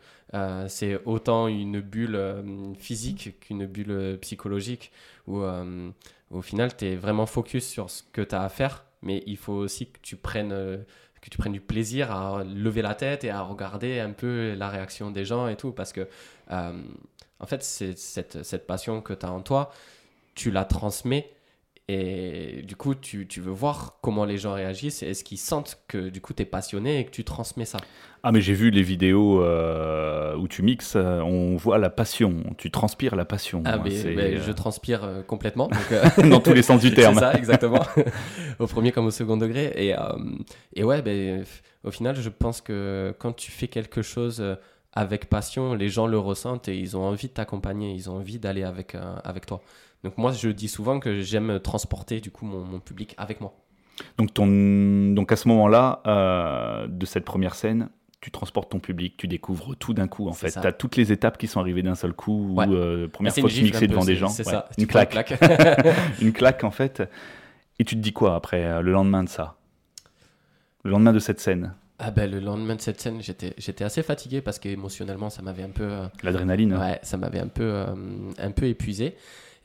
c'est 0.69 1.01
autant 1.05 1.47
une 1.47 1.81
bulle 1.81 2.19
physique 2.79 3.39
qu'une 3.41 3.67
bulle 3.67 4.19
psychologique, 4.21 4.93
où 5.27 5.43
au 6.31 6.43
final, 6.43 6.75
tu 6.75 6.87
es 6.87 6.97
vraiment 6.97 7.27
focus 7.27 7.67
sur 7.67 7.91
ce 7.91 8.03
que 8.03 8.23
tu 8.23 8.35
as 8.35 8.43
à 8.43 8.49
faire, 8.49 8.87
mais 9.03 9.23
il 9.27 9.37
faut 9.37 9.53
aussi 9.53 9.91
que 9.91 9.99
tu 10.01 10.17
prennes 10.17 10.85
que 11.27 11.31
tu 11.31 11.39
prennes 11.39 11.53
du 11.53 11.61
plaisir 11.61 12.12
à 12.12 12.45
lever 12.45 12.83
la 12.83 12.95
tête 12.95 13.25
et 13.25 13.31
à 13.31 13.43
regarder 13.43 13.99
un 13.99 14.12
peu 14.12 14.55
la 14.55 14.69
réaction 14.69 15.11
des 15.11 15.25
gens 15.25 15.49
et 15.49 15.57
tout. 15.57 15.73
Parce 15.73 15.93
que, 15.93 16.09
euh, 16.53 16.83
en 17.41 17.47
fait, 17.47 17.65
cette, 17.65 18.45
cette 18.45 18.67
passion 18.67 19.03
que 19.03 19.12
tu 19.12 19.27
as 19.27 19.33
en 19.33 19.41
toi, 19.41 19.73
tu 20.37 20.53
la 20.53 20.65
transmets 20.65 21.29
et 21.88 22.62
du 22.66 22.75
coup, 22.75 22.96
tu, 22.96 23.29
tu, 23.29 23.40
veux 23.40 23.53
voir 23.53 23.99
comment 24.03 24.25
les 24.25 24.38
gens 24.38 24.55
réagissent. 24.55 25.05
Est-ce 25.05 25.22
qu'ils 25.22 25.38
sentent 25.38 25.79
que 25.87 26.09
du 26.09 26.20
coup, 26.20 26.35
tu 26.35 26.42
es 26.42 26.44
passionné 26.44 26.99
et 26.99 27.05
que 27.05 27.12
tu 27.12 27.22
transmets 27.22 27.64
ça? 27.64 27.79
Ah, 28.25 28.33
mais 28.33 28.40
j'ai 28.40 28.55
vu 28.55 28.70
les 28.70 28.83
vidéos 28.83 29.40
euh, 29.40 30.35
où 30.35 30.49
tu 30.49 30.62
mixes, 30.62 30.94
euh, 30.96 31.20
on 31.20 31.55
voit 31.55 31.79
la 31.79 31.88
passion, 31.88 32.42
tu 32.59 32.72
transpires 32.72 33.14
la 33.14 33.25
passion. 33.25 33.62
Ah, 33.64 33.79
mais, 33.79 34.37
je 34.37 34.51
transpire 34.51 35.22
complètement. 35.29 35.70
Dans 36.29 36.40
tous 36.40 36.55
les 36.55 36.62
sens 36.62 36.81
du 36.81 36.92
terme. 36.94 37.14
C'est 37.14 37.20
ça, 37.20 37.35
exactement. 37.35 37.83
au 38.59 38.66
premier 38.66 38.90
comme 38.90 39.07
au 39.07 39.12
second 39.12 39.37
degré. 39.37 39.72
Et, 39.77 39.94
et 40.75 40.83
ouais, 40.83 41.03
ben, 41.03 41.44
au 41.85 41.92
final, 41.92 42.16
je 42.16 42.31
pense 42.31 42.61
que 42.61 43.14
quand 43.20 43.33
tu 43.33 43.53
fais 43.53 43.68
quelque 43.68 44.03
chose 44.03 44.42
avec 44.92 45.29
passion, 45.29 45.75
les 45.75 45.88
gens 45.88 46.09
le 46.09 46.18
ressentent 46.18 46.66
et 46.66 46.77
ils 46.77 46.96
ont 46.96 47.05
envie 47.05 47.29
de 47.29 47.35
t'accompagner, 47.35 47.92
ils 47.92 48.11
ont 48.11 48.16
envie 48.16 48.40
d'aller 48.40 48.64
avec, 48.64 48.96
avec 49.22 49.46
toi. 49.46 49.62
Donc 50.05 50.19
moi, 50.19 50.33
je 50.33 50.49
dis 50.49 50.69
souvent 50.69 51.01
que 51.01 51.21
j'aime 51.21 51.61
transporter 51.61 52.21
du 52.21 52.31
coup 52.31 52.47
mon, 52.47 52.79
public 52.81 53.15
avec 53.19 53.41
moi. 53.41 53.55
Donc, 54.19 54.35
ton, 54.35 54.47
donc 55.15 55.33
à 55.33 55.37
ce 55.37 55.49
moment-là, 55.49 56.03
euh, 56.07 56.87
de 56.87 57.07
cette 57.07 57.25
première 57.25 57.55
scène, 57.55 57.89
tu 58.21 58.31
transportes 58.31 58.71
ton 58.71 58.79
public, 58.79 59.17
tu 59.17 59.29
découvres 59.29 59.77
tout 59.77 59.95
d'un 59.95 60.09
coup 60.09 60.29
en 60.29 60.33
fait. 60.33 60.51
Tu 60.51 60.67
as 60.67 60.73
toutes 60.73 60.97
les 60.97 61.13
étapes 61.13 61.39
qui 61.39 61.47
sont 61.47 61.61
arrivées 61.61 61.83
d'un 61.83 61.95
seul 61.95 62.13
coup. 62.13 62.55
Ouais. 62.55 62.67
Euh, 62.69 63.09
première 63.09 63.35
fois 63.35 63.49
que 63.49 63.55
tu 63.55 63.63
mixais 63.63 63.87
devant 63.87 64.05
des 64.05 64.17
gens. 64.17 64.29
C'est 64.29 64.45
ça. 64.45 64.69
Une 64.79 64.87
claque. 64.87 65.15
Une 65.15 65.23
claque. 65.23 65.87
une 66.21 66.33
claque 66.33 66.65
en 66.65 66.71
fait. 66.71 67.03
Et 67.79 67.85
tu 67.85 67.95
te 67.95 68.01
dis 68.01 68.13
quoi 68.13 68.35
après, 68.35 68.65
euh, 68.65 68.81
le 68.81 68.93
lendemain 68.93 69.23
de 69.23 69.29
ça? 69.29 69.57
Le 70.83 70.91
lendemain 70.91 71.13
de 71.13 71.19
cette 71.19 71.41
scène? 71.41 71.75
Ah 71.99 72.11
ben, 72.11 72.31
le 72.31 72.41
lendemain 72.41 72.75
de 72.75 72.81
cette 72.81 73.01
scène, 73.01 73.23
j'étais, 73.23 73.55
j'étais 73.59 73.85
assez 73.85 74.03
fatigué 74.03 74.41
parce 74.41 74.59
qu'émotionnellement, 74.59 75.31
ça 75.31 75.43
m'avait 75.43 75.63
un 75.63 75.71
peu... 75.71 75.91
L'adrénaline 76.23 76.77
Ouais, 76.77 76.99
ça 77.03 77.17
m'avait 77.17 77.41
un 77.41 77.49
peu, 77.49 77.85
un 78.39 78.51
peu 78.51 78.67
épuisé. 78.67 79.17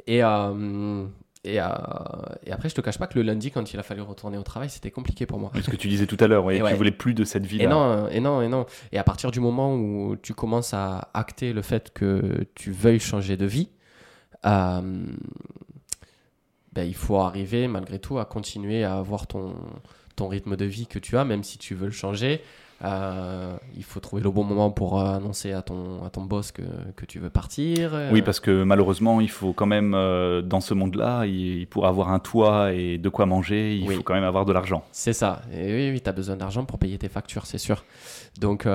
Et, 0.08 0.24
euh, 0.24 1.06
et, 1.44 1.60
euh, 1.60 1.66
et, 2.46 2.52
après, 2.52 2.70
je 2.70 2.76
te 2.76 2.82
cache 2.82 3.00
pas 3.00 3.08
que 3.08 3.18
le 3.18 3.24
lundi, 3.24 3.52
quand 3.52 3.74
il 3.74 3.80
a 3.80 3.84
fallu 3.84 4.02
retourner 4.02 4.38
au 4.38 4.44
travail, 4.44 4.70
c'était 4.70 4.92
compliqué 4.92 5.26
pour 5.26 5.40
moi. 5.40 5.52
Ce 5.56 5.70
que 5.70 5.76
tu 5.76 5.88
disais 5.88 6.06
tout 6.06 6.18
à 6.20 6.28
l'heure, 6.28 6.46
ouais, 6.46 6.62
tu 6.62 6.76
voulais 6.76 6.92
plus 6.92 7.14
de 7.14 7.24
cette 7.24 7.46
vie-là. 7.46 7.64
Et 7.64 7.68
non, 7.68 8.08
et 8.10 8.20
non, 8.20 8.42
et 8.42 8.48
non. 8.48 8.66
Et 8.92 8.98
à 8.98 9.04
partir 9.04 9.32
du 9.32 9.40
moment 9.40 9.76
où 9.76 10.16
tu 10.22 10.34
commences 10.34 10.74
à 10.74 11.10
acter 11.14 11.54
le 11.54 11.62
fait 11.62 11.92
que 11.94 12.46
tu 12.56 12.72
veuilles 12.72 13.00
changer 13.00 13.38
de 13.38 13.46
vie, 13.46 13.70
euh, 14.46 15.06
ben, 16.74 16.84
il 16.84 16.96
faut 16.96 17.18
arriver 17.18 17.68
malgré 17.68 18.00
tout 18.00 18.20
à 18.20 18.26
continuer 18.26 18.84
à 18.84 18.98
avoir 18.98 19.28
ton, 19.28 19.56
ton 20.16 20.28
rythme 20.28 20.56
de 20.56 20.66
vie 20.66 20.88
que 20.88 21.00
tu 21.00 21.18
as, 21.18 21.26
même 21.26 21.44
si 21.44 21.58
tu 21.58 21.76
veux 21.76 21.88
le 21.88 21.92
changer. 21.92 22.42
Euh, 22.84 23.56
il 23.76 23.84
faut 23.84 24.00
trouver 24.00 24.24
le 24.24 24.32
bon 24.32 24.44
moment 24.44 24.72
pour 24.72 25.00
euh, 25.00 25.16
annoncer 25.16 25.52
à 25.52 25.62
ton, 25.62 26.04
à 26.04 26.10
ton 26.10 26.24
boss 26.24 26.52
que, 26.52 26.64
que 26.96 27.06
tu 27.06 27.20
veux 27.20 27.30
partir. 27.30 27.94
Oui, 28.12 28.22
parce 28.22 28.40
que 28.40 28.64
malheureusement, 28.64 29.22
il 29.22 29.30
faut 29.30 29.54
quand 29.54 29.68
même, 29.68 29.94
euh, 29.94 30.42
dans 30.42 30.62
ce 30.62 30.74
monde-là, 30.74 31.26
pour 31.70 31.86
avoir 31.86 32.12
un 32.12 32.20
toit 32.20 32.74
et 32.74 32.98
de 32.98 33.10
quoi 33.10 33.26
manger, 33.26 33.76
il 33.76 33.92
faut 33.92 34.04
quand 34.04 34.14
même 34.14 34.24
avoir 34.24 34.46
de 34.46 34.54
l'argent. 34.54 34.84
C'est 34.92 35.14
ça. 35.14 35.42
Et 35.54 35.74
oui, 35.74 35.92
oui 35.92 36.02
tu 36.02 36.10
as 36.10 36.14
besoin 36.14 36.36
d'argent 36.36 36.66
pour 36.66 36.80
payer 36.80 36.98
tes 36.98 37.10
factures, 37.10 37.46
c'est 37.46 37.60
sûr. 37.60 37.84
Donc, 38.40 38.68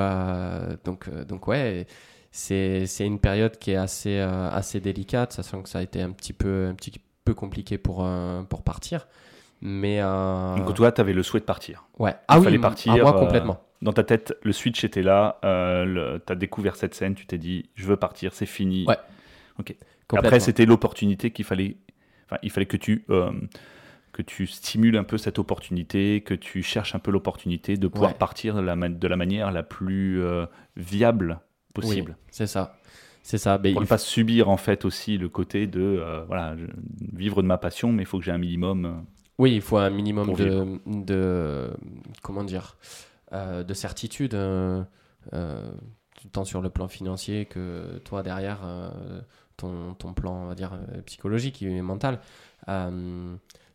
donc, 0.84 1.10
donc 1.26 1.48
ouais, 1.48 1.86
c'est 2.30 2.86
une 3.00 3.18
période 3.18 3.58
qui 3.58 3.72
est 3.72 3.76
assez, 3.76 4.18
assez 4.20 4.80
délicate, 4.80 5.32
sachant 5.32 5.62
que 5.62 5.68
ça 5.68 5.80
a 5.80 5.82
été 5.82 6.00
un 6.00 6.10
petit 6.10 6.32
peu, 6.32 6.68
un 6.70 6.74
petit 6.74 6.92
peu 7.24 7.34
compliqué 7.34 7.76
pour, 7.78 8.06
pour 8.48 8.62
partir. 8.62 9.08
Mais. 9.62 9.98
euh, 10.00 10.56
Donc 10.56 10.74
toi, 10.74 10.92
tu 10.92 11.00
avais 11.00 11.12
le 11.12 11.22
souhait 11.22 11.40
de 11.40 11.44
partir. 11.44 11.86
ouais. 11.98 12.12
il 12.12 12.16
Ah 12.28 12.38
oui, 12.38 12.44
fallait 12.44 12.56
m- 12.56 12.62
partir, 12.62 12.92
ah, 12.94 12.98
moi, 13.02 13.16
euh, 13.16 13.18
complètement. 13.18 13.60
Dans 13.82 13.92
ta 13.92 14.04
tête, 14.04 14.34
le 14.42 14.52
switch 14.52 14.84
était 14.84 15.02
là, 15.02 15.38
euh, 15.44 16.18
tu 16.26 16.32
as 16.32 16.36
découvert 16.36 16.76
cette 16.76 16.94
scène, 16.94 17.14
tu 17.14 17.26
t'es 17.26 17.38
dit, 17.38 17.68
je 17.74 17.86
veux 17.86 17.96
partir, 17.96 18.32
c'est 18.32 18.46
fini. 18.46 18.84
Ouais. 18.86 18.96
Ok. 19.58 19.74
Après, 20.14 20.40
c'était 20.40 20.66
l'opportunité 20.66 21.30
qu'il 21.30 21.44
fallait. 21.44 21.76
Enfin, 22.26 22.38
il 22.42 22.50
fallait 22.50 22.66
que 22.66 22.76
tu. 22.76 23.04
que 24.12 24.22
tu 24.22 24.46
stimules 24.46 24.96
un 24.96 25.04
peu 25.04 25.18
cette 25.18 25.38
opportunité, 25.38 26.22
que 26.22 26.32
tu 26.32 26.62
cherches 26.62 26.94
un 26.94 26.98
peu 26.98 27.10
l'opportunité 27.10 27.76
de 27.76 27.86
pouvoir 27.86 28.12
Ouais. 28.12 28.16
partir 28.18 28.54
de 28.54 28.62
la, 28.62 28.74
de 28.74 29.08
la 29.08 29.16
manière 29.16 29.52
la 29.52 29.62
plus 29.62 30.22
euh, 30.22 30.46
viable 30.76 31.40
possible. 31.74 32.16
Oui, 32.18 32.24
c'est 32.30 32.46
ça. 32.46 32.78
C'est 33.22 33.36
ça. 33.36 33.58
Pour 33.58 33.80
ne 33.82 33.86
pas 33.86 33.98
subir 33.98 34.48
en 34.48 34.56
fait 34.56 34.86
aussi 34.86 35.18
le 35.18 35.28
côté 35.28 35.66
de 35.66 35.80
euh, 35.82 36.24
voilà, 36.28 36.56
je- 36.56 36.64
vivre 37.14 37.42
de 37.42 37.46
ma 37.46 37.58
passion, 37.58 37.92
mais 37.92 38.04
il 38.04 38.06
faut 38.06 38.18
que 38.18 38.24
j'ai 38.24 38.30
un 38.32 38.38
minimum. 38.38 39.04
Oui, 39.38 39.54
il 39.54 39.60
faut 39.60 39.76
un 39.76 39.90
minimum 39.90 40.32
de, 40.34 40.80
de 40.86 41.70
comment 42.22 42.44
dire 42.44 42.76
euh, 43.32 43.62
de 43.62 43.74
certitude, 43.74 44.34
euh, 44.34 44.82
euh, 45.34 45.70
tant 46.32 46.44
sur 46.44 46.62
le 46.62 46.70
plan 46.70 46.88
financier 46.88 47.44
que 47.44 47.98
toi 48.04 48.22
derrière 48.22 48.60
ton, 49.56 49.94
ton 49.94 50.14
plan 50.14 50.44
on 50.44 50.46
va 50.46 50.54
dire 50.54 50.78
psychologique 51.04 51.62
et 51.62 51.82
mental. 51.82 52.20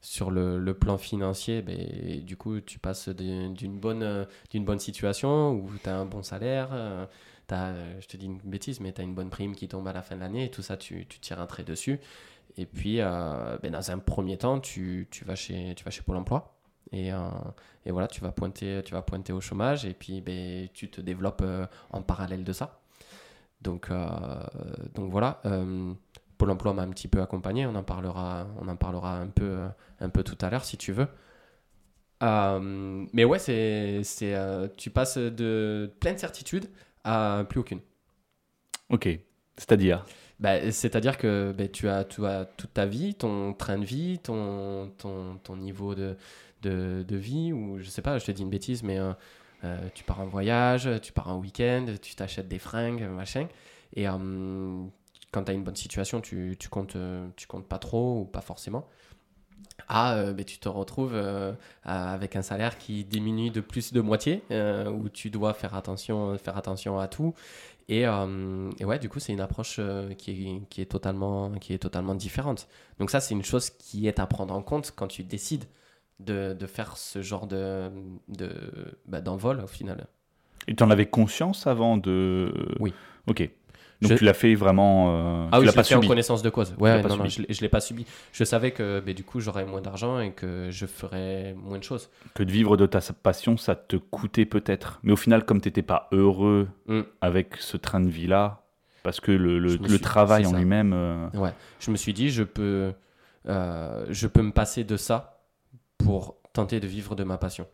Sur 0.04 0.32
le, 0.32 0.58
le 0.58 0.74
plan 0.74 0.98
financier, 0.98 1.62
ben, 1.62 1.78
du 2.26 2.36
coup, 2.36 2.60
tu 2.60 2.80
passes 2.80 3.10
d'une 3.10 3.80
bonne, 3.80 4.26
d'une 4.50 4.66
bonne 4.66 4.80
situation 4.80 5.52
où 5.52 5.70
tu 5.84 5.88
as 5.88 5.96
un 5.96 6.06
bon 6.06 6.24
salaire, 6.24 6.70
t'as, 7.46 7.68
euh, 7.68 8.02
je 8.02 8.08
te 8.08 8.18
dis 8.18 8.26
une 8.26 8.40
bêtise, 8.40 8.80
mais 8.80 8.94
tu 8.94 9.02
as 9.02 9.04
une 9.04 9.14
bonne 9.14 9.30
prime 9.30 9.56
qui 9.56 9.68
tombe 9.68 9.88
à 9.88 9.94
la 9.94 10.02
fin 10.02 10.16
de 10.16 10.22
l'année 10.22 10.46
et 10.46 10.50
tout 10.50 10.64
ça, 10.64 10.76
tu, 10.76 11.06
tu 11.08 11.20
tires 11.20 11.40
un 11.40 11.46
trait 11.46 11.64
dessus. 11.64 12.00
Et 12.58 12.66
puis, 12.66 12.98
euh, 13.00 13.58
ben, 13.62 13.72
dans 13.72 13.92
un 13.92 14.00
premier 14.00 14.38
temps, 14.38 14.60
tu, 14.60 15.08
tu, 15.12 15.26
vas 15.26 15.36
chez, 15.36 15.74
tu 15.76 15.84
vas 15.84 15.92
chez 15.92 16.02
Pôle 16.02 16.18
emploi. 16.18 16.58
Et, 16.92 17.14
euh, 17.14 17.18
et 17.86 17.92
voilà, 17.92 18.08
tu 18.08 18.22
vas, 18.22 18.32
pointer, 18.32 18.82
tu 18.84 18.94
vas 18.94 19.02
pointer 19.02 19.32
au 19.32 19.40
chômage 19.40 19.86
et 19.86 19.94
puis 19.94 20.20
ben, 20.20 20.68
tu 20.74 20.90
te 20.90 21.00
développes 21.00 21.42
euh, 21.44 21.66
en 21.92 22.02
parallèle 22.02 22.44
de 22.44 22.54
ça. 22.54 22.82
Donc, 23.62 23.92
donc 24.96 25.12
voilà, 25.12 25.40
Pôle 26.40 26.50
emploi 26.50 26.74
m'a 26.74 26.82
un 26.82 26.90
petit 26.90 27.08
peu 27.08 27.22
accompagné. 27.22 27.68
On 27.68 27.76
en 27.76 27.84
parlera, 27.84 28.48
on 28.60 28.68
en 28.68 28.76
parlera 28.76 29.18
un, 29.18 29.28
peu, 29.28 29.60
un 30.00 30.10
peu 30.10 30.24
tout 30.24 30.38
à 30.42 30.50
l'heure 30.50 30.66
si 30.66 30.78
tu 30.78 30.92
veux. 30.92 31.08
Mais 32.22 33.24
ouais, 33.24 33.38
c'est, 33.38 34.02
c'est, 34.04 34.36
tu 34.78 34.90
passes 34.90 35.20
de 35.20 35.94
pleine 36.00 36.18
certitude 36.18 36.72
à 37.04 37.46
plus 37.48 37.60
aucune. 37.60 37.82
Ok. 38.90 39.08
C'est-à-dire? 39.58 40.06
Bah, 40.42 40.72
C'est-à-dire 40.72 41.18
que 41.18 41.54
bah, 41.56 41.68
tu, 41.68 41.88
as, 41.88 42.04
toute 42.04 42.74
ta 42.74 42.86
vie, 42.88 43.14
ton 43.14 43.54
train 43.54 43.78
de 43.78 43.86
vie, 43.86 44.20
ton, 44.20 44.92
ton, 44.98 45.38
ton 45.44 45.56
niveau 45.56 45.94
de, 45.96 46.18
de, 46.64 47.06
de 47.08 47.16
vie, 47.16 47.54
ou 47.54 47.80
je 47.80 47.90
sais 47.90 48.02
pas, 48.02 48.18
je 48.18 48.26
te 48.26 48.32
dis 48.32 48.42
une 48.42 48.50
bêtise, 48.50 48.82
mais 48.82 49.00
euh, 49.00 49.14
euh, 49.64 49.78
tu 49.94 50.04
pars 50.04 50.20
en 50.20 50.26
voyage, 50.26 50.90
tu 51.04 51.14
pars 51.14 51.30
en 51.30 51.38
week-end, 51.38 51.86
tu 52.02 52.16
t'achètes 52.16 52.48
des 52.48 52.58
fringues, 52.60 53.04
machin. 53.04 53.48
Et 53.94 54.08
euh, 54.10 54.84
quand 55.32 55.44
tu 55.44 55.52
as 55.52 55.54
une 55.54 55.64
bonne 55.64 55.76
situation, 55.76 56.22
tu, 56.22 56.56
tu, 56.60 56.70
comptes, 56.70 56.98
tu 57.36 57.46
comptes 57.48 57.68
pas 57.68 57.80
trop 57.80 58.22
ou 58.22 58.26
pas 58.26 58.42
forcément. 58.42 58.88
Ah, 59.88 60.16
euh, 60.16 60.34
ben, 60.34 60.46
tu 60.46 60.58
te 60.58 60.70
retrouves 60.70 61.16
avec 61.84 62.36
un 62.36 62.42
salaire 62.42 62.78
qui 62.78 63.04
diminue 63.04 63.50
de 63.50 63.62
plus 63.62 63.94
de 63.94 64.02
moitié, 64.02 64.44
euh, 64.52 64.90
où 64.90 65.10
tu 65.10 65.30
dois 65.30 65.54
faire 65.54 65.76
attention, 65.76 66.38
faire 66.38 66.58
attention 66.58 67.00
à 67.00 67.08
tout. 67.08 67.34
Et, 67.92 68.08
euh, 68.08 68.72
et 68.80 68.86
ouais, 68.86 69.00
du 69.00 69.10
coup, 69.10 69.20
c'est 69.20 69.34
une 69.34 69.42
approche 69.42 69.76
euh, 69.78 70.14
qui, 70.14 70.32
est, 70.32 70.70
qui, 70.70 70.82
est 70.82 70.86
totalement, 70.86 71.52
qui 71.56 71.74
est 71.74 71.78
totalement 71.78 72.16
différente. 72.16 72.70
Donc 73.00 73.12
ça, 73.12 73.20
c'est 73.20 73.34
une 73.34 73.44
chose 73.44 73.70
qui 73.70 74.08
est 74.08 74.18
à 74.18 74.26
prendre 74.28 74.54
en 74.54 74.62
compte 74.62 74.94
quand 74.96 75.08
tu 75.08 75.26
décides 75.26 75.66
de, 76.22 76.56
de 76.58 76.68
faire 76.68 76.96
ce 76.96 77.22
genre 77.22 77.48
de, 77.48 77.92
de, 78.30 78.50
bah, 79.08 79.20
d'envol 79.20 79.60
au 79.60 79.68
final. 79.68 80.08
Et 80.70 80.76
tu 80.76 80.82
en 80.84 80.90
avais 80.90 81.08
conscience 81.08 81.68
avant 81.68 81.98
de. 81.98 82.54
Oui. 82.80 82.94
Ok. 83.28 83.50
Donc 84.02 84.12
Je- 84.14 84.18
tu 84.18 84.24
l'as 84.26 84.34
fait 84.34 84.56
vraiment. 84.56 85.44
euh, 85.44 85.48
Ah 85.52 85.58
tu 85.58 85.60
oui, 85.60 85.66
l'as 85.66 85.72
je 85.72 85.76
pas 85.76 85.82
l'ai 85.82 85.88
fait 85.88 85.96
en 85.96 86.00
subi. 86.00 86.08
connaissance 86.08 86.42
de 86.42 86.50
cause. 86.50 86.74
Ouais, 86.80 87.02
non, 87.04 87.18
non, 87.18 87.26
je 87.28 87.42
ne 87.42 87.62
l'ai 87.62 87.70
pas 87.70 87.80
subi. 87.82 88.06
Je 88.32 88.44
savais 88.44 88.72
que 88.72 89.00
ben, 89.00 89.14
du 89.14 89.24
coup, 89.24 89.40
j'aurais 89.40 89.64
moins 89.66 89.80
d'argent 89.82 90.20
et 90.20 90.32
que 90.32 90.70
je 90.72 90.86
ferais 90.88 91.54
moins 91.56 91.78
de 91.78 91.84
choses. 91.84 92.10
Que 92.34 92.42
de 92.42 92.52
vivre 92.52 92.78
de 92.78 92.88
ta 92.88 93.00
passion, 93.14 93.58
ça 93.58 93.76
te 93.76 93.96
coûtait 93.98 94.46
peut-être. 94.46 95.00
Mais 95.04 95.12
au 95.12 95.16
final, 95.18 95.46
comme 95.46 95.62
tu 95.62 95.68
n'étais 95.68 95.84
pas 95.84 96.08
heureux 96.12 96.68
Mm. 96.88 97.02
avec 97.22 97.58
ce 97.58 97.78
train 97.78 98.00
de 98.00 98.10
vie-là, 98.10 98.64
parce 99.04 99.20
que 99.20 99.32
le, 99.32 99.60
le- 99.60 99.70
Je 99.70 99.78
me 99.78 99.84
le 99.84 99.90
suis- 99.90 100.00
travail 100.00 100.46
en 100.48 100.54
lui-même. 100.54 100.94
euh, 100.94 101.28
Ouais, 101.36 101.54
je 101.80 101.92
me 101.92 101.96
suis 101.96 102.14
dit, 102.14 102.30
je 102.32 102.44
peux, 102.44 102.94
euh, 103.48 104.06
je 104.10 104.28
peux 104.28 104.42
me 104.42 104.52
passer 104.52 104.84
de 104.84 104.98
ça 104.98 105.44
pour 106.00 106.38
tenter 106.54 106.80
de 106.80 106.88
vivre 106.88 107.16
de 107.16 107.24
ma 107.24 107.38
passion. 107.38 107.68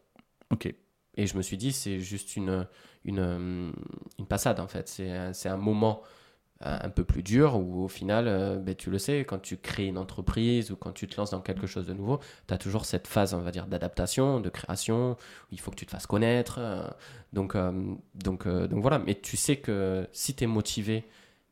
Ok. 0.52 0.74
Et 1.16 1.26
je 1.26 1.36
me 1.38 1.42
suis 1.42 1.58
dit, 1.58 1.72
c'est 1.72 2.00
juste 2.00 2.36
une, 2.36 2.68
une, 3.04 3.74
une 4.20 4.26
passade 4.28 4.60
en 4.60 4.68
fait. 4.68 4.88
C'est 4.88 5.10
un, 5.10 5.34
c'est 5.34 5.50
un 5.50 5.58
moment 5.58 6.02
euh, 6.04 6.08
un 6.62 6.90
peu 6.90 7.04
plus 7.04 7.22
dur 7.24 7.56
où 7.56 7.84
au 7.84 7.88
final, 7.88 8.28
euh, 8.28 8.56
ben, 8.58 8.74
tu 8.76 8.90
le 8.90 8.98
sais, 8.98 9.20
quand 9.26 9.40
tu 9.40 9.58
crées 9.58 9.86
une 9.86 9.98
entreprise 9.98 10.72
ou 10.72 10.76
quand 10.76 10.92
tu 10.92 11.08
te 11.08 11.16
lances 11.18 11.32
dans 11.32 11.42
quelque 11.42 11.68
chose 11.68 11.86
de 11.86 11.94
nouveau, 11.94 12.20
tu 12.48 12.54
as 12.54 12.58
toujours 12.58 12.86
cette 12.86 13.08
phase, 13.08 13.34
on 13.34 13.42
va 13.42 13.52
dire, 13.52 13.68
d'adaptation, 13.68 14.40
de 14.40 14.50
création, 14.50 15.12
où 15.12 15.16
il 15.52 15.60
faut 15.60 15.70
que 15.72 15.76
tu 15.76 15.86
te 15.86 15.92
fasses 15.92 16.08
connaître. 16.08 16.58
euh, 16.60 16.88
donc, 17.34 17.56
euh, 17.56 17.72
donc, 18.16 18.48
euh, 18.48 18.68
donc 18.68 18.82
voilà, 18.82 18.98
mais 19.00 19.16
tu 19.16 19.38
sais 19.38 19.58
que 19.58 20.08
si 20.14 20.34
tu 20.34 20.46
es 20.46 20.48
motivé 20.48 21.04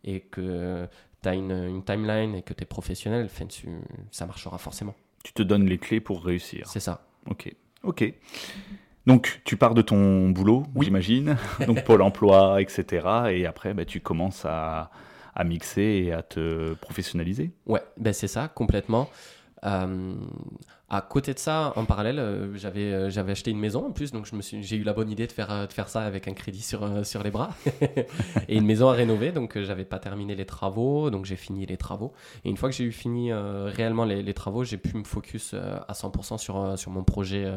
et 0.03 0.21
que 0.21 0.87
tu 1.21 1.29
as 1.29 1.35
une, 1.35 1.51
une 1.51 1.83
timeline 1.83 2.33
et 2.33 2.41
que 2.41 2.53
tu 2.53 2.63
es 2.63 2.65
professionnel, 2.65 3.29
tu- 3.49 3.67
ça 4.11 4.25
marchera 4.25 4.57
forcément. 4.57 4.95
Tu 5.23 5.33
te 5.33 5.43
donnes 5.43 5.65
les 5.67 5.77
clés 5.77 5.99
pour 5.99 6.23
réussir. 6.23 6.67
C'est 6.67 6.79
ça. 6.79 7.05
Ok. 7.29 7.53
Ok. 7.83 8.13
Donc, 9.07 9.41
tu 9.45 9.55
pars 9.57 9.73
de 9.75 9.81
ton 9.81 10.29
boulot, 10.29 10.65
Oui. 10.75 10.85
j'imagine, 10.85 11.37
donc 11.67 11.83
Pôle 11.83 12.01
emploi, 12.01 12.61
etc. 12.61 13.07
Et 13.31 13.45
après, 13.45 13.73
bah, 13.73 13.85
tu 13.85 13.99
commences 13.99 14.45
à, 14.45 14.89
à 15.35 15.43
mixer 15.43 16.03
et 16.07 16.11
à 16.13 16.21
te 16.23 16.73
professionnaliser. 16.75 17.51
Ouais, 17.67 17.81
ben 17.97 18.13
c'est 18.13 18.27
ça, 18.27 18.47
complètement. 18.47 19.09
Euh, 19.65 20.13
à 20.89 21.01
côté 21.01 21.33
de 21.33 21.39
ça, 21.39 21.73
en 21.75 21.85
parallèle, 21.85 22.19
euh, 22.19 22.55
j'avais 22.55 22.93
euh, 22.93 23.09
j'avais 23.09 23.31
acheté 23.31 23.49
une 23.49 23.59
maison 23.59 23.87
en 23.87 23.91
plus, 23.91 24.11
donc 24.11 24.27
je 24.27 24.35
me 24.35 24.41
suis 24.41 24.61
j'ai 24.61 24.75
eu 24.75 24.83
la 24.83 24.93
bonne 24.93 25.09
idée 25.09 25.25
de 25.25 25.31
faire 25.31 25.67
de 25.67 25.73
faire 25.73 25.89
ça 25.89 26.01
avec 26.01 26.27
un 26.27 26.33
crédit 26.33 26.61
sur 26.61 27.05
sur 27.05 27.23
les 27.23 27.31
bras 27.31 27.49
et 28.47 28.57
une 28.57 28.65
maison 28.65 28.89
à 28.89 28.93
rénover. 28.93 29.31
Donc 29.31 29.59
j'avais 29.59 29.85
pas 29.85 29.97
terminé 29.97 30.35
les 30.35 30.45
travaux, 30.45 31.09
donc 31.09 31.25
j'ai 31.25 31.35
fini 31.35 31.65
les 31.65 31.77
travaux. 31.77 32.13
Et 32.43 32.49
une 32.49 32.57
fois 32.57 32.69
que 32.69 32.75
j'ai 32.75 32.83
eu 32.83 32.91
fini 32.91 33.33
réellement 33.33 34.05
les, 34.05 34.33
travaux, 34.33 34.63
j'ai 34.63 34.77
pu 34.77 34.95
me 34.95 35.03
focus 35.03 35.53
à 35.53 35.93
100% 35.93 36.37
sur 36.37 36.77
sur 36.77 36.91
mon 36.91 37.03
projet 37.03 37.51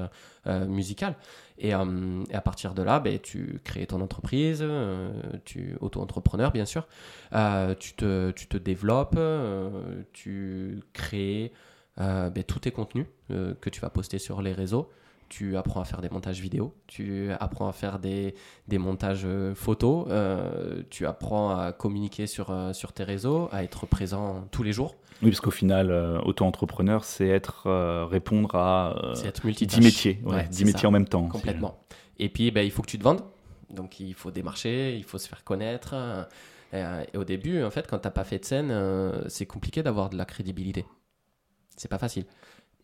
musical. 0.66 1.14
Et, 1.60 1.72
à 1.72 2.40
partir 2.42 2.74
de 2.74 2.82
là, 2.82 3.00
ben, 3.00 3.18
tu 3.18 3.60
crées 3.64 3.86
ton 3.86 4.00
entreprise, 4.00 4.60
euh, 4.62 5.10
tu 5.44 5.76
auto-entrepreneur 5.80 6.52
bien 6.52 6.64
sûr, 6.64 6.86
tu, 7.78 7.94
te, 7.94 8.30
tu 8.30 8.46
te 8.46 8.56
développes, 8.56 9.18
tu 10.12 10.80
crées 10.92 11.52
euh, 12.00 12.30
ben, 12.30 12.44
tous 12.44 12.60
tes 12.60 12.70
contenus 12.70 13.06
euh, 13.30 13.54
que 13.60 13.70
tu 13.70 13.80
vas 13.80 13.90
poster 13.90 14.18
sur 14.18 14.42
les 14.42 14.52
réseaux. 14.52 14.88
Tu 15.28 15.58
apprends 15.58 15.82
à 15.82 15.84
faire 15.84 16.00
des 16.00 16.08
montages 16.08 16.40
vidéo, 16.40 16.72
tu 16.86 17.30
apprends 17.38 17.68
à 17.68 17.72
faire 17.72 17.98
des, 17.98 18.34
des 18.66 18.78
montages 18.78 19.24
euh, 19.26 19.54
photos, 19.54 20.06
euh, 20.08 20.82
tu 20.88 21.04
apprends 21.06 21.50
à 21.50 21.72
communiquer 21.72 22.26
sur, 22.26 22.50
sur 22.72 22.92
tes 22.94 23.04
réseaux, 23.04 23.48
à 23.52 23.62
être 23.62 23.84
présent 23.84 24.46
tous 24.50 24.62
les 24.62 24.72
jours. 24.72 24.94
Oui, 25.22 25.28
parce 25.30 25.40
qu'au 25.40 25.50
final, 25.50 25.90
auto-entrepreneur, 26.24 27.04
c'est 27.04 27.28
être 27.28 27.68
répondre 28.04 28.54
à 28.54 28.94
être 29.24 29.42
10 29.42 29.44
multitâche. 29.46 29.80
métiers, 29.84 30.20
ouais, 30.24 30.34
Ouais, 30.36 30.48
10 30.48 30.56
c'est 30.58 30.64
métiers 30.64 30.80
ça. 30.82 30.88
en 30.88 30.92
même 30.92 31.08
temps. 31.08 31.26
Complètement. 31.28 31.78
Et 32.18 32.28
puis, 32.30 32.50
ben, 32.50 32.62
il 32.62 32.70
faut 32.70 32.80
que 32.82 32.88
tu 32.90 32.98
te 32.98 33.04
vendes. 33.04 33.20
Donc, 33.68 34.00
il 34.00 34.14
faut 34.14 34.30
démarcher, 34.30 34.96
il 34.96 35.04
faut 35.04 35.18
se 35.18 35.28
faire 35.28 35.44
connaître. 35.44 35.94
Et, 36.72 36.82
au 37.18 37.24
début, 37.24 37.62
en 37.64 37.70
fait, 37.70 37.86
quand 37.86 37.98
tu 37.98 38.06
n'as 38.06 38.12
pas 38.12 38.24
fait 38.24 38.38
de 38.38 38.44
scène, 38.46 38.72
c'est 39.28 39.44
compliqué 39.46 39.82
d'avoir 39.82 40.08
de 40.08 40.16
la 40.16 40.24
crédibilité. 40.24 40.86
C'est 41.78 41.88
pas 41.88 41.98
facile. 41.98 42.26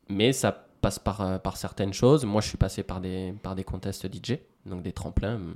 Mais 0.08 0.32
ça 0.32 0.66
passe 0.80 0.98
par, 0.98 1.20
euh, 1.20 1.38
par 1.38 1.56
certaines 1.56 1.92
choses. 1.92 2.24
Moi, 2.24 2.40
je 2.40 2.48
suis 2.48 2.56
passé 2.56 2.82
par 2.82 3.00
des, 3.00 3.34
par 3.42 3.54
des 3.54 3.64
contests 3.64 4.06
DJ, 4.06 4.38
donc 4.66 4.82
des 4.82 4.92
tremplins 4.92 5.34
hum, 5.36 5.54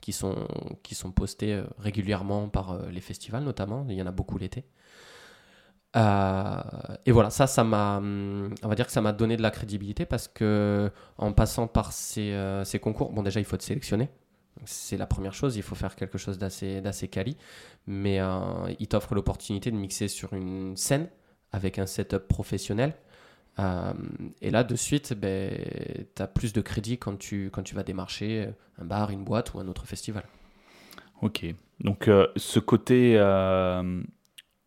qui 0.00 0.12
sont, 0.12 0.48
qui 0.82 0.94
sont 0.94 1.10
postés 1.10 1.54
euh, 1.54 1.64
régulièrement 1.78 2.48
par 2.48 2.72
euh, 2.72 2.90
les 2.90 3.00
festivals, 3.00 3.44
notamment. 3.44 3.84
Il 3.88 3.96
y 3.96 4.02
en 4.02 4.06
a 4.06 4.12
beaucoup 4.12 4.38
l'été. 4.38 4.64
Et 5.94 7.10
voilà, 7.12 7.30
ça, 7.30 7.48
ça 7.48 7.64
m'a, 7.64 7.96
hum, 7.96 8.54
on 8.62 8.68
va 8.68 8.74
dire 8.76 8.86
que 8.86 8.92
ça 8.92 9.00
m'a 9.00 9.12
donné 9.12 9.36
de 9.36 9.42
la 9.42 9.50
crédibilité 9.50 10.06
parce 10.06 10.28
que 10.28 10.92
en 11.16 11.32
passant 11.32 11.66
par 11.66 11.92
ces, 11.92 12.32
ces 12.64 12.78
concours, 12.78 13.10
bon 13.10 13.24
déjà 13.24 13.40
il 13.40 13.46
faut 13.46 13.56
te 13.56 13.64
sélectionner, 13.64 14.08
c'est 14.64 14.96
la 14.96 15.06
première 15.06 15.34
chose, 15.34 15.56
il 15.56 15.62
faut 15.62 15.74
faire 15.74 15.96
quelque 15.96 16.18
chose 16.18 16.38
d'assez, 16.38 16.80
d'assez 16.80 17.08
quali, 17.08 17.36
mais 17.86 18.20
euh, 18.20 18.38
il 18.78 18.88
t'offre 18.88 19.14
l'opportunité 19.14 19.70
de 19.70 19.76
mixer 19.76 20.08
sur 20.08 20.32
une 20.32 20.76
scène 20.76 21.08
avec 21.52 21.78
un 21.78 21.86
setup 21.86 22.28
professionnel. 22.28 22.94
Euh, 23.58 23.92
et 24.40 24.50
là, 24.50 24.62
de 24.64 24.76
suite, 24.76 25.14
ben, 25.14 25.50
tu 26.14 26.22
as 26.22 26.26
plus 26.28 26.52
de 26.52 26.60
crédit 26.60 26.98
quand 26.98 27.18
tu, 27.18 27.50
quand 27.52 27.62
tu 27.62 27.74
vas 27.74 27.82
démarcher 27.82 28.48
un 28.80 28.84
bar, 28.84 29.10
une 29.10 29.24
boîte 29.24 29.54
ou 29.54 29.58
un 29.60 29.66
autre 29.68 29.86
festival. 29.86 30.24
Ok. 31.22 31.44
Donc, 31.80 32.08
euh, 32.08 32.28
ce 32.36 32.60
côté, 32.60 33.14
euh, 33.16 34.00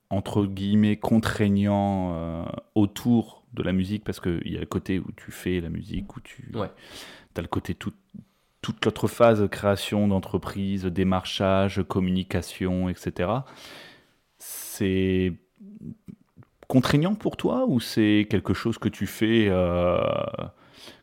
entre 0.09 0.45
guillemets, 0.45 0.97
contraignant 0.97 2.45
autour 2.75 3.43
de 3.53 3.63
la 3.63 3.71
musique 3.73 4.03
parce 4.03 4.19
qu'il 4.19 4.47
y 4.47 4.57
a 4.57 4.59
le 4.59 4.65
côté 4.65 4.99
où 4.99 5.11
tu 5.15 5.31
fais 5.31 5.61
la 5.61 5.69
musique, 5.69 6.15
où 6.15 6.19
tu 6.21 6.51
Ouais. 6.53 6.69
as 7.37 7.41
le 7.41 7.47
côté 7.47 7.75
tout, 7.75 7.93
toute 8.61 8.83
l'autre 8.85 9.07
phase, 9.07 9.47
création 9.49 10.07
d'entreprise, 10.07 10.85
démarchage, 10.85 11.81
communication, 11.87 12.89
etc. 12.89 13.29
C'est 14.37 15.33
contraignant 16.71 17.15
pour 17.15 17.35
toi 17.35 17.65
ou 17.67 17.81
c'est 17.81 18.27
quelque 18.29 18.53
chose 18.53 18.77
que 18.77 18.87
tu 18.87 19.05
fais 19.05 19.47
euh, 19.49 19.99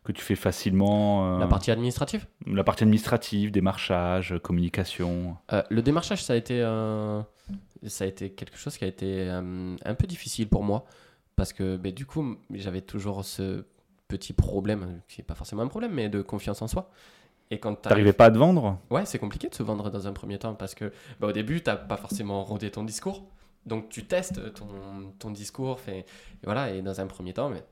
que 0.02 0.12
tu 0.12 0.22
fais 0.22 0.34
facilement 0.34 1.36
euh, 1.36 1.38
La 1.40 1.46
partie 1.46 1.70
administrative? 1.70 2.26
La 2.46 2.64
partie 2.64 2.84
administrative, 2.84 3.50
démarchage, 3.50 4.34
communication. 4.42 5.36
Euh, 5.52 5.62
Le 5.68 5.82
démarchage, 5.82 6.24
ça 6.24 6.32
a 6.32 6.36
été, 6.36 6.62
euh, 6.62 7.20
ça 7.86 8.04
a 8.04 8.06
été 8.06 8.30
quelque 8.30 8.56
chose 8.56 8.78
qui 8.78 8.84
a 8.84 8.88
été 8.88 9.28
un 9.28 9.94
peu 9.94 10.06
difficile 10.06 10.48
pour 10.48 10.64
moi 10.64 10.86
parce 11.36 11.52
que 11.52 11.76
ben, 11.76 11.92
du 11.92 12.06
coup, 12.06 12.38
j'avais 12.54 12.80
toujours 12.80 13.22
ce 13.26 13.66
petit 14.08 14.32
problème, 14.32 15.02
qui 15.06 15.20
n'est 15.20 15.26
pas 15.26 15.34
forcément 15.34 15.60
un 15.60 15.68
problème, 15.68 15.92
mais 15.92 16.08
de 16.08 16.22
confiance 16.22 16.62
en 16.62 16.66
soi. 16.66 16.90
Et 17.50 17.58
quand 17.58 17.74
T'arrivais 17.74 18.14
pas 18.14 18.26
à 18.26 18.30
te 18.30 18.38
vendre? 18.38 18.78
Ouais, 18.88 19.04
c'est 19.04 19.18
compliqué 19.18 19.50
de 19.50 19.54
se 19.54 19.62
vendre 19.62 19.90
dans 19.90 20.06
un 20.06 20.12
premier 20.14 20.38
temps 20.38 20.54
parce 20.54 20.74
que 20.74 20.92
bah, 21.20 21.26
au 21.26 21.32
début, 21.32 21.60
t'as 21.60 21.76
pas 21.76 21.98
forcément 21.98 22.42
rodé 22.42 22.70
ton 22.70 22.84
discours. 22.84 23.26
Donc 23.68 23.88
tu 23.88 24.04
testes 24.04 24.54
ton, 24.54 24.66
ton 25.18 25.30
discours, 25.30 25.78
fait, 25.80 25.98
et 26.00 26.04
voilà, 26.44 26.70
et 26.70 26.82
dans 26.82 27.00
un 27.00 27.06
premier 27.06 27.32
temps, 27.32 27.50
mais 27.50 27.62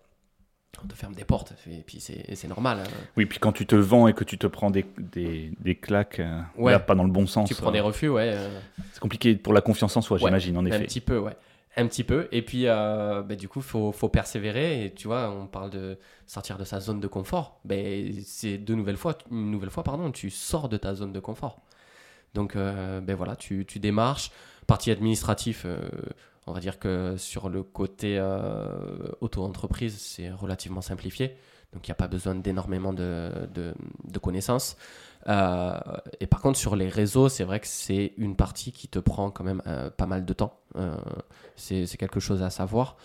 on 0.84 0.86
te 0.86 0.94
ferme 0.94 1.14
des 1.14 1.24
portes, 1.24 1.55
et 1.70 1.82
puis 1.86 2.01
c'est 2.01 2.49
normal. 2.49 2.80
hein. 2.80 2.90
Oui, 3.16 3.24
puis 3.26 3.38
quand 3.38 3.53
tu 3.53 3.64
te 3.66 3.74
vends 3.76 4.09
et 4.09 4.12
que 4.12 4.24
tu 4.24 4.36
te 4.36 4.47
prends 4.47 4.70
des, 4.70 4.84
des, 4.99 5.51
des 5.59 5.74
claques, 5.74 6.20
euh, 6.20 6.40
Ouais. 6.59 6.72
là, 6.72 6.78
pas 6.78 6.94
dans 6.94 7.05
le 7.05 7.11
bon 7.11 7.26
sens. 7.26 7.49
Tu 7.49 7.55
prends 7.55 7.68
euh, 7.70 7.72
des 7.72 7.80
refus, 7.80 8.09
ouais. 8.11 8.30
euh, 8.34 8.61
C'est 8.92 9.01
compliqué 9.01 9.34
pour 9.36 9.55
la 9.55 9.62
confiance 9.62 9.97
en 9.97 10.03
soi, 10.03 10.16
Ouais, 10.18 10.24
j'imagine, 10.24 10.57
en 10.59 10.61
Un 10.64 10.66
effet. 10.66 10.84
petit 10.84 11.01
peu, 11.01 11.18
ouais. 11.18 11.34
Un 11.78 11.86
petit 11.86 12.05
peu. 12.05 12.28
Et 12.32 12.40
puis, 12.42 12.62
euh, 12.66 13.22
bah, 13.22 13.36
du 13.36 13.49
coup, 13.49 13.59
il 13.61 13.64
faut, 13.64 13.92
faut 13.92 14.09
persévérer. 14.09 14.86
Et 14.86 14.94
tu 14.94 15.09
vois, 15.09 15.30
on 15.30 15.47
parle 15.47 15.68
de 15.70 15.99
sortir 16.26 16.57
de 16.57 16.64
sa 16.64 16.80
zone 16.80 17.01
de 17.01 17.07
confort. 17.07 17.61
Ben, 17.66 18.12
c'est 18.24 18.57
de 18.57 18.74
nouvelles 18.74 18.97
fois, 18.97 19.16
une 19.30 19.51
nouvelle 19.51 19.68
fois, 19.70 19.82
pardon, 19.82 20.11
tu 20.11 20.30
sors 20.30 20.68
de 20.70 20.78
ta 20.78 20.94
zone 20.94 21.12
de 21.12 21.20
confort. 21.20 21.61
Donc, 22.32 22.57
euh, 22.57 23.01
ben 23.03 23.14
voilà, 23.14 23.36
tu, 23.36 23.64
tu 23.66 23.78
démarches. 23.78 24.30
Partie 24.67 24.91
administrative, 24.91 25.62
euh, 25.64 25.89
on 26.47 26.53
va 26.53 26.61
dire 26.61 26.79
que 26.79 27.17
sur 27.17 27.49
le 27.49 27.62
côté 27.62 28.19
euh, 28.19 28.69
auto-entreprise, 29.21 29.97
c'est 29.99 30.31
relativement 30.31 30.81
simplifié. 30.81 31.37
Donc, 31.73 31.87
il 31.87 31.91
n'y 31.91 31.93
a 31.93 31.97
pas 31.97 32.09
besoin 32.09 32.35
d'énormément 32.35 32.93
de, 32.93 33.49
connaissances. 34.23 34.77
Euh, 35.29 35.79
et 36.21 36.27
par 36.27 36.41
contre, 36.41 36.59
sur 36.59 36.75
les 36.75 36.89
réseaux, 36.89 37.29
c'est 37.29 37.45
vrai 37.45 37.61
que 37.61 37.67
c'est 37.67 38.12
une 38.17 38.35
partie 38.37 38.73
qui 38.73 38.89
te 38.89 38.99
prend 38.99 39.31
quand 39.31 39.45
même 39.45 39.62
pas 39.97 40.07
mal 40.07 40.25
de 40.25 40.33
temps. 40.33 40.59
C'est 41.57 41.87
quelque 41.99 42.21
chose 42.21 42.43
à 42.43 42.51
savoir. 42.51 42.97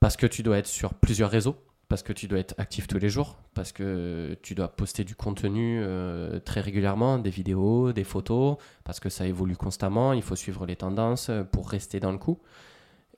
Parce 0.00 0.16
que 0.16 0.26
tu 0.26 0.42
dois 0.42 0.58
être 0.58 0.66
sur 0.66 0.94
plusieurs 0.94 1.30
réseaux, 1.30 1.56
parce 1.88 2.02
que 2.02 2.12
tu 2.12 2.26
dois 2.26 2.40
être 2.40 2.54
actif 2.58 2.88
tous 2.88 2.98
les 2.98 3.08
jours, 3.08 3.38
parce 3.54 3.72
que 3.72 4.36
tu 4.42 4.54
dois 4.54 4.68
poster 4.68 5.04
du 5.04 5.14
contenu 5.14 5.80
euh, 5.82 6.40
très 6.40 6.60
régulièrement, 6.60 7.18
des 7.18 7.30
vidéos, 7.30 7.92
des 7.92 8.04
photos, 8.04 8.56
parce 8.84 8.98
que 8.98 9.08
ça 9.08 9.26
évolue 9.26 9.56
constamment, 9.56 10.12
il 10.12 10.22
faut 10.22 10.36
suivre 10.36 10.66
les 10.66 10.76
tendances 10.76 11.28
euh, 11.30 11.44
pour 11.44 11.70
rester 11.70 12.00
dans 12.00 12.12
le 12.12 12.18
coup. 12.18 12.38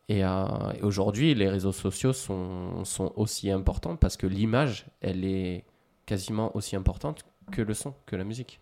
Et, 0.09 0.25
euh, 0.25 0.47
aujourd'hui, 0.83 1.35
les 1.35 1.49
réseaux 1.49 1.73
sociaux 1.73 2.12
sont 2.12 3.12
aussi 3.16 3.51
importants 3.51 3.97
parce 3.97 4.16
que 4.16 4.27
l'image, 4.27 4.87
elle 5.01 5.25
est 5.25 5.64
quasiment 6.07 6.55
aussi 6.57 6.77
importante 6.77 7.25
que 7.51 7.62
le 7.62 7.75
son, 7.75 7.95
que 8.07 8.16
la 8.16 8.25
musique. 8.25 8.61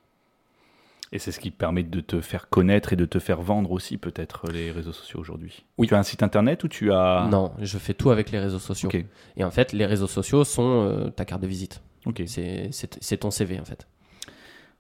Et 1.12 1.18
c'est 1.18 1.30
ce 1.32 1.38
qui 1.38 1.50
permet 1.50 1.82
de 1.84 2.00
te 2.00 2.20
faire 2.20 2.48
connaître 2.48 2.92
et 2.92 2.96
de 2.96 3.04
te 3.04 3.18
faire 3.18 3.40
vendre 3.40 3.70
aussi, 3.70 3.96
peut-être, 3.96 4.50
les 4.50 4.70
réseaux 4.72 4.92
sociaux 4.92 5.20
aujourd'hui. 5.20 5.64
Oui. 5.78 5.86
Tu 5.86 5.94
as 5.94 5.98
un 5.98 6.02
site 6.02 6.22
internet 6.22 6.64
ou 6.64 6.68
tu 6.68 6.92
as. 6.92 7.28
Non, 7.30 7.52
je 7.61 7.78
fais 7.78 7.94
tout 7.94 8.11
avec 8.11 8.30
les 8.32 8.38
réseaux 8.40 8.59
sociaux. 8.59 8.90
Et 9.36 9.44
en 9.44 9.50
fait, 9.50 9.72
les 9.72 9.86
réseaux 9.86 10.09
sociaux 10.09 10.42
sont 10.44 10.82
euh, 10.84 11.11
ta 11.11 11.24
carte 11.24 11.42
de 11.42 11.46
visite. 11.46 11.82
Ok. 12.07 12.22
C'est- 12.26 13.16
ton 13.18 13.30
CV 13.30 13.59
en 13.61 13.64
fait. 13.64 13.86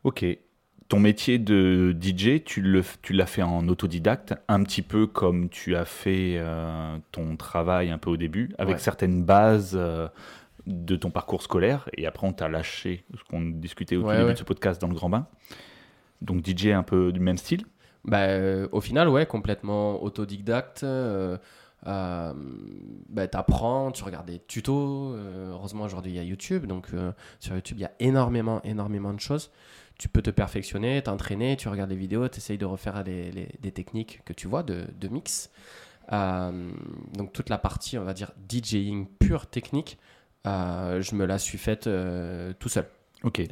Ok. 0.04 0.24
Ton 0.88 1.00
métier 1.00 1.38
de 1.40 1.96
DJ, 2.00 2.44
tu 2.44 2.62
l'as 2.62 3.26
fait 3.26 3.42
en 3.42 3.66
autodidacte, 3.66 4.34
un 4.46 4.62
petit 4.62 4.82
peu 4.82 5.08
comme 5.08 5.48
tu 5.48 5.74
as 5.74 5.84
fait 5.84 6.36
euh, 6.38 6.96
ton 7.10 7.36
travail 7.36 7.90
un 7.90 7.98
peu 7.98 8.10
au 8.10 8.16
début, 8.16 8.52
avec 8.58 8.74
Ouais. 8.76 8.80
certaines 8.80 9.24
bases 9.24 9.74
euh, 9.76 10.06
de 10.66 10.94
ton 10.94 11.10
parcours 11.10 11.42
scolaire, 11.42 11.88
et 11.96 12.06
après 12.06 12.24
on 12.28 12.32
t'a 12.32 12.48
lâché, 12.48 13.04
ce 13.18 13.24
qu'on 13.28 13.40
discutait 13.42 13.96
au 13.96 14.02
tout 14.02 14.10
début 14.12 14.24
ouais. 14.26 14.32
de 14.34 14.38
ce 14.38 14.44
podcast 14.44 14.80
dans 14.80 14.86
le 14.86 14.94
grand 14.94 15.08
bain. 15.10 15.26
Donc 16.22 16.44
DJ 16.44 16.68
un 16.68 16.82
peu 16.82 17.12
du 17.12 17.20
même 17.20 17.38
style. 17.38 17.64
Bah, 18.04 18.20
euh, 18.22 18.68
au 18.72 18.80
final, 18.80 19.08
ouais, 19.08 19.26
complètement 19.26 20.02
autodidacte. 20.02 20.84
Euh, 20.84 21.36
euh, 21.86 22.32
bah, 23.08 23.26
t'apprends, 23.28 23.90
tu 23.92 24.04
regardes 24.04 24.26
des 24.26 24.38
tutos. 24.40 25.12
euh, 25.14 25.50
heureusement, 25.52 25.84
aujourd'hui, 25.84 26.12
il 26.12 26.16
y 26.16 26.18
a 26.18 26.22
YouTube. 26.22 26.66
Donc, 26.66 26.88
euh, 26.94 27.12
sur 27.40 27.54
YouTube, 27.54 27.78
il 27.78 27.82
y 27.82 27.84
a 27.84 27.92
énormément, 28.00 28.60
énormément 28.64 29.12
de 29.12 29.20
choses. 29.20 29.50
Tu 29.98 30.08
peux 30.08 30.22
te 30.22 30.30
perfectionner, 30.30 31.02
t'entraîner, 31.02 31.56
tu 31.56 31.68
regardes 31.68 31.90
des 31.90 31.96
vidéos, 31.96 32.28
tu 32.28 32.38
essayes 32.38 32.58
de 32.58 32.66
refaire 32.66 33.02
les, 33.04 33.30
les- 33.32 33.48
des 33.60 33.72
techniques 33.72 34.22
que 34.24 34.32
tu 34.32 34.46
vois 34.46 34.62
de, 34.62 34.86
mix. 35.08 35.50
Donc, 36.12 37.32
toute 37.32 37.48
la 37.48 37.58
partie, 37.58 37.98
on 37.98 38.04
va 38.04 38.12
dire, 38.14 38.32
DJing 38.48 39.06
pure 39.18 39.46
technique, 39.46 39.98
je 40.44 41.14
me 41.14 41.24
la 41.24 41.38
suis 41.38 41.58
faite 41.58 41.88
tout 42.58 42.68
seul. 42.68 42.86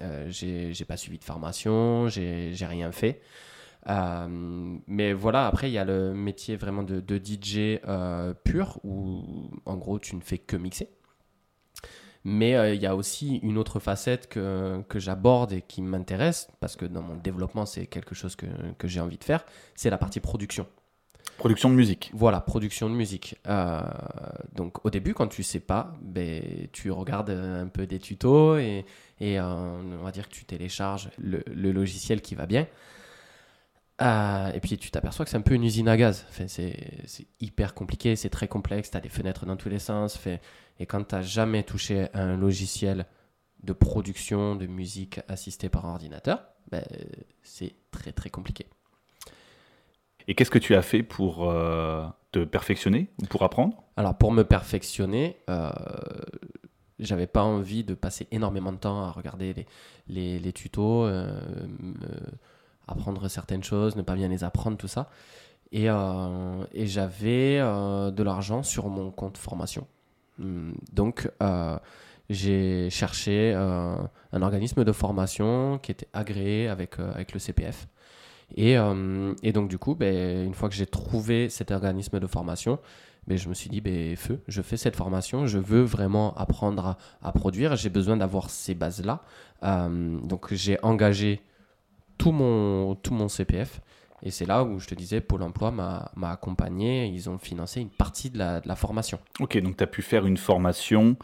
Euh, 0.01 0.27
j'ai 0.29 0.85
pas 0.85 0.97
suivi 0.97 1.19
de 1.19 1.25
formation, 1.25 2.09
j'ai 2.09 2.55
rien 2.67 2.93
fait. 2.93 3.21
Euh, 3.89 4.79
mais 4.87 5.13
voilà, 5.13 5.47
après, 5.47 5.71
il 5.71 5.75
y 5.75 5.79
a 5.79 5.85
le 5.85 6.15
métier 6.15 6.57
vraiment 6.57 6.83
de, 6.83 7.03
DJ 7.17 7.81
euh, 7.87 8.35
pur, 8.35 8.81
où 8.85 9.51
en 9.67 9.77
gros, 9.77 9.99
tu 9.99 10.17
ne 10.17 10.21
fais 10.21 10.39
que 10.39 10.57
mixer. 10.57 10.89
Mais 12.27 12.75
il 12.75 12.81
y 12.81 12.87
a 12.87 12.97
aussi 12.97 13.37
une 13.43 13.59
autre 13.59 13.81
facette 13.81 14.29
que, 14.29 14.83
j'aborde 14.95 15.53
et 15.53 15.61
qui 15.61 15.83
m'intéresse, 15.83 16.49
parce 16.59 16.75
que 16.77 16.87
dans 16.87 17.03
mon 17.03 17.17
développement, 17.17 17.67
c'est 17.67 17.87
quelque 17.87 18.15
chose 18.15 18.35
que 18.37 18.89
j'ai 18.89 19.01
envie 19.01 19.19
de 19.19 19.25
faire, 19.25 19.45
c'est 19.75 19.91
la 19.91 19.99
partie 19.99 20.21
production. 20.21 20.67
Production 21.39 21.69
de 21.69 21.75
musique. 21.75 22.11
Voilà, 22.15 22.41
production 22.41 22.89
de 22.89 22.95
musique. 22.95 23.37
Euh, 23.47 23.81
donc 24.55 24.85
au 24.85 24.91
début, 24.91 25.15
quand 25.15 25.27
tu 25.27 25.43
sais 25.43 25.61
pas, 25.61 25.95
ben, 26.01 26.69
tu 26.73 26.91
regardes 26.91 27.31
un 27.31 27.67
peu 27.67 27.87
des 27.87 27.99
tutos 27.99 28.57
et, 28.57 28.85
euh, 29.21 29.99
on 30.01 30.05
va 30.05 30.11
dire 30.11 30.29
que 30.29 30.35
tu 30.35 30.45
télécharges 30.45 31.11
le, 31.19 31.43
logiciel 31.73 32.21
qui 32.21 32.35
va 32.35 32.47
bien. 32.47 32.67
Euh, 34.01 34.53
et 34.53 34.61
puis 34.61 34.77
tu 34.77 34.91
t'aperçois 34.91 35.25
que 35.25 35.31
c'est 35.31 35.37
un 35.37 35.43
peu 35.43 35.55
une 35.55 35.65
usine 35.65 35.89
à 35.89 35.97
gaz. 35.97 36.25
Enfin, 36.31 36.47
c'est 36.47 37.27
hyper 37.41 37.75
compliqué, 37.75 38.17
c'est 38.17 38.31
très 38.31 38.49
complexe, 38.49 38.91
tu 38.91 38.97
as 38.97 39.01
des 39.01 39.09
fenêtres 39.09 39.47
dans 39.47 39.57
tous 39.57 39.69
les 39.69 39.79
sens. 39.79 40.19
Et 40.79 40.87
quand 40.87 41.05
tu 41.05 41.23
jamais 41.23 41.63
touché 41.63 42.09
à 42.13 42.23
un 42.23 42.37
logiciel 42.37 43.07
de 43.63 43.73
production 43.73 44.57
de 44.57 44.67
musique 44.67 45.21
assisté 45.29 45.69
par 45.69 45.85
ordinateur, 45.85 46.45
ben, 46.71 46.85
c'est 47.43 47.75
très 47.91 48.13
très 48.13 48.31
compliqué. 48.31 48.67
Et 50.29 50.35
qu'est-ce 50.35 50.51
que 50.51 50.59
tu 50.59 50.75
as 50.75 50.83
fait 50.83 51.03
pour 51.03 51.51
euh, 51.51 52.07
te 52.33 52.45
perfectionner 52.45 53.09
ou 53.23 53.27
pour 53.27 53.43
apprendre? 53.43 53.83
Alors 53.97 54.17
pour 54.17 54.33
me 54.33 54.43
perfectionner, 54.43 55.37
euh, 55.51 55.71
j'avais 56.99 57.27
pas 57.27 57.43
envie 57.43 57.85
de 57.85 57.95
passer 57.95 58.27
énormément 58.31 58.73
de 58.73 58.79
temps 58.79 59.05
à 59.05 59.11
regarder 59.11 59.67
les, 60.09 60.39
les, 60.39 60.53
tutos, 60.53 61.05
euh, 61.05 61.39
me- 61.79 61.95
apprendre 62.87 63.29
certaines 63.29 63.65
choses, 63.65 63.97
ne 63.97 64.03
pas 64.03 64.15
bien 64.15 64.29
les 64.29 64.45
apprendre, 64.45 64.77
tout 64.77 64.89
ça. 64.89 65.11
Et, 65.73 65.91
euh, 65.91 66.65
et 66.73 66.87
j'avais 66.87 67.59
euh, 67.61 68.11
de 68.11 68.23
l'argent 68.23 68.63
sur 68.63 68.89
mon 68.89 69.11
compte 69.11 69.39
formation. 69.39 69.87
Hum, 70.41 70.75
Donc 70.93 71.31
euh, 71.43 71.79
j'ai 72.31 72.91
cherché 72.91 73.53
euh, 73.55 73.97
un 74.33 74.43
organisme 74.43 74.85
de 74.85 74.93
formation 74.93 75.79
qui 75.79 75.91
était 75.93 76.09
agréé 76.13 76.69
avec, 76.69 76.99
euh, 77.01 77.13
avec 77.13 77.33
le 77.33 77.39
CPF. 77.39 77.89
Et, 78.57 78.79
euh, 78.79 79.35
et 79.43 79.53
donc 79.53 79.69
du 79.69 79.79
coup, 79.79 79.95
ben, 79.95 80.47
une 80.47 80.55
fois 80.55 80.69
que 80.69 80.75
j'ai 80.75 80.87
trouvé 80.87 81.49
cet 81.49 81.71
organisme 81.71 82.21
de 82.21 82.27
formation, 82.27 82.79
ben, 83.27 83.39
je 83.39 83.49
me 83.49 83.55
suis 83.55 83.71
dit, 83.71 83.81
ben, 83.81 84.17
feu, 84.17 84.43
je 84.49 84.63
fais 84.63 84.77
cette 84.77 84.97
formation, 84.97 85.47
je 85.47 85.59
veux 85.59 85.83
vraiment 85.83 86.35
apprendre 86.35 86.87
à, 86.87 86.99
à 87.23 87.33
produire, 87.33 87.77
j'ai 87.77 87.91
besoin 87.91 88.17
d'avoir 88.17 88.51
ces 88.51 88.75
bases-là. 88.75 89.23
Euh, 89.63 90.19
donc 90.21 90.53
j'ai 90.53 90.79
engagé 90.83 91.41
tout 92.19 92.33
mon, 92.33 92.95
tout 92.97 93.15
mon 93.15 93.29
CPF. 93.29 93.81
Et 94.23 94.31
c'est 94.31 94.47
là 94.47 94.65
où 94.65 94.79
je 94.79 94.87
te 94.87 94.95
disais, 94.95 95.21
Pôle 95.21 95.43
emploi 95.43 95.71
m'a 95.71 96.11
m'a 96.17 96.31
accompagné, 96.31 97.07
ils 97.07 97.29
ont 97.29 97.39
financé 97.39 97.81
une 97.81 97.91
partie 97.91 98.31
de 98.31 98.39
la, 98.39 98.61
de 98.61 98.69
la 98.69 98.77
formation. 98.77 99.19
Ok, 99.41 99.59
donc 99.59 99.77
tu 99.77 99.85
as 99.85 99.87
pu 99.87 100.01
faire 100.01 100.25
une 100.25 100.39
formation 100.39 101.17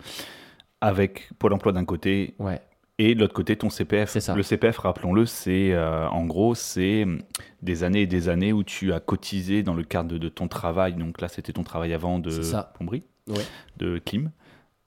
avec 0.81 1.31
Pôle 1.39 1.55
emploi 1.55 1.73
d'un 1.73 1.85
côté 1.85 2.35
Ouais, 2.39 2.61
et 3.03 3.15
de 3.15 3.21
l'autre 3.21 3.33
côté 3.33 3.57
ton 3.57 3.71
CPF. 3.71 4.19
Ça. 4.19 4.35
Le 4.35 4.43
CPF, 4.43 4.79
rappelons-le, 4.79 5.25
c'est 5.27 5.73
euh, 5.73 6.07
en 6.09 6.25
gros, 6.27 6.55
c'est 6.55 7.07
des 7.63 7.83
années 7.85 8.03
et 8.03 8.07
des 8.07 8.29
années 8.29 8.53
où 8.53 8.63
tu 8.63 8.93
as 8.93 9.01
cotisé 9.01 9.63
dans 9.63 9.75
le 9.75 9.85
cadre 9.85 10.11
de, 10.11 10.19
de 10.19 10.29
ton 10.29 10.49
travail. 10.49 10.95
Donc 10.95 11.21
là, 11.21 11.29
c'était 11.29 11.53
ton 11.53 11.63
travail 11.65 11.95
avant 11.95 12.19
de 12.19 12.31
Ouais. 13.29 13.43
de 13.79 13.99
clim. 13.99 14.31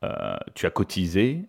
Euh, 0.04 0.36
tu 0.54 0.66
as 0.66 0.70
cotisé 0.70 1.46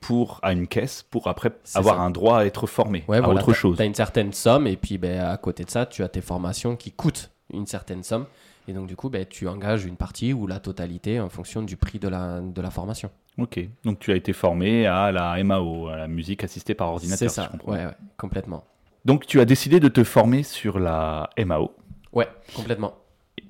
pour 0.00 0.38
à 0.42 0.52
une 0.52 0.66
caisse 0.66 1.02
pour 1.02 1.28
après 1.28 1.50
avoir 1.74 1.96
ça. 1.96 2.00
un 2.02 2.10
droit 2.10 2.38
à 2.40 2.44
être 2.44 2.66
formé 2.66 3.04
Ouais, 3.08 3.16
à 3.16 3.20
voilà, 3.22 3.40
autre 3.40 3.52
chose. 3.54 3.78
T'as 3.78 3.86
une 3.86 3.94
certaine 3.94 4.32
somme, 4.32 4.66
et 4.66 4.76
puis 4.76 4.98
ben, 4.98 5.20
à 5.20 5.36
côté 5.38 5.64
de 5.64 5.70
ça, 5.70 5.86
tu 5.86 6.02
as 6.02 6.08
tes 6.08 6.20
formations 6.20 6.76
qui 6.76 6.92
coûtent 6.92 7.30
une 7.52 7.66
certaine 7.66 8.02
somme. 8.02 8.26
Et 8.68 8.72
donc, 8.72 8.86
du 8.88 8.96
coup, 8.96 9.08
ben, 9.08 9.24
tu 9.24 9.46
engages 9.48 9.84
une 9.84 9.96
partie 9.96 10.32
ou 10.32 10.46
la 10.46 10.58
totalité 10.60 11.20
en 11.20 11.28
fonction 11.28 11.62
du 11.62 11.76
prix 11.76 11.98
de 11.98 12.08
la, 12.08 12.40
de 12.40 12.60
la 12.60 12.70
formation. 12.70 13.10
Ok, 13.38 13.60
donc 13.84 13.98
tu 13.98 14.12
as 14.12 14.16
été 14.16 14.32
formé 14.32 14.86
à 14.86 15.12
la 15.12 15.42
MAO, 15.44 15.88
à 15.88 15.96
la 15.96 16.08
musique 16.08 16.42
assistée 16.42 16.74
par 16.74 16.88
ordinateur. 16.88 17.18
C'est 17.18 17.28
si 17.28 17.34
ça, 17.34 17.48
comprends. 17.48 17.72
ouais, 17.72 17.84
ouais, 17.84 17.96
complètement. 18.16 18.64
Donc 19.04 19.26
tu 19.26 19.40
as 19.40 19.44
décidé 19.44 19.78
de 19.78 19.88
te 19.88 20.04
former 20.04 20.42
sur 20.42 20.78
la 20.78 21.28
MAO. 21.38 21.74
Ouais, 22.12 22.28
complètement. 22.54 22.94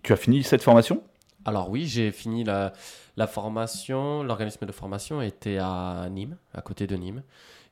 Tu 0.02 0.12
as 0.12 0.16
fini 0.16 0.42
cette 0.42 0.62
formation? 0.62 1.02
Alors 1.44 1.70
oui, 1.70 1.86
j'ai 1.86 2.10
fini 2.10 2.42
la, 2.42 2.72
la 3.16 3.28
formation. 3.28 4.24
L'organisme 4.24 4.66
de 4.66 4.72
formation 4.72 5.22
était 5.22 5.58
à 5.58 6.08
Nîmes, 6.10 6.36
à 6.52 6.62
côté 6.62 6.88
de 6.88 6.96
Nîmes. 6.96 7.22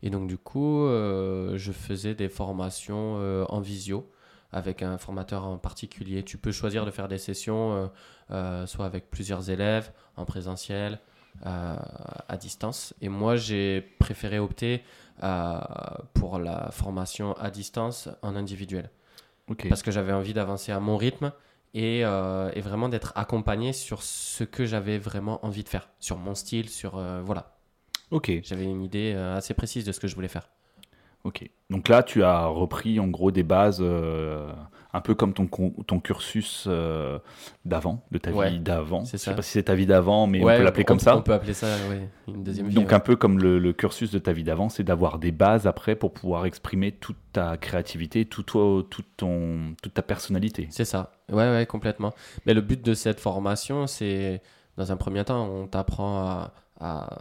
Et 0.05 0.11
donc 0.11 0.29
du 0.29 0.39
coup, 0.39 0.85
euh, 0.85 1.55
je 1.57 1.73
faisais 1.73 2.15
des 2.15 2.29
formations 2.29 3.17
euh, 3.19 3.45
en 3.49 3.61
visio 3.61 4.09
avec 4.53 4.83
un 4.83 4.99
formateur 4.99 5.45
en 5.45 5.59
particulier. 5.59 6.23
Tu 6.23 6.39
peux 6.39 6.53
choisir 6.53 6.87
de 6.87 6.93
faire 6.93 7.09
des 7.09 7.19
sessions 7.19 7.91
euh, 8.31 8.67
soit 8.67 8.87
avec 8.87 9.11
plusieurs 9.11 9.51
élèves, 9.51 9.91
en 10.17 10.25
présentiel, 10.25 11.01
à 11.43 12.37
distance. 12.39 12.95
Et 13.01 13.09
moi, 13.09 13.37
j'ai 13.37 13.81
préféré 13.99 14.39
opter 14.39 14.83
euh, 15.23 15.59
pour 16.15 16.39
la 16.39 16.71
formation 16.71 17.35
à 17.35 17.51
distance 17.51 18.09
en 18.23 18.35
individuel 18.35 18.91
parce 19.69 19.83
que 19.83 19.91
j'avais 19.91 20.13
envie 20.13 20.33
d'avancer 20.33 20.73
à 20.73 20.81
mon 20.81 20.97
rythme 20.97 21.33
et, 21.75 22.05
euh, 22.05 22.51
et 22.55 22.61
vraiment 22.61 22.89
d'être 22.89 23.13
accompagné 23.17 23.73
sur 23.73 24.03
ce 24.03 24.45
que 24.45 24.65
j'avais 24.65 24.99
vraiment 24.99 25.45
envie 25.45 25.65
de 25.65 25.69
faire, 25.69 25.89
sur 25.99 26.19
mon 26.19 26.35
style, 26.35 26.69
sur 26.69 26.97
euh, 26.97 27.21
voilà. 27.25 27.57
Ok. 28.11 28.31
J'avais 28.43 28.65
une 28.65 28.83
idée 28.83 29.13
euh, 29.15 29.37
assez 29.37 29.55
précise 29.55 29.85
de 29.85 29.93
ce 29.93 30.01
que 30.01 30.07
je 30.07 30.15
voulais 30.15 30.29
faire. 30.29 30.49
Ok. 31.25 31.49
Donc 31.71 31.89
là, 31.89 32.03
tu 32.03 32.23
as 32.23 32.47
repris 32.47 33.01
en 33.01 33.09
gros 33.09 33.31
des 33.31 33.43
bases, 33.43 33.79
euh, 33.81 34.53
un 34.95 35.01
peu 35.01 35.15
comme 35.15 35.35
ton, 35.35 35.47
ton 35.49 36.01
cursus 36.01 36.65
euh, 36.69 37.19
d'avant, 37.65 38.05
de 38.13 38.19
ta 38.19 38.31
Ouais, 38.31 38.49
vie 38.51 38.61
d'avant. 38.61 39.05
Je 39.05 39.17
sais 39.17 39.35
pas 39.35 39.43
si 39.43 39.51
c'est 39.51 39.65
ta 39.65 39.75
vie 39.75 39.87
d'avant, 39.87 40.27
mais 40.27 40.43
Ouais, 40.43 40.55
on 40.55 40.59
peut 40.59 40.63
l'appeler 40.65 40.85
comme 40.85 41.01
ça. 41.01 41.17
On 41.17 41.23
peut 41.23 41.33
appeler 41.35 41.53
ça 41.53 41.67
ouais, 41.91 42.09
une 42.29 42.45
deuxième 42.45 42.69
vie. 42.69 42.75
Donc 42.75 42.93
un 42.93 43.01
peu 43.01 43.17
comme 43.17 43.39
le, 43.39 43.59
le 43.59 43.73
cursus 43.73 44.11
de 44.13 44.19
ta 44.19 44.33
vie 44.33 44.45
d'avant, 44.45 44.69
c'est 44.69 44.85
d'avoir 44.85 45.19
des 45.19 45.33
bases 45.33 45.67
après 45.67 45.97
pour 45.97 46.13
pouvoir 46.13 46.47
exprimer 46.47 46.93
toute 46.93 47.17
ta 47.33 47.57
créativité, 47.57 48.25
tout 48.25 48.45
toi, 48.45 48.83
tout 48.89 49.03
ton, 49.17 49.75
toute 49.83 49.95
ta 49.95 50.03
personnalité. 50.03 50.69
C'est 50.71 50.85
ça. 50.85 51.11
Ouais, 51.31 51.51
ouais, 51.51 51.67
complètement. 51.67 52.15
Mais 52.47 52.55
le 52.55 52.61
but 52.61 52.81
de 52.83 52.95
cette 52.95 53.19
formation, 53.21 53.87
c'est 53.89 54.41
dans 54.77 54.93
un 54.93 54.97
premier 54.97 55.25
temps, 55.25 55.45
on 55.49 55.67
t'apprend 55.67 56.19
à, 56.21 56.55
à, 56.81 57.19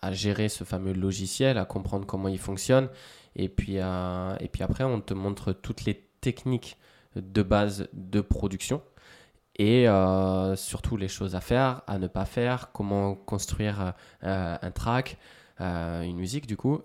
à 0.00 0.12
gérer 0.12 0.48
ce 0.48 0.64
fameux 0.64 0.94
logiciel, 0.94 1.58
à 1.58 1.64
comprendre 1.66 2.06
comment 2.06 2.28
il 2.28 2.38
fonctionne. 2.38 2.88
Et 3.36 3.48
puis, 3.48 3.78
à- 3.80 4.36
et 4.40 4.48
puis 4.48 4.62
après, 4.62 4.84
on 4.84 5.00
te 5.00 5.14
montre 5.14 5.52
toutes 5.52 5.84
les 5.84 6.02
techniques 6.20 6.76
de 7.16 7.42
base 7.42 7.88
de 7.92 8.20
production 8.20 8.82
et 9.56 9.88
euh, 9.88 10.56
surtout 10.56 10.96
les 10.96 11.08
choses 11.08 11.34
à 11.34 11.40
faire, 11.40 11.82
à 11.86 11.98
ne 11.98 12.06
pas 12.06 12.24
faire, 12.24 12.70
comment 12.72 13.14
construire 13.14 13.94
euh, 14.24 14.56
un 14.60 14.70
track, 14.70 15.18
euh, 15.60 16.02
une 16.02 16.16
musique 16.16 16.46
du 16.46 16.56
coup. 16.56 16.80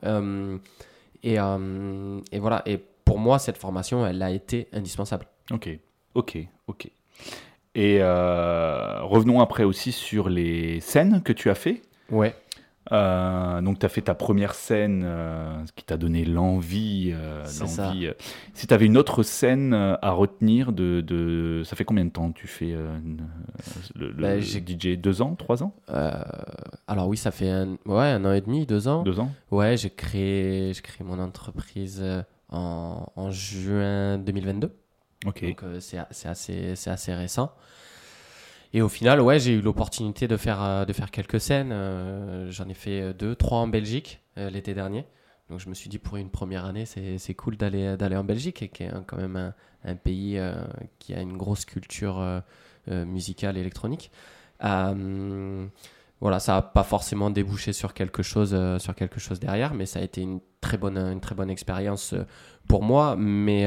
Et, 1.24 1.36
et 1.36 2.40
voilà. 2.40 2.62
Et 2.66 2.78
pour 3.06 3.20
moi, 3.20 3.40
cette 3.40 3.58
formation, 3.58 4.06
elle 4.06 4.22
a 4.22 4.32
été 4.32 4.68
indispensable. 4.74 5.26
Ok, 5.52 5.70
ok, 6.14 6.38
ok. 6.68 6.90
Et 7.76 8.02
revenons 8.02 9.40
après 9.40 9.64
aussi 9.64 9.92
sur 9.92 10.30
les 10.30 10.80
scènes 10.82 11.22
que 11.24 11.34
tu 11.34 11.50
as 11.50 11.56
fait. 11.56 11.82
Ouais. 12.10 12.36
Euh, 12.92 13.62
donc, 13.62 13.80
tu 13.80 13.86
as 13.86 13.90
fait 13.90 14.02
ta 14.02 14.16
première 14.16 14.54
scène, 14.54 15.04
euh, 15.06 15.66
ce 15.66 15.72
qui 15.74 15.84
t'a 15.84 15.98
donné 15.98 16.24
l'envie. 16.26 17.12
euh, 17.14 17.44
euh. 17.44 18.14
Si 18.54 18.68
tu 18.68 18.74
avais 18.74 18.86
une 18.86 18.98
autre 18.98 19.24
scène 19.24 19.74
euh, 19.74 19.96
à 20.02 20.12
retenir, 20.12 20.72
de, 20.72 21.02
de- 21.02 21.64
ça 21.66 21.76
fait 21.76 21.84
combien 21.86 22.06
de 22.06 22.10
temps 22.12 22.32
tu 22.32 22.48
fais 22.48 22.76
le, 23.96 24.12
Bah, 24.14 24.40
DJ 24.40 24.98
Deux 24.98 25.22
ans 25.22 25.36
Trois 25.36 25.64
ans? 25.64 25.74
Alors 26.88 27.08
oui, 27.08 27.18
ça 27.18 27.32
fait 27.32 27.50
un, 27.50 27.78
ouais, 27.86 28.06
un 28.08 28.24
an 28.26 28.32
et 28.34 28.42
demi, 28.42 28.66
deux 28.66 28.88
ans. 28.88 29.04
Deux 29.04 29.20
ans 29.20 29.32
Ouais, 29.52 29.76
j'ai 29.78 29.90
créé, 29.90 30.74
j'ai 30.74 30.82
créé 30.82 31.06
mon 31.06 31.20
entreprise 31.20 32.04
en, 32.50 33.06
en 33.16 33.32
juin 33.32 34.18
2022. 34.18 34.72
Ok. 35.26 35.44
Donc 35.44 35.64
c'est 35.80 35.98
c'est 36.12 36.30
assez, 36.30 36.76
c'est 36.76 36.90
assez 36.90 37.14
récent. 37.14 37.52
Et 38.74 38.82
au 38.82 38.90
final, 38.90 39.22
ouais, 39.22 39.40
j'ai 39.40 39.54
eu 39.54 39.62
l'opportunité 39.62 40.28
de 40.28 40.38
faire, 40.38 40.62
euh, 40.62 40.86
de 40.86 40.94
faire 40.94 41.12
quelques 41.12 41.40
scènes. 41.40 41.72
Euh, 41.72 42.52
J'en 42.52 42.68
ai 42.68 42.74
fait 42.74 43.02
euh, 43.02 43.14
deux, 43.14 43.36
trois 43.36 43.60
en 43.60 43.68
Belgique 43.68 44.22
l'été 44.36 44.76
dernier. 44.76 45.04
Donc 45.50 45.60
je 45.60 45.68
me 45.68 45.74
suis 45.74 45.90
dit 45.90 45.98
pour 45.98 46.18
une 46.18 46.30
première 46.30 46.66
année, 46.66 46.86
c'est 46.86 47.34
cool 47.34 47.58
d'aller 47.58 47.98
d'aller 47.98 48.16
en 48.16 48.24
Belgique, 48.24 48.70
qui 48.72 48.84
est 48.84 48.92
quand 49.08 49.18
même 49.18 49.52
un, 49.84 49.96
pays 49.96 50.40
qui 51.00 51.16
a 51.16 51.22
une 51.22 51.38
grosse 51.38 51.66
culture 51.66 52.44
musicale 52.86 53.58
électronique. 53.58 54.12
Voilà, 54.60 56.40
ça 56.40 56.54
n'a 56.54 56.62
pas 56.62 56.84
forcément 56.84 57.32
débouché 57.32 57.74
sur 57.74 57.96
quelque 57.96 58.22
chose, 58.22 58.56
sur 58.78 58.94
quelque 58.94 59.20
chose 59.20 59.40
derrière, 59.40 59.74
mais 59.74 59.88
ça 59.88 60.02
a 60.02 60.04
été 60.04 60.22
une 60.22 60.40
très 60.62 60.78
bonne, 60.78 61.00
une 61.00 61.22
très 61.22 61.34
bonne 61.34 61.50
expérience 61.50 62.14
pour 62.68 62.84
moi. 62.84 63.16
Mais 63.18 63.66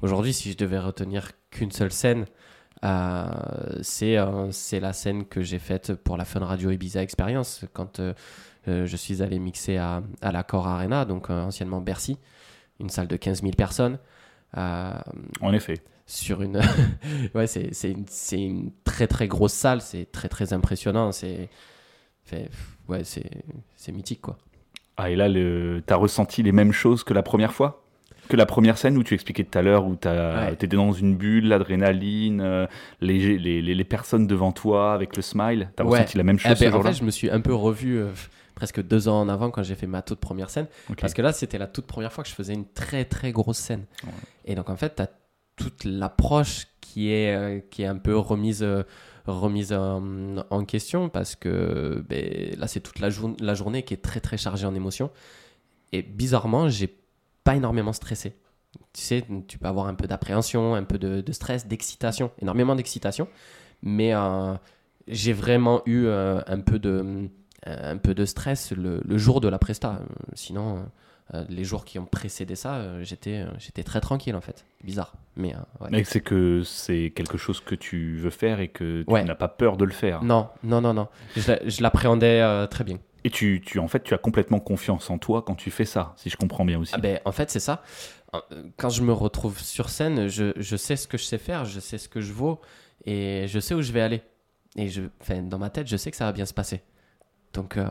aujourd'hui, 0.00 0.32
si 0.32 0.50
je 0.50 0.56
devais 0.56 0.78
retenir 0.78 1.32
qu'une 1.50 1.72
seule 1.72 1.92
scène, 1.92 2.24
euh, 2.84 3.24
c'est 3.82 4.16
euh, 4.18 4.50
c'est 4.52 4.80
la 4.80 4.92
scène 4.92 5.24
que 5.26 5.40
j'ai 5.42 5.58
faite 5.58 5.94
pour 5.94 6.16
la 6.16 6.24
Fun 6.24 6.44
Radio 6.44 6.70
Ibiza 6.70 7.02
Experience 7.02 7.64
quand 7.72 8.00
euh, 8.00 8.14
je 8.66 8.96
suis 8.96 9.22
allé 9.22 9.38
mixer 9.38 9.76
à, 9.76 10.02
à 10.20 10.32
la 10.32 10.42
Core 10.42 10.66
Arena, 10.68 11.04
donc 11.04 11.30
anciennement 11.30 11.80
Bercy, 11.80 12.18
une 12.80 12.90
salle 12.90 13.08
de 13.08 13.16
15 13.16 13.42
000 13.42 13.52
personnes. 13.54 13.98
En 14.54 15.52
effet. 15.52 15.82
sur 16.06 16.42
une 16.42 16.60
ouais 17.34 17.46
c'est 17.46 17.74
c'est 17.74 17.90
une, 17.90 18.04
c'est 18.08 18.40
une 18.40 18.70
très 18.84 19.06
très 19.06 19.28
grosse 19.28 19.52
salle 19.52 19.80
c'est 19.82 20.10
très 20.12 20.28
très 20.28 20.52
impressionnant 20.52 21.12
c'est 21.12 21.50
ouais 22.88 23.04
c'est 23.04 23.28
c'est 23.76 23.92
mythique 23.92 24.20
quoi 24.22 24.38
Ah, 24.96 25.10
et 25.10 25.16
là, 25.16 25.28
le... 25.28 25.82
tu 25.86 25.92
as 25.92 25.96
ressenti 25.96 26.42
les 26.42 26.52
mêmes 26.52 26.72
choses 26.72 27.04
que 27.04 27.12
la 27.14 27.22
première 27.22 27.52
fois? 27.52 27.85
Que 28.28 28.36
la 28.36 28.46
première 28.46 28.76
scène 28.78 28.96
où 28.96 29.02
tu 29.04 29.14
expliquais 29.14 29.44
tout 29.44 29.56
à 29.58 29.62
l'heure, 29.62 29.86
où 29.86 29.96
tu 29.96 30.08
Ouais. 30.08 30.52
étais 30.52 30.66
dans 30.66 30.92
une 30.92 31.16
bulle, 31.16 31.48
l'adrénaline, 31.48 32.40
euh, 32.40 32.66
les, 33.00 33.38
les, 33.38 33.62
les, 33.62 33.74
les 33.74 33.84
personnes 33.84 34.26
devant 34.26 34.52
toi 34.52 34.92
avec 34.94 35.16
le 35.16 35.22
smile. 35.22 35.70
Tu 35.76 35.82
as 35.82 35.86
Ouais. 35.86 35.98
ressenti 36.00 36.16
la 36.16 36.22
même 36.24 36.38
Ah 36.44 36.48
chose 36.50 36.58
ce 36.58 36.64
ben, 36.64 36.74
en 36.74 36.82
fait 36.82 36.92
je 36.94 37.04
me 37.04 37.10
suis 37.10 37.30
un 37.30 37.40
peu 37.40 37.54
revu 37.54 37.98
euh, 37.98 38.08
presque 38.54 38.82
deux 38.82 39.06
ans 39.08 39.20
en 39.20 39.28
avant 39.28 39.50
quand 39.50 39.62
j'ai 39.62 39.74
fait 39.74 39.86
ma 39.86 40.02
toute 40.02 40.18
première 40.20 40.50
scène 40.50 40.66
parce 41.00 41.12
que 41.14 41.22
là 41.22 41.32
c'était 41.32 41.58
la 41.58 41.66
toute 41.66 41.86
première 41.86 42.12
fois 42.12 42.24
que 42.24 42.30
je 42.30 42.34
faisais 42.34 42.54
une 42.54 42.66
très 42.66 43.04
très 43.04 43.30
grosse 43.32 43.58
scène 43.58 43.84
Ouais. 44.04 44.10
et 44.46 44.54
donc 44.54 44.70
en 44.70 44.76
fait 44.76 44.94
tu 44.96 45.02
as 45.02 45.10
toute 45.56 45.84
l'approche 45.84 46.66
qui 46.80 47.10
est 47.12 47.34
euh, 47.36 47.60
qui 47.70 47.82
est 47.82 47.86
un 47.86 47.96
peu 47.98 48.16
remise 48.16 48.66
remise 49.26 49.72
en, 49.72 50.02
en 50.50 50.64
question 50.64 51.08
parce 51.10 51.36
que 51.36 52.02
ben, 52.08 52.54
là 52.58 52.66
c'est 52.66 52.80
toute 52.80 52.98
la, 53.00 53.10
jour- 53.10 53.36
la 53.40 53.54
journée 53.54 53.82
qui 53.82 53.92
est 53.94 53.98
très 54.02 54.20
très 54.20 54.36
chargée 54.38 54.66
en 54.66 54.74
émotions 54.74 55.10
et 55.92 56.02
bizarrement 56.02 56.68
j'ai 56.68 56.96
pas 57.46 57.56
énormément 57.56 57.92
stressé. 57.94 58.34
Tu 58.92 59.00
sais 59.02 59.24
tu 59.48 59.58
peux 59.58 59.68
avoir 59.68 59.86
un 59.86 59.94
peu 59.94 60.06
d'appréhension 60.06 60.74
un 60.74 60.84
peu 60.84 60.98
de, 60.98 61.20
de 61.22 61.32
stress 61.32 61.66
d'excitation 61.66 62.30
énormément 62.42 62.74
d'excitation. 62.76 63.26
Mais 63.82 64.14
euh, 64.14 64.54
j'ai 65.08 65.32
vraiment 65.32 65.82
eu 65.86 66.04
euh, 66.06 66.40
un 66.46 66.60
peu 66.60 66.78
de 66.78 67.28
un 67.64 67.96
peu 67.96 68.14
de 68.14 68.24
stress 68.24 68.72
le, 68.72 69.00
le 69.04 69.18
jour 69.18 69.40
de 69.40 69.48
la 69.48 69.58
presta. 69.58 69.90
Euh, 70.00 70.04
sinon 70.34 70.84
euh, 71.34 71.44
les 71.48 71.64
jours 71.64 71.84
qui 71.84 71.98
ont 71.98 72.04
précédé 72.06 72.54
ça 72.54 72.74
euh, 72.76 73.02
j'étais 73.02 73.38
euh, 73.40 73.46
j'étais 73.58 73.82
très 73.82 74.00
tranquille 74.00 74.36
en 74.36 74.40
fait. 74.40 74.64
Bizarre. 74.84 75.14
Mais 75.36 75.52
euh, 75.54 75.58
ouais. 75.80 75.88
Mais 75.90 76.04
c'est 76.04 76.20
que 76.20 76.62
c'est 76.64 77.12
quelque 77.16 77.38
chose 77.38 77.60
que 77.60 77.74
tu 77.74 78.16
veux 78.18 78.30
faire 78.30 78.60
et 78.60 78.68
que 78.68 79.02
tu 79.02 79.10
Ouais. 79.12 79.24
n'as 79.24 79.34
pas 79.34 79.48
peur 79.48 79.76
de 79.76 79.84
le 79.84 79.92
faire. 79.92 80.22
non 80.22 80.48
non 80.62 80.80
non 80.80 80.94
non. 80.94 81.08
Je, 81.36 81.50
l'a- 81.50 81.68
je 81.68 81.82
l'appréhendais 81.82 82.40
euh, 82.40 82.66
très 82.66 82.84
bien 82.84 82.98
Et 83.26 83.30
tu, 83.30 83.60
tu, 83.60 83.80
en 83.80 83.88
fait, 83.88 84.04
tu 84.04 84.14
as 84.14 84.18
complètement 84.18 84.60
confiance 84.60 85.10
en 85.10 85.18
toi 85.18 85.42
quand 85.42 85.56
tu 85.56 85.72
fais 85.72 85.84
ça, 85.84 86.14
si 86.16 86.30
je 86.30 86.36
comprends 86.36 86.64
bien 86.64 86.78
aussi. 86.78 86.92
Ah 86.94 86.98
ben, 86.98 87.18
en 87.24 87.32
fait, 87.32 87.50
c'est 87.50 87.58
ça. 87.58 87.82
Euh, 88.34 88.38
Quand 88.76 88.88
je 88.88 89.02
me 89.02 89.12
retrouve 89.12 89.58
sur 89.58 89.88
scène, 89.88 90.28
je, 90.28 90.52
je 90.54 90.76
sais 90.76 90.94
ce 90.94 91.08
que 91.08 91.18
je 91.18 91.24
sais 91.24 91.38
faire, 91.38 91.64
je 91.64 91.80
sais 91.80 91.98
ce 91.98 92.08
que 92.08 92.20
je 92.20 92.32
vaux 92.32 92.60
et 93.04 93.46
je 93.48 93.58
sais 93.58 93.74
où 93.74 93.82
je 93.82 93.90
vais 93.90 94.00
aller. 94.00 94.22
Et 94.76 94.86
je, 94.86 95.02
dans 95.42 95.58
ma 95.58 95.70
tête, 95.70 95.88
je 95.88 95.96
sais 95.96 96.12
que 96.12 96.16
ça 96.16 96.26
va 96.26 96.30
bien 96.30 96.46
se 96.46 96.54
passer. 96.54 96.82
Donc, 97.52 97.76
euh, 97.76 97.88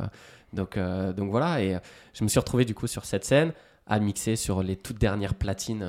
donc, 0.53 0.77
euh, 0.77 1.11
donc 1.11 1.31
voilà. 1.31 1.61
Et 1.61 1.79
je 2.13 2.23
me 2.23 2.29
suis 2.29 2.39
retrouvé 2.39 2.63
du 2.63 2.73
coup 2.73 2.87
sur 2.87 3.03
cette 3.03 3.25
scène 3.25 3.51
à 3.87 3.99
mixer 3.99 4.37
sur 4.37 4.63
les 4.63 4.77
toutes 4.77 4.99
dernières 4.99 5.35
platines 5.35 5.85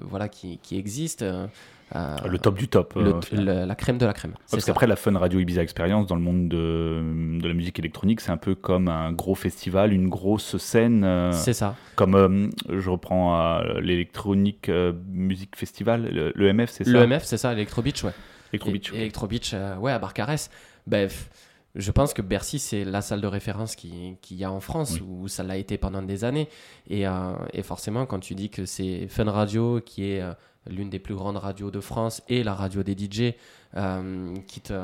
voilà, 0.00 0.30
qui, 0.30 0.56
qui 0.62 0.78
existent. 0.78 1.50
Euh, 1.94 2.16
le 2.28 2.38
top 2.38 2.58
du 2.58 2.66
top. 2.68 2.94
le- 2.96 3.14
euh, 3.14 3.20
le- 3.32 3.64
la 3.64 3.74
crème 3.76 3.96
de 3.98 4.06
la 4.06 4.12
crème. 4.12 4.34
C'est 4.46 4.56
Parce 4.56 4.64
qu'après, 4.64 4.86
la 4.88 4.96
Fun 4.96 5.16
Radio 5.16 5.38
Ibiza 5.38 5.62
Experience, 5.62 6.06
dans 6.06 6.16
le 6.16 6.20
monde 6.22 6.48
de, 6.48 7.38
de 7.40 7.46
la 7.46 7.54
musique 7.54 7.78
électronique, 7.78 8.20
c'est 8.20 8.32
un 8.32 8.36
peu 8.36 8.54
comme 8.56 8.88
un 8.88 9.12
gros 9.12 9.34
festival, 9.36 9.92
une 9.92 10.08
grosse 10.08 10.56
scène. 10.56 11.04
euh, 11.04 11.30
C'est 11.32 11.52
ça. 11.52 11.76
comme, 11.94 12.14
euh, 12.16 12.48
je 12.68 12.90
reprends 12.90 13.60
l'électronique 13.80 14.70
musique 15.10 15.56
festival, 15.56 16.08
le, 16.12 16.32
le 16.34 16.52
MF, 16.52 16.70
c'est 16.70 16.84
ça? 16.84 16.90
Le 16.90 17.06
MF, 17.06 17.24
c'est 17.24 17.38
ça, 17.38 17.52
Electro 17.52 17.82
Beach, 17.82 18.02
ouais. 18.04 18.12
Electro 18.52 18.70
Beach, 18.72 18.90
ok. 18.90 18.96
Electro 18.98 19.26
Beach, 19.26 19.54
ouais, 19.80 19.92
à 19.92 19.98
Barcarès. 19.98 20.50
Ben, 20.86 21.08
f- 21.08 21.26
je 21.74 21.90
pense 21.90 22.14
que 22.14 22.22
Bercy, 22.22 22.58
c'est 22.58 22.84
la 22.84 23.02
salle 23.02 23.20
de 23.20 23.26
référence 23.26 23.76
qu'il 23.76 24.16
qui 24.22 24.36
y 24.36 24.44
a 24.44 24.50
en 24.50 24.60
France, 24.60 24.98
où 25.06 25.28
ça 25.28 25.42
l'a 25.42 25.56
été 25.56 25.76
pendant 25.78 26.02
des 26.02 26.24
années. 26.24 26.48
Et, 26.88 27.04
et, 27.52 27.62
forcément, 27.62 28.06
quand 28.06 28.20
tu 28.20 28.34
dis 28.34 28.48
que 28.50 28.64
c'est 28.64 29.08
Fun 29.08 29.30
Radio, 29.30 29.80
qui 29.84 30.04
est 30.10 30.22
l'une 30.68 30.90
des 30.90 30.98
plus 30.98 31.14
grandes 31.14 31.36
radios 31.36 31.70
de 31.70 31.80
France, 31.80 32.22
et 32.28 32.42
la 32.42 32.54
radio 32.54 32.82
des 32.82 32.96
DJ, 32.96 33.34
euh, 33.76 34.34
qui, 34.46 34.60
te, 34.60 34.74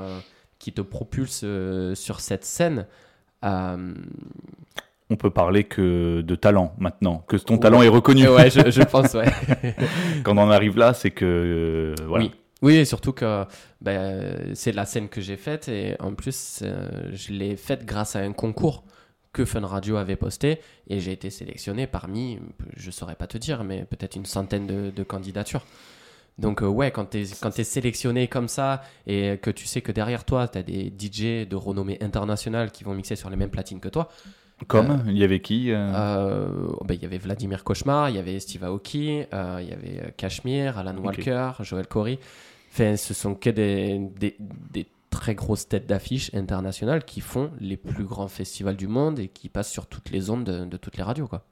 qui 0.59 0.73
te 0.73 0.81
propulse 0.81 1.45
sur 1.95 2.21
cette 2.21 2.45
scène, 2.45 2.87
on 3.43 5.17
peut 5.17 5.31
parler 5.31 5.65
que 5.65 6.23
de 6.23 6.35
talent 6.35 6.75
maintenant, 6.79 7.25
que 7.29 7.37
ton 7.37 7.59
talent 7.59 7.83
est 7.83 7.89
reconnu. 7.89 8.29
Ouais, 8.29 8.51
je, 8.51 8.71
je 8.71 8.83
pense, 8.83 9.13
ouais. 9.15 9.31
Quand 10.25 10.37
on 10.37 10.41
en 10.41 10.51
arrive 10.51 10.79
là, 10.79 10.95
c'est 10.95 11.11
que 11.11 11.95
voilà. 12.07 12.25
Oui. 12.25 12.33
Oui, 12.63 12.77
et 12.77 12.85
surtout 12.85 13.13
que 13.13 13.45
ben, 13.81 14.55
c'est 14.55 14.71
la 14.71 14.87
scène 14.87 15.09
que 15.09 15.21
j'ai 15.21 15.37
faite 15.37 15.69
et 15.69 15.97
en 15.99 16.15
plus, 16.15 16.61
euh, 16.63 17.11
je 17.13 17.33
l'ai 17.33 17.57
faite 17.57 17.85
grâce 17.85 18.15
à 18.15 18.21
un 18.21 18.33
concours 18.33 18.85
que 19.33 19.45
Fun 19.45 19.67
Radio 19.67 19.97
avait 19.97 20.17
posté 20.17 20.61
et 20.89 21.01
j'ai 21.01 21.13
été 21.13 21.31
sélectionné 21.31 21.87
parmi, 21.87 22.39
je 22.77 22.91
saurais 22.91 23.15
pas 23.15 23.27
te 23.27 23.39
dire, 23.39 23.65
mais 23.65 23.85
peut-être 23.85 24.17
une 24.17 24.27
centaine 24.27 24.67
de, 24.67 25.03
candidatures. 25.03 25.65
Donc 26.39 26.63
euh, 26.63 26.67
ouais, 26.67 26.91
quand 26.91 27.11
tu 27.11 27.23
es, 27.23 27.25
quand 27.41 27.59
es 27.59 27.65
sélectionné 27.65 28.27
comme 28.29 28.49
ça 28.49 28.83
et 29.07 29.39
que 29.39 29.51
tu 29.51 29.67
sais 29.67 29.83
que 29.83 29.93
derrière 29.93 30.25
toi, 30.25 30.49
tu 30.49 30.59
as 30.59 30.63
des 30.63 30.93
DJ 30.99 31.47
de 31.47 31.57
renommée 31.57 31.99
internationale 32.01 32.71
qui 32.71 32.85
vont 32.85 32.95
mixer 32.95 33.17
sur 33.17 33.31
les 33.31 33.37
mêmes 33.37 33.51
platines 33.51 33.81
que 33.81 33.89
toi. 33.89 34.09
Comme 34.69 34.91
euh, 34.91 34.99
Il 35.09 35.19
y 35.19 35.25
avait 35.25 35.41
qui 35.41 35.71
ben, 35.71 36.77
Il 36.91 37.03
y 37.03 37.05
avait 37.05 37.19
Vladimir 37.19 37.65
Cauchemar, 37.65 38.11
il 38.11 38.17
y 38.17 38.19
avait 38.19 38.39
Steve 38.39 38.65
Aoki, 38.65 39.25
il 39.33 39.69
y 39.69 39.73
avait 39.73 40.15
Cashmere, 40.17 40.79
Alan 40.79 40.97
Walker, 40.97 41.53
Joel 41.61 41.87
Corey 41.87 42.19
ce 42.97 43.15
sont 43.15 43.35
que 43.35 43.51
des, 43.51 44.01
des, 44.19 44.87
très 45.13 45.35
grosses 45.35 45.69
têtes 45.69 45.87
d'affiche 45.87 46.35
internationales 46.35 47.05
qui 47.05 47.21
font 47.21 47.53
les 47.61 47.77
plus 47.77 48.05
grands 48.05 48.29
festivals 48.29 48.77
du 48.77 48.89
monde 48.89 49.21
et 49.21 49.29
qui 49.29 49.49
passent 49.49 49.71
sur 49.71 49.87
toutes 49.87 50.11
les 50.11 50.31
ondes 50.31 50.45
de, 50.45 50.77
toutes 50.77 50.97
les 50.97 51.03
radios. 51.03 51.29
Quoi. 51.29 51.45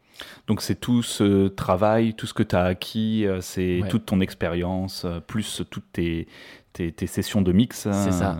Donc 0.47 0.63
c'est 0.63 0.75
tout 0.75 1.03
ce 1.03 1.49
travail, 1.49 2.15
tout 2.15 2.27
ce 2.27 2.35
que 2.35 2.43
tu 2.43 2.57
as 2.57 2.65
acquis, 2.65 3.27
euh, 3.27 3.41
c'est 3.41 3.83
toute 3.89 4.07
ton 4.07 4.21
expérience, 4.21 5.05
euh, 5.05 5.21
plus 5.21 5.63
toutes 5.71 5.93
tes, 5.93 6.27
tes, 6.73 7.07
sessions 7.07 7.43
de 7.43 7.53
mix. 7.53 7.89
C'est 7.93 8.13
ça. 8.13 8.37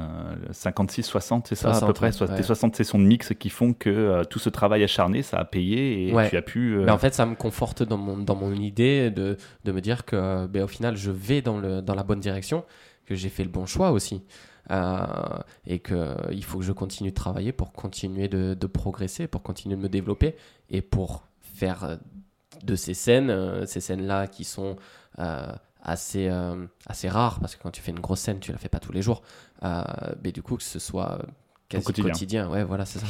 56, 0.51 1.03
60, 1.03 1.47
c'est 1.49 1.55
ça 1.55 1.71
à 1.71 1.87
peu 1.87 1.93
près 1.93 2.11
Tes 2.11 2.43
60 2.43 2.75
sessions 2.75 2.99
de 2.99 3.05
mix 3.05 3.35
qui 3.39 3.51
font 3.51 3.75
que 3.75 3.91
euh, 3.91 4.25
tout 4.25 4.39
ce 4.39 4.49
travail 4.49 4.83
acharné, 4.83 5.23
ça 5.23 5.39
a 5.39 5.45
payé 5.45 6.09
et 6.09 6.29
tu 6.31 6.37
as 6.37 6.43
pu... 6.43 6.79
Mais 6.79 6.91
en 6.91 6.99
fait, 6.99 7.15
ça 7.15 7.27
me 7.27 7.35
conforte 7.35 7.83
dans 7.83 7.99
mon, 7.99 8.17
dans 8.17 8.37
mon 8.37 8.55
idée 8.55 9.11
de, 9.11 9.37
de 9.65 9.73
me 9.73 9.81
dire 9.81 10.07
que 10.07 10.47
ben, 10.47 10.63
au 10.63 10.69
final, 10.69 10.97
je 10.97 11.11
vais 11.11 11.43
dans, 11.43 11.59
le, 11.59 11.83
dans 11.83 11.95
la 11.95 12.05
bonne 12.05 12.21
direction, 12.21 12.65
que 13.07 13.15
j'ai 13.15 13.29
fait 13.29 13.45
le 13.45 13.51
bon 13.51 13.67
choix 13.67 13.91
aussi. 13.91 14.23
Euh, 14.71 15.05
et 15.67 15.81
qu'il 15.81 16.45
faut 16.45 16.59
que 16.59 16.65
je 16.65 16.73
continue 16.73 17.11
de 17.11 17.15
travailler 17.15 17.51
pour 17.51 17.73
continuer 17.73 18.29
de, 18.29 18.55
de, 18.55 18.67
progresser, 18.69 19.27
pour 19.27 19.43
continuer 19.43 19.75
de 19.75 19.81
me 19.81 19.89
développer 19.89 20.37
et 20.69 20.81
pour 20.81 21.25
faire 21.41 21.83
euh, 21.83 21.97
de 22.63 22.77
ces 22.77 22.95
scènes, 22.95 23.31
euh, 23.31 23.67
ces 23.67 23.81
scènes-là 23.81 24.29
qui 24.29 24.45
sont 24.45 24.77
assez, 25.83 26.31
assez 26.87 27.09
rares, 27.09 27.41
parce 27.41 27.57
que 27.57 27.63
quand 27.63 27.71
tu 27.71 27.83
fais 27.83 27.91
une 27.91 28.01
grosse 28.01 28.21
scène, 28.21 28.39
tu 28.39 28.53
la 28.53 28.59
fais 28.59 28.69
pas 28.69 28.81
tous 28.81 28.93
les 28.93 29.03
jours, 29.03 29.23
mais 29.63 30.33
du 30.33 30.43
coup 30.43 30.57
que 30.57 30.63
ce 30.63 30.79
soit 30.79 31.19
quasi 31.69 31.85
quotidien. 31.85 32.11
quotidien. 32.11 32.51
Ouais, 32.51 32.65
voilà, 32.65 32.87
c'est 32.87 33.01
ça. 33.01 33.07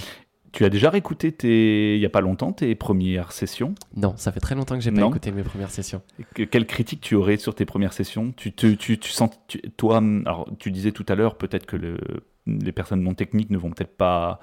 Tu 0.52 0.64
as 0.64 0.68
déjà 0.68 0.90
réécouté 0.90 1.32
tes... 1.32 1.94
il 1.94 2.00
n'y 2.00 2.06
a 2.06 2.10
pas 2.10 2.20
longtemps 2.20 2.52
tes 2.52 2.74
premières 2.74 3.32
sessions? 3.32 3.74
Non, 3.96 4.14
ça 4.16 4.32
fait 4.32 4.40
très 4.40 4.54
longtemps 4.54 4.76
que 4.76 4.80
j'ai 4.80 4.90
pas 4.90 5.06
écouté 5.06 5.30
mes 5.30 5.42
premières 5.42 5.70
sessions. 5.70 6.02
quelle 6.34 6.66
critique 6.66 7.00
tu 7.00 7.14
aurais 7.14 7.36
sur 7.36 7.54
tes 7.54 7.64
premières 7.64 7.92
sessions? 7.92 8.32
Tu, 8.36 8.52
tu, 8.52 8.76
tu, 8.76 8.98
sens, 9.10 9.30
toi, 9.76 10.02
alors 10.26 10.48
tu 10.58 10.70
disais 10.70 10.92
tout 10.92 11.06
à 11.08 11.14
l'heure 11.14 11.36
peut-être 11.36 11.66
que 11.66 11.76
le, 11.76 11.98
les 12.46 12.72
personnes 12.72 13.02
non 13.02 13.14
techniques 13.14 13.50
ne 13.50 13.58
vont 13.58 13.70
peut-être 13.70 13.96
pas, 13.96 14.40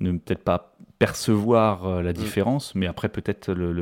ne 0.00 0.12
peut-être 0.12 0.44
pas 0.44 0.76
percevoir 0.98 1.86
euh, 1.86 2.02
la 2.02 2.10
mm. 2.10 2.14
différence, 2.14 2.74
mais 2.74 2.86
après 2.86 3.08
peut-être 3.08 3.52
le, 3.52 3.72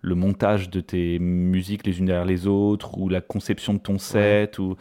le, 0.00 0.14
montage 0.14 0.70
de 0.70 0.80
tes 0.80 1.18
musiques 1.18 1.86
les 1.86 1.98
unes 1.98 2.06
derrière 2.06 2.24
les 2.24 2.46
autres 2.46 2.98
ou 2.98 3.08
la 3.08 3.20
conception 3.20 3.74
de 3.74 3.78
ton 3.78 3.98
set 3.98 4.58
ou 4.58 4.76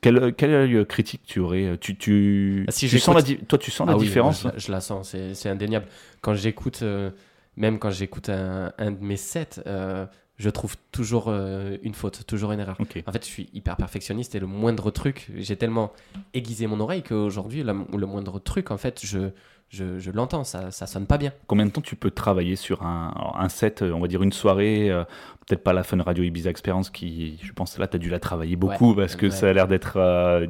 quelle, 0.00 0.34
quelle, 0.34 0.86
critique 0.86 1.22
tu 1.26 1.40
aurais 1.40 1.78
tu, 1.78 1.96
tu, 1.96 2.64
ah, 2.68 2.72
tu 2.72 2.98
sens 2.98 3.14
la, 3.14 3.22
Toi, 3.22 3.58
tu 3.58 3.70
sens 3.70 3.86
la 3.86 3.94
ah 3.94 3.98
différence 3.98 4.46
je, 4.56 4.72
la 4.72 4.80
sens, 4.80 5.14
c'est 5.32 5.48
indéniable. 5.48 5.86
Quand 6.20 6.34
j'écoute, 6.34 6.80
euh, 6.82 7.10
même 7.56 7.78
quand 7.78 7.90
j'écoute 7.90 8.28
un, 8.28 8.72
un, 8.78 8.90
de 8.90 9.02
mes 9.02 9.16
sets, 9.16 9.60
euh, 9.66 10.06
je 10.36 10.50
trouve 10.50 10.76
toujours 10.92 11.26
euh, 11.28 11.76
une 11.82 11.94
faute, 11.94 12.24
toujours 12.26 12.52
une 12.52 12.60
erreur. 12.60 12.78
En 12.80 13.12
fait, 13.12 13.24
je 13.24 13.28
suis 13.28 13.50
hyper 13.52 13.76
perfectionniste 13.76 14.34
et 14.34 14.40
le 14.40 14.46
moindre 14.46 14.90
truc, 14.90 15.30
j'ai 15.36 15.56
tellement 15.56 15.92
aiguisé 16.32 16.66
mon 16.66 16.80
oreille 16.80 17.02
qu'aujourd'hui, 17.02 17.62
le 17.64 18.06
moindre 18.06 18.38
truc, 18.38 18.70
en 18.70 18.78
fait, 18.78 19.04
je, 19.04 19.30
je, 19.70 19.98
je 19.98 20.10
l'entends, 20.10 20.44
ça, 20.44 20.70
ça 20.70 20.86
sonne 20.86 21.06
pas 21.06 21.18
bien. 21.18 21.32
Combien 21.46 21.66
de 21.66 21.70
temps 21.70 21.80
tu 21.80 21.94
peux 21.96 22.10
travailler 22.10 22.56
sur 22.56 22.82
un, 22.82 23.34
un 23.38 23.48
set, 23.48 23.82
on 23.82 24.00
va 24.00 24.08
dire 24.08 24.22
une 24.22 24.32
soirée, 24.32 24.90
euh, 24.90 25.04
peut-être 25.46 25.62
pas 25.62 25.72
la 25.72 25.82
Fun 25.82 26.02
Radio 26.02 26.24
Ibiza 26.24 26.48
Experience 26.50 26.90
qui, 26.90 27.38
je 27.42 27.52
pense 27.52 27.78
là, 27.78 27.86
tu 27.86 27.96
as 27.96 27.98
dû 27.98 28.08
la 28.08 28.18
travailler 28.18 28.56
beaucoup 28.56 28.94
parce 28.94 29.16
que 29.16 29.30
ça 29.30 29.48
a 29.48 29.52
l'air 29.52 29.68
d'être 29.68 29.94
euh, 29.96 30.46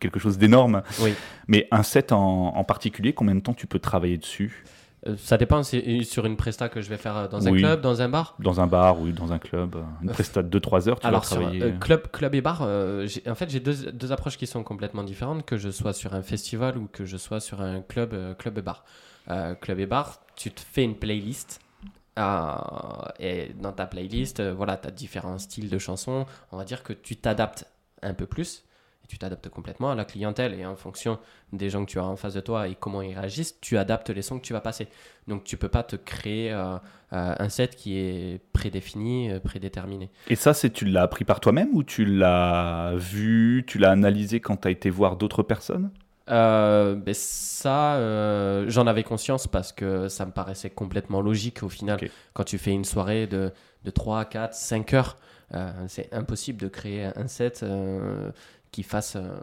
quelque 0.00 0.18
chose 0.18 0.38
d'énorme. 0.38 0.82
Oui. 1.00 1.14
Mais 1.48 1.68
un 1.70 1.82
set 1.82 2.12
en, 2.12 2.54
en 2.56 2.64
particulier, 2.64 3.12
combien 3.12 3.34
de 3.34 3.40
temps 3.40 3.54
tu 3.54 3.66
peux 3.66 3.78
travailler 3.78 4.18
dessus? 4.18 4.64
euh, 4.66 4.73
ça 5.16 5.36
dépend, 5.36 5.62
c'est 5.62 6.02
sur 6.02 6.26
une 6.26 6.36
presta 6.36 6.68
que 6.68 6.80
je 6.80 6.88
vais 6.88 6.96
faire 6.96 7.28
dans 7.28 7.46
un 7.46 7.52
club, 7.52 7.80
dans 7.80 8.02
un 8.02 8.08
bar 8.08 8.36
Dans 8.38 8.60
un 8.60 8.66
bar, 8.66 9.00
oui, 9.00 9.12
dans 9.12 9.32
un 9.32 9.38
club. 9.38 9.76
Une 10.02 10.10
presta 10.10 10.42
de 10.42 10.58
2-3 10.58 10.88
heures, 10.88 11.00
tu 11.00 11.06
Alors, 11.06 11.20
vas 11.20 11.26
travailler. 11.26 11.60
Sur, 11.60 11.78
club, 11.78 12.10
club 12.10 12.34
et 12.34 12.40
bar, 12.40 12.62
en 12.62 13.34
fait, 13.34 13.50
j'ai 13.50 13.60
deux, 13.60 13.92
deux, 13.92 14.12
approches 14.12 14.36
qui 14.36 14.46
sont 14.46 14.62
complètement 14.62 15.02
différentes, 15.02 15.44
que 15.44 15.56
je 15.56 15.70
sois 15.70 15.92
sur 15.92 16.14
un 16.14 16.22
festival 16.22 16.78
ou 16.78 16.88
que 16.90 17.04
je 17.04 17.16
sois 17.16 17.40
sur 17.40 17.60
un 17.60 17.80
club, 17.80 18.14
club 18.38 18.58
et 18.58 18.62
bar. 18.62 18.84
club 19.60 19.78
et 19.78 19.86
bar, 19.86 20.20
tu 20.36 20.50
te 20.50 20.60
fais 20.60 20.84
une 20.84 20.96
playlist. 20.96 21.60
et 22.16 23.52
dans 23.60 23.72
ta 23.72 23.86
playlist, 23.86 24.42
voilà, 24.42 24.76
tu 24.76 24.88
as 24.88 24.90
différents 24.90 25.38
styles 25.38 25.68
de 25.68 25.78
chansons. 25.78 26.26
On 26.52 26.56
va 26.56 26.64
dire 26.64 26.82
que 26.82 26.92
tu 26.92 27.16
t'adaptes 27.16 27.66
un 28.02 28.14
peu 28.14 28.26
plus 28.26 28.64
et 29.04 29.06
tu 29.06 29.18
t'adaptes 29.18 29.48
complètement 29.48 29.90
à 29.90 29.94
la 29.94 30.04
clientèle 30.04 30.54
et 30.54 30.64
en 30.64 30.76
fonction 30.76 31.18
des 31.52 31.70
gens 31.70 31.84
que 31.84 31.90
tu 31.90 31.98
as 31.98 32.04
en 32.04 32.16
face 32.16 32.34
de 32.34 32.40
toi 32.40 32.68
et 32.68 32.74
comment 32.74 33.02
ils 33.02 33.14
réagissent, 33.14 33.60
tu 33.60 33.76
adaptes 33.76 34.10
les 34.10 34.22
sons 34.22 34.38
que 34.38 34.44
tu 34.44 34.52
vas 34.52 34.60
passer. 34.60 34.88
Donc 35.28 35.44
tu 35.44 35.56
peux 35.56 35.68
pas 35.68 35.82
te 35.82 35.96
créer 35.96 36.52
euh, 36.52 36.76
euh, 37.12 37.34
un 37.38 37.48
set 37.48 37.76
qui 37.76 37.98
est 37.98 38.40
prédéfini, 38.52 39.30
euh, 39.30 39.40
prédéterminé. 39.40 40.10
Et 40.28 40.36
ça, 40.36 40.54
c'est 40.54 40.70
tu 40.70 40.86
l'as 40.86 41.02
appris 41.02 41.24
par 41.24 41.40
toi-même 41.40 41.68
ou 41.74 41.82
tu 41.82 42.04
l'as 42.04 42.94
vu, 42.96 43.64
tu 43.66 43.78
l'as 43.78 43.90
analysé 43.90 44.40
quand 44.40 44.56
tu 44.56 44.68
as 44.68 44.70
été 44.70 44.90
voir 44.90 45.16
d'autres 45.16 45.42
personnes? 45.42 45.90
Ben 46.26 47.12
ça, 47.12 47.98
j'en 48.68 48.86
avais 48.86 49.02
conscience 49.02 49.46
parce 49.46 49.72
que 49.72 50.08
ça 50.08 50.24
me 50.24 50.30
paraissait 50.30 50.70
complètement 50.70 51.20
logique 51.20 51.62
au 51.62 51.68
final. 51.68 52.00
Quand 52.32 52.44
tu 52.44 52.56
fais 52.56 52.70
une 52.70 52.86
soirée 52.86 53.26
de, 53.26 53.52
de 53.84 53.90
3, 53.90 54.24
4, 54.24 54.54
5 54.54 54.94
heures, 54.94 55.18
c'est 55.86 56.10
impossible 56.14 56.58
de 56.58 56.68
créer 56.68 57.10
un 57.14 57.28
set 57.28 57.62
qui 58.74 58.82
fasse, 58.82 59.14
euh, 59.14 59.36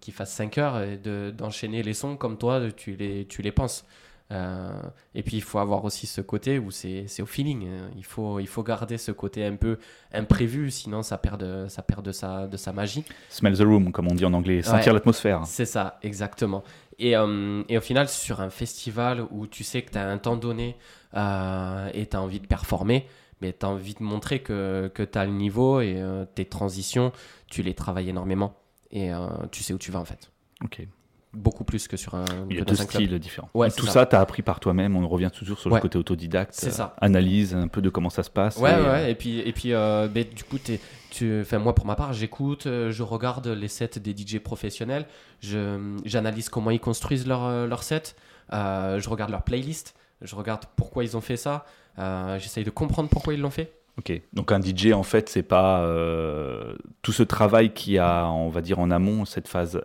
qui 0.00 0.12
fasse 0.12 0.32
5 0.34 0.58
heures 0.58 0.80
et 0.82 0.96
d'enchaîner 1.32 1.82
les 1.82 1.94
sons 1.94 2.16
comme 2.16 2.38
toi, 2.38 2.60
tu 2.76 2.94
les, 2.94 3.26
tu 3.26 3.42
les 3.42 3.50
penses. 3.50 3.84
Euh, 4.30 4.70
et 5.16 5.22
puis 5.24 5.36
il 5.36 5.42
faut 5.42 5.58
avoir 5.58 5.84
aussi 5.84 6.06
ce 6.06 6.20
côté 6.20 6.60
où 6.60 6.70
c'est 6.70 7.06
au 7.20 7.26
feeling. 7.26 7.66
Hein. 7.66 7.90
Il 7.96 8.04
faut, 8.04 8.38
il 8.38 8.46
faut 8.46 8.62
garder 8.62 8.98
ce 8.98 9.10
côté 9.10 9.44
un 9.44 9.56
peu 9.56 9.78
imprévu, 10.12 10.70
sinon 10.70 11.02
ça 11.02 11.18
perd 11.18 11.40
de, 11.40 11.66
ça 11.68 11.82
perd 11.82 12.04
de, 12.04 12.12
sa, 12.12 12.46
de 12.46 12.56
sa 12.56 12.72
magie. 12.72 13.04
Smell 13.28 13.58
the 13.58 13.62
room, 13.62 13.90
comme 13.90 14.06
on 14.06 14.14
dit 14.14 14.24
en 14.24 14.32
anglais, 14.32 14.62
sentir 14.62 14.94
l'atmosphère. 14.94 15.42
C'est 15.44 15.66
ça, 15.66 15.98
exactement. 16.02 16.62
Et, 17.00 17.16
euh, 17.16 17.64
et, 17.68 17.76
au 17.76 17.80
final, 17.80 18.08
sur 18.08 18.40
un 18.40 18.50
festival 18.50 19.26
où 19.32 19.48
tu 19.48 19.64
sais 19.64 19.82
que 19.82 19.90
tu 19.90 19.98
as 19.98 20.08
un 20.08 20.18
temps 20.18 20.36
donné 20.36 20.76
et 21.14 22.06
tu 22.06 22.16
as 22.16 22.22
envie 22.22 22.40
de 22.40 22.46
performer, 22.46 23.06
mais 23.42 23.52
tu 23.52 23.66
as 23.66 23.68
envie 23.68 23.94
de 23.94 24.02
montrer 24.02 24.38
que, 24.38 24.90
que 24.94 25.02
tu 25.02 25.18
as 25.18 25.26
le 25.26 25.32
niveau 25.32 25.80
et 25.82 26.02
tes 26.34 26.46
transitions, 26.46 27.12
tu 27.48 27.62
les 27.62 27.74
travailles 27.74 28.08
énormément 28.08 28.54
et 28.92 29.12
euh, 29.12 29.26
tu 29.50 29.62
sais 29.62 29.72
où 29.72 29.78
tu 29.78 29.90
vas 29.90 29.98
en 29.98 30.04
fait. 30.04 30.30
Ok. 30.62 30.86
Beaucoup 31.32 31.64
plus 31.64 31.88
que 31.88 31.96
sur 31.96 32.14
un. 32.14 32.26
Il 32.50 32.58
y 32.58 32.60
a 32.60 32.64
deux 32.64 32.74
styles 32.74 33.18
différents. 33.18 33.48
Ouais, 33.54 33.70
tout 33.70 33.86
ça, 33.86 34.04
tu 34.04 34.14
as 34.14 34.20
appris 34.20 34.42
par 34.42 34.60
toi-même. 34.60 34.96
On 34.96 35.08
revient 35.08 35.30
toujours 35.32 35.58
sur 35.58 35.70
le 35.70 35.80
côté 35.80 35.96
autodidacte. 35.96 36.52
C'est 36.54 36.70
ça. 36.70 36.94
analyse 37.00 37.54
un 37.54 37.68
peu 37.68 37.80
de 37.80 37.88
comment 37.88 38.10
ça 38.10 38.22
se 38.22 38.28
passe. 38.28 38.58
Ouais, 38.58 38.78
et, 38.78 38.82
ouais. 38.82 39.10
Et 39.10 39.14
puis, 39.14 39.38
et 39.38 39.52
puis 39.52 39.72
euh, 39.72 40.08
du 40.08 40.44
coup, 40.44 40.58
es, 40.68 40.78
tu, 41.10 41.40
enfin, 41.40 41.58
moi, 41.58 41.74
pour 41.74 41.86
ma 41.86 41.94
part, 41.94 42.12
j'écoute, 42.12 42.66
euh, 42.66 42.90
je 42.90 43.02
regarde 43.02 43.46
les 43.48 43.68
sets 43.68 43.98
des 43.98 44.14
DJ 44.14 44.40
professionnels. 44.40 45.06
J'analyse 45.40 46.50
comment 46.50 46.70
ils 46.70 46.80
construisent 46.80 47.26
leur, 47.26 47.66
leur 47.66 47.82
set. 47.82 48.14
je 48.50 49.08
regarde 49.08 49.30
leur 49.30 49.42
playlist. 49.42 49.94
Je 50.20 50.36
regarde 50.36 50.66
pourquoi 50.76 51.02
ils 51.02 51.16
ont 51.16 51.22
fait 51.22 51.38
ça. 51.38 51.64
J'essaye 51.96 52.64
de 52.64 52.70
comprendre 52.70 53.08
pourquoi 53.08 53.34
ils 53.34 53.40
l'ont 53.40 53.50
fait. 53.50 53.72
Ok, 53.98 54.20
donc 54.32 54.52
un 54.52 54.60
DJ 54.60 54.92
en 54.92 55.02
fait, 55.02 55.28
c'est 55.28 55.42
pas 55.42 55.82
euh, 55.82 56.74
tout 57.02 57.12
ce 57.12 57.22
travail 57.22 57.74
qui 57.74 57.98
a, 57.98 58.26
on 58.26 58.48
va 58.48 58.62
dire 58.62 58.78
en 58.78 58.90
amont, 58.90 59.26
cette 59.26 59.48
phase 59.48 59.82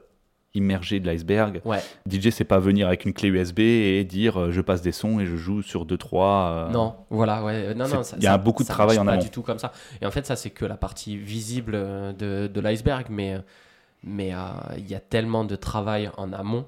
immergée 0.54 1.02
de 1.02 1.06
l'iceberg. 1.06 1.62
Ouais. 1.66 1.80
DJ, 2.10 2.30
c'est 2.30 2.46
pas 2.46 2.60
venir 2.60 2.88
avec 2.88 3.04
une 3.04 3.14
clé 3.14 3.28
USB 3.28 3.60
et 3.60 4.06
dire 4.06 4.40
euh, 4.40 4.52
je 4.52 4.62
passe 4.62 4.82
des 4.82 4.94
sons 4.94 5.20
et 5.20 5.26
je 5.26 5.36
joue 5.36 5.62
sur 5.62 5.86
2-3. 5.86 5.98
Euh, 6.14 6.70
non, 6.70 6.96
voilà, 7.10 7.44
ouais. 7.44 7.76
Non, 7.76 7.88
non, 7.90 8.02
il 8.16 8.24
y 8.24 8.28
a 8.28 8.38
beaucoup 8.38 8.64
de 8.64 8.70
travail 8.70 8.98
en 8.98 9.02
amont. 9.08 9.18
Pas 9.18 9.24
du 9.24 9.30
tout 9.30 9.42
comme 9.42 9.60
ça. 9.60 9.74
Et 10.02 10.06
en 10.06 10.12
fait, 10.12 10.26
ça, 10.26 10.38
c'est 10.38 10.52
que 10.52 10.64
la 10.64 10.78
partie 10.78 11.18
visible 11.18 11.74
de, 11.74 12.48
de 12.48 12.62
l'iceberg, 12.62 13.08
mais 13.10 13.38
mais 14.04 14.32
il 14.78 14.88
y 14.88 14.96
a 14.96 15.00
tellement 15.02 15.44
de 15.44 15.58
travail 15.58 16.10
en 16.16 16.32
amont 16.32 16.66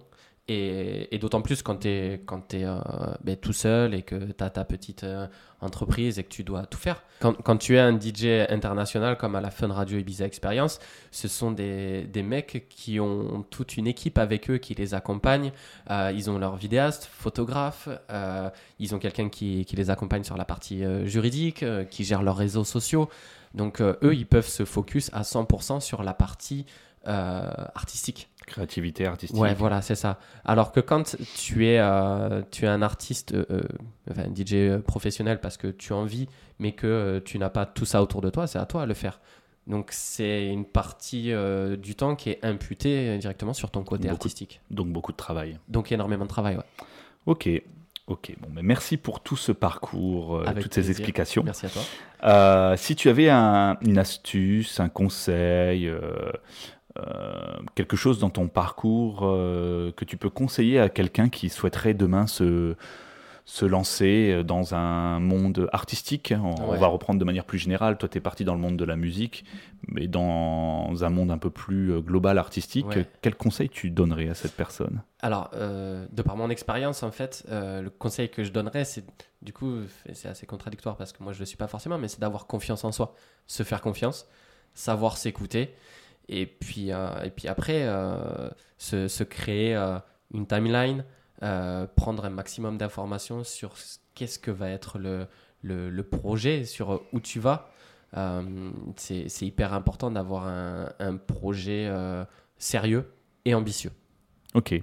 Et, 0.52 1.18
d'autant 1.20 1.44
plus 1.44 1.62
quand 1.62 1.82
tu 1.82 1.88
es, 1.88 2.22
euh, 2.54 2.80
ben, 3.24 3.36
tout 3.36 3.54
seul 3.54 3.94
et 3.94 4.02
que 4.02 4.16
tu 4.16 4.44
as 4.44 4.50
ta 4.50 4.66
petite 4.66 5.04
euh, 5.04 5.28
entreprise 5.62 6.18
et 6.18 6.24
que 6.24 6.30
tu 6.30 6.44
dois 6.44 6.66
tout 6.66 6.80
faire. 6.80 7.04
Quand, 7.20 7.58
tu 7.58 7.76
es 7.76 7.80
un 7.80 8.00
DJ 8.00 8.50
international 8.50 9.16
comme 9.18 9.36
à 9.36 9.42
la 9.42 9.52
Fun 9.52 9.72
Radio 9.72 10.00
Ibiza 10.00 10.26
Experience, 10.26 10.80
ce 11.12 11.28
sont 11.28 11.52
des, 11.52 12.10
mecs 12.26 12.66
qui 12.68 13.00
ont 13.00 13.46
toute 13.52 13.78
une 13.78 13.86
équipe 13.86 14.18
avec 14.18 14.50
eux 14.50 14.58
qui 14.58 14.74
les 14.74 14.96
accompagne. 14.96 15.52
Euh, 15.92 16.12
ils 16.16 16.32
ont 16.32 16.40
leur 16.40 16.56
vidéaste, 16.56 17.06
photographe, 17.06 17.88
ils 18.80 18.96
ont 18.96 19.00
quelqu'un 19.00 19.30
qui, 19.30 19.66
qui, 19.66 19.76
les 19.76 19.92
accompagne 19.92 20.24
sur 20.24 20.36
la 20.36 20.46
partie 20.46 20.84
juridique, 21.06 21.64
qui 21.92 22.04
gère 22.06 22.24
leurs 22.24 22.38
réseaux 22.38 22.64
sociaux. 22.64 23.08
Donc 23.54 23.82
eux, 23.82 24.16
ils 24.16 24.26
peuvent 24.26 24.48
se 24.48 24.66
focus 24.66 25.12
à 25.14 25.22
100% 25.22 25.80
sur 25.80 26.02
la 26.02 26.16
partie 26.16 26.66
artistique. 27.06 28.30
Créativité 28.50 29.06
artistique. 29.06 29.40
Ouais, 29.40 29.54
voilà, 29.54 29.82
c'est 29.82 29.96
ça. 29.96 30.20
Alors 30.44 30.72
que 30.72 30.80
quand 30.80 31.16
tu 31.36 31.68
es, 31.68 31.78
euh, 31.80 32.42
tu 32.50 32.66
es 32.66 32.68
un 32.68 32.82
artiste, 32.82 33.34
euh, 33.34 33.46
euh, 33.52 33.62
enfin, 34.10 34.24
un 34.24 34.34
DJ 34.34 34.82
professionnel 34.82 35.40
parce 35.40 35.56
que 35.56 35.68
tu 35.68 35.94
as 35.94 35.96
envie, 35.96 36.28
mais 36.58 36.72
que 36.72 37.22
tu 37.24 37.38
n'as 37.38 37.50
pas 37.50 37.68
tout 37.68 37.86
ça 37.86 38.02
autour 38.02 38.22
de 38.22 38.30
toi, 38.30 38.48
c'est 38.48 38.58
à 38.58 38.66
toi 38.66 38.82
à 38.82 38.86
le 38.88 38.96
faire. 38.96 39.22
Donc 39.68 39.90
c'est 39.92 40.48
une 40.48 40.66
partie 40.66 41.32
du 41.78 41.94
temps 41.94 42.16
qui 42.16 42.32
est 42.32 42.44
imputée 42.44 43.20
directement 43.20 43.54
sur 43.54 43.70
ton 43.70 43.84
côté 43.84 44.10
artistique. 44.10 44.62
Donc 44.72 44.88
beaucoup 44.88 45.12
de 45.12 45.18
travail. 45.18 45.60
Donc 45.68 45.92
énormément 45.92 46.26
de 46.26 46.30
travail, 46.30 46.58
ouais. 46.58 46.64
Ok. 47.28 47.50
Ok, 48.08 48.34
bon, 48.40 48.48
mais 48.52 48.64
merci 48.64 48.98
pour 48.98 49.20
tout 49.22 49.38
ce 49.38 49.52
parcours, 49.52 50.44
toutes 50.60 50.74
ces 50.74 50.90
explications. 50.90 51.44
Merci 51.44 51.68
à 51.68 51.70
toi. 51.70 52.76
si 52.78 52.96
tu 52.96 53.10
avais 53.10 53.30
une 53.30 54.00
astuce, 54.00 54.80
un 54.80 54.90
conseil, 54.90 55.88
euh, 55.88 56.32
quelque 57.76 57.96
chose 57.96 58.20
dans 58.20 58.30
ton 58.30 58.48
parcours 58.48 59.20
euh, 59.24 59.92
que 59.92 60.06
tu 60.06 60.18
peux 60.18 60.30
conseiller 60.30 60.80
à 60.80 60.90
quelqu'un 60.90 61.30
qui 61.30 61.50
souhaiterait 61.50 61.94
demain 61.94 62.28
se, 62.28 62.76
se 63.46 63.66
lancer 63.66 64.44
dans 64.44 64.76
un 64.76 65.20
monde 65.20 65.70
artistique? 65.72 66.34
On, 66.42 66.76
va 66.76 66.88
reprendre 66.88 67.20
de 67.20 67.26
manière 67.26 67.46
plus 67.46 67.60
générale. 67.60 67.98
Toi, 67.98 68.10
tu 68.10 68.18
es 68.18 68.22
parti 68.22 68.44
dans 68.44 68.54
le 68.54 68.60
monde 68.60 68.76
de 68.76 68.86
la 68.86 68.96
musique, 68.96 69.46
mais 69.88 70.08
dans 70.08 70.92
un 71.02 71.10
monde 71.10 71.32
un 71.32 71.38
peu 71.38 71.50
plus 71.50 71.94
euh, 71.94 72.00
global 72.00 72.38
artistique. 72.38 72.88
Quel 73.22 73.36
conseil 73.36 73.70
tu 73.70 73.92
donnerais 73.92 74.30
à 74.30 74.34
cette 74.34 74.54
personne? 74.54 75.02
Alors, 75.22 75.52
de 75.52 76.22
par 76.22 76.38
mon 76.38 76.50
expérience, 76.50 77.04
en 77.04 77.12
fait, 77.12 77.46
le 77.50 77.90
conseil 77.90 78.30
que 78.30 78.44
je 78.44 78.52
donnerais, 78.52 78.86
c'est 78.86 79.06
du 79.42 79.54
coup, 79.54 79.80
c'est 80.14 80.28
assez 80.28 80.46
contradictoire 80.46 80.98
parce 80.98 81.14
que 81.14 81.24
moi, 81.24 81.32
je 81.32 81.38
ne 81.38 81.42
le 81.42 81.46
suis 81.46 81.58
pas 81.58 81.68
forcément, 81.68 81.98
mais 81.98 82.08
c'est 82.08 82.20
d'avoir 82.20 82.46
confiance 82.46 82.84
en 82.84 82.92
soi, 82.92 83.16
se 83.48 83.64
faire 83.64 83.82
confiance, 83.82 84.28
savoir 84.74 85.18
s'écouter. 85.18 85.74
Et 86.30 86.46
puis, 86.46 86.92
euh, 86.92 87.24
et 87.24 87.32
puis 87.32 87.48
après, 87.48 87.84
euh, 87.84 88.50
se, 88.78 89.08
se, 89.08 89.24
créer 89.24 89.76
euh, 89.76 89.98
une 90.32 90.46
timeline, 90.46 91.04
prendre 91.96 92.26
un 92.26 92.30
maximum 92.30 92.78
d'informations 92.78 93.44
sur 93.44 93.74
qu'est-ce 94.14 94.38
que 94.38 94.52
va 94.52 94.70
être 94.70 95.00
le, 95.00 95.26
le, 95.64 95.90
le, 95.90 96.04
projet, 96.04 96.66
sur 96.66 97.02
où 97.14 97.20
tu 97.20 97.40
vas. 97.40 97.72
c'est 98.96 99.42
hyper 99.42 99.74
important 99.74 100.12
d'avoir 100.12 100.48
un, 100.48 100.92
un, 101.00 101.16
projet 101.16 101.90
sérieux 102.58 103.12
et 103.46 103.56
ambitieux. 103.56 103.92
Ok. 104.54 104.82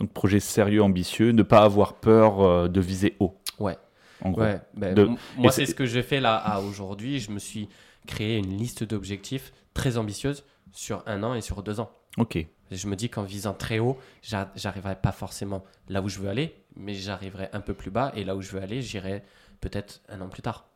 Donc 0.00 0.12
projet 0.12 0.40
sérieux, 0.40 0.82
ambitieux, 0.82 1.30
ne 1.32 1.42
pas 1.42 1.62
avoir 1.62 1.94
peur 1.94 2.68
de 2.70 2.80
viser 2.80 3.14
haut. 3.20 3.38
Ouais. 3.60 3.76
En 4.24 4.30
gros. 4.30 4.40
Ouais, 4.40 4.60
ben, 4.74 5.16
Moi, 5.36 5.52
c'est 5.52 5.66
ce 5.66 5.74
que 5.74 5.86
j'ai 5.86 6.02
fait 6.02 6.20
là 6.20 6.36
à 6.36 6.60
aujourd'hui. 6.60 7.20
Je 7.20 7.30
me 7.30 7.38
suis 7.38 7.68
créé 8.06 8.38
une 8.38 8.56
liste 8.56 8.82
d'objectifs 8.82 9.52
très 9.74 9.98
ambitieuse 9.98 10.42
sur 10.72 11.02
un 11.06 11.22
an 11.22 11.34
et 11.34 11.40
sur 11.40 11.62
deux 11.62 11.80
ans. 11.80 11.90
Ok. 12.16 12.38
Je 12.70 12.86
me 12.86 12.96
dis 12.96 13.08
qu'en 13.08 13.22
visant 13.22 13.54
très 13.54 13.78
haut, 13.78 13.98
j'arriverai 14.22 14.96
pas 14.96 15.12
forcément 15.12 15.64
là 15.88 16.02
où 16.02 16.08
je 16.08 16.18
veux 16.18 16.28
aller, 16.28 16.54
mais 16.76 16.94
j'arriverai 16.94 17.48
un 17.52 17.60
peu 17.60 17.74
plus 17.74 17.90
bas 17.90 18.12
et 18.14 18.24
là 18.24 18.36
où 18.36 18.42
je 18.42 18.50
veux 18.50 18.62
aller, 18.62 18.82
j'irai 18.82 19.22
peut-être 19.60 20.00
un 20.08 20.20
an 20.20 20.28
plus 20.28 20.42
tard. 20.42 20.66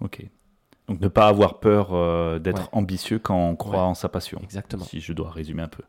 Ok. 0.00 0.24
Donc 0.88 1.00
ne 1.00 1.08
pas 1.08 1.28
avoir 1.28 1.60
peur 1.60 1.92
euh, 1.92 2.38
d'être 2.38 2.68
ambitieux 2.72 3.18
quand 3.18 3.36
on 3.36 3.56
croit 3.56 3.82
en 3.82 3.94
sa 3.94 4.08
passion. 4.08 4.40
Exactement. 4.42 4.84
Si 4.84 5.00
je 5.00 5.12
dois 5.12 5.30
résumer 5.30 5.62
un 5.62 5.68
peu. 5.68 5.82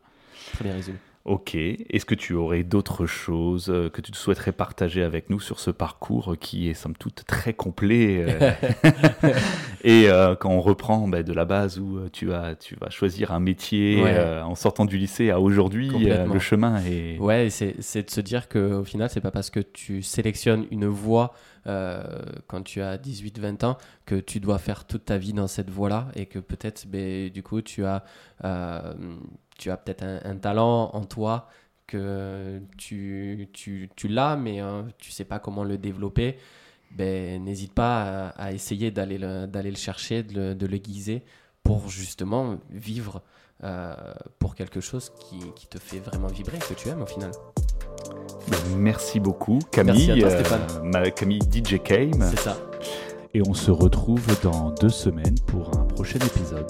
Très 0.52 0.64
bien 0.64 0.74
résumé. 0.74 0.98
Ok. 1.24 1.54
Est-ce 1.54 2.04
que 2.04 2.16
tu 2.16 2.34
aurais 2.34 2.64
d'autres 2.64 3.06
choses 3.06 3.68
euh, 3.68 3.88
que 3.88 4.00
tu 4.00 4.12
souhaiterais 4.12 4.50
partager 4.50 5.04
avec 5.04 5.30
nous 5.30 5.38
sur 5.38 5.60
ce 5.60 5.70
parcours 5.70 6.34
qui 6.40 6.68
est 6.68 6.74
somme 6.74 6.96
toute 6.96 7.24
très 7.26 7.54
complet 7.54 8.26
euh, 8.28 8.50
Et 9.84 10.10
euh, 10.10 10.34
quand 10.34 10.50
on 10.50 10.60
reprend 10.60 11.06
bah, 11.06 11.22
de 11.22 11.32
la 11.32 11.44
base 11.44 11.78
où 11.78 12.08
tu, 12.12 12.32
as, 12.32 12.56
tu 12.56 12.74
vas 12.74 12.90
choisir 12.90 13.30
un 13.30 13.38
métier 13.38 14.02
en 14.42 14.56
sortant 14.56 14.84
du 14.84 14.98
lycée 14.98 15.30
à 15.30 15.38
aujourd'hui, 15.38 15.90
le 15.90 16.38
chemin 16.40 16.82
est. 16.84 17.18
Ouais, 17.20 17.48
c'est 17.50 18.02
de 18.02 18.10
se 18.10 18.20
dire 18.20 18.48
qu'au 18.48 18.84
final, 18.84 19.08
c'est 19.08 19.20
pas 19.20 19.30
parce 19.30 19.50
que 19.50 19.60
tu 19.60 20.02
sélectionnes 20.02 20.66
une 20.72 20.86
voie 20.86 21.34
quand 21.64 22.62
tu 22.64 22.82
as 22.82 22.96
18-20 22.96 23.64
ans 23.64 23.78
que 24.06 24.16
tu 24.16 24.40
dois 24.40 24.58
faire 24.58 24.84
toute 24.84 25.04
ta 25.04 25.18
vie 25.18 25.32
dans 25.32 25.46
cette 25.46 25.70
voie-là 25.70 26.08
et 26.16 26.26
que 26.26 26.40
peut-être, 26.40 26.86
ben, 26.88 27.30
du 27.30 27.44
coup, 27.44 27.60
tu 27.62 27.84
as 27.84 28.04
tu 29.62 29.70
as 29.70 29.76
peut-être 29.76 30.02
un, 30.02 30.36
talent 30.36 30.90
en 30.92 31.04
toi 31.04 31.48
que 31.86 32.60
tu, 32.76 33.48
tu, 33.52 33.88
tu 33.94 34.08
l'as, 34.08 34.34
mais 34.34 34.58
hein, 34.58 34.88
tu 34.98 35.12
sais 35.12 35.24
pas 35.24 35.38
comment 35.38 35.62
le 35.62 35.78
développer, 35.78 36.36
ben, 36.90 37.44
n'hésite 37.44 37.72
pas 37.72 38.30
à, 38.30 38.50
essayer 38.50 38.90
d'aller 38.90 39.18
le, 39.18 39.46
d'aller 39.46 39.70
le 39.70 39.76
chercher, 39.76 40.24
de 40.24 40.34
le, 40.34 40.54
de 40.56 40.66
le 40.66 40.78
guiser 40.78 41.22
pour 41.62 41.90
justement 41.90 42.56
vivre 42.70 43.22
euh, 43.62 43.94
pour 44.40 44.56
quelque 44.56 44.80
chose 44.80 45.12
qui, 45.20 45.38
qui, 45.54 45.68
te 45.68 45.78
fait 45.78 46.00
vraiment 46.00 46.26
vibrer, 46.26 46.58
que 46.58 46.74
tu 46.74 46.88
aimes 46.88 47.02
au 47.02 47.06
final. 47.06 47.30
Merci 48.76 49.20
beaucoup 49.20 49.60
Camille, 49.70 50.12
Merci 50.16 50.24
à 50.24 50.42
toi, 50.42 50.58
euh, 50.96 51.10
Camille 51.10 51.38
DJ 51.42 51.80
Kame. 51.84 52.28
C'est 52.30 52.40
ça. 52.40 52.58
Et 53.32 53.42
on 53.46 53.54
se 53.54 53.70
retrouve 53.70 54.26
dans 54.42 54.70
deux 54.70 54.88
semaines 54.88 55.38
pour 55.46 55.78
un 55.78 55.84
prochain 55.84 56.18
épisode. 56.18 56.66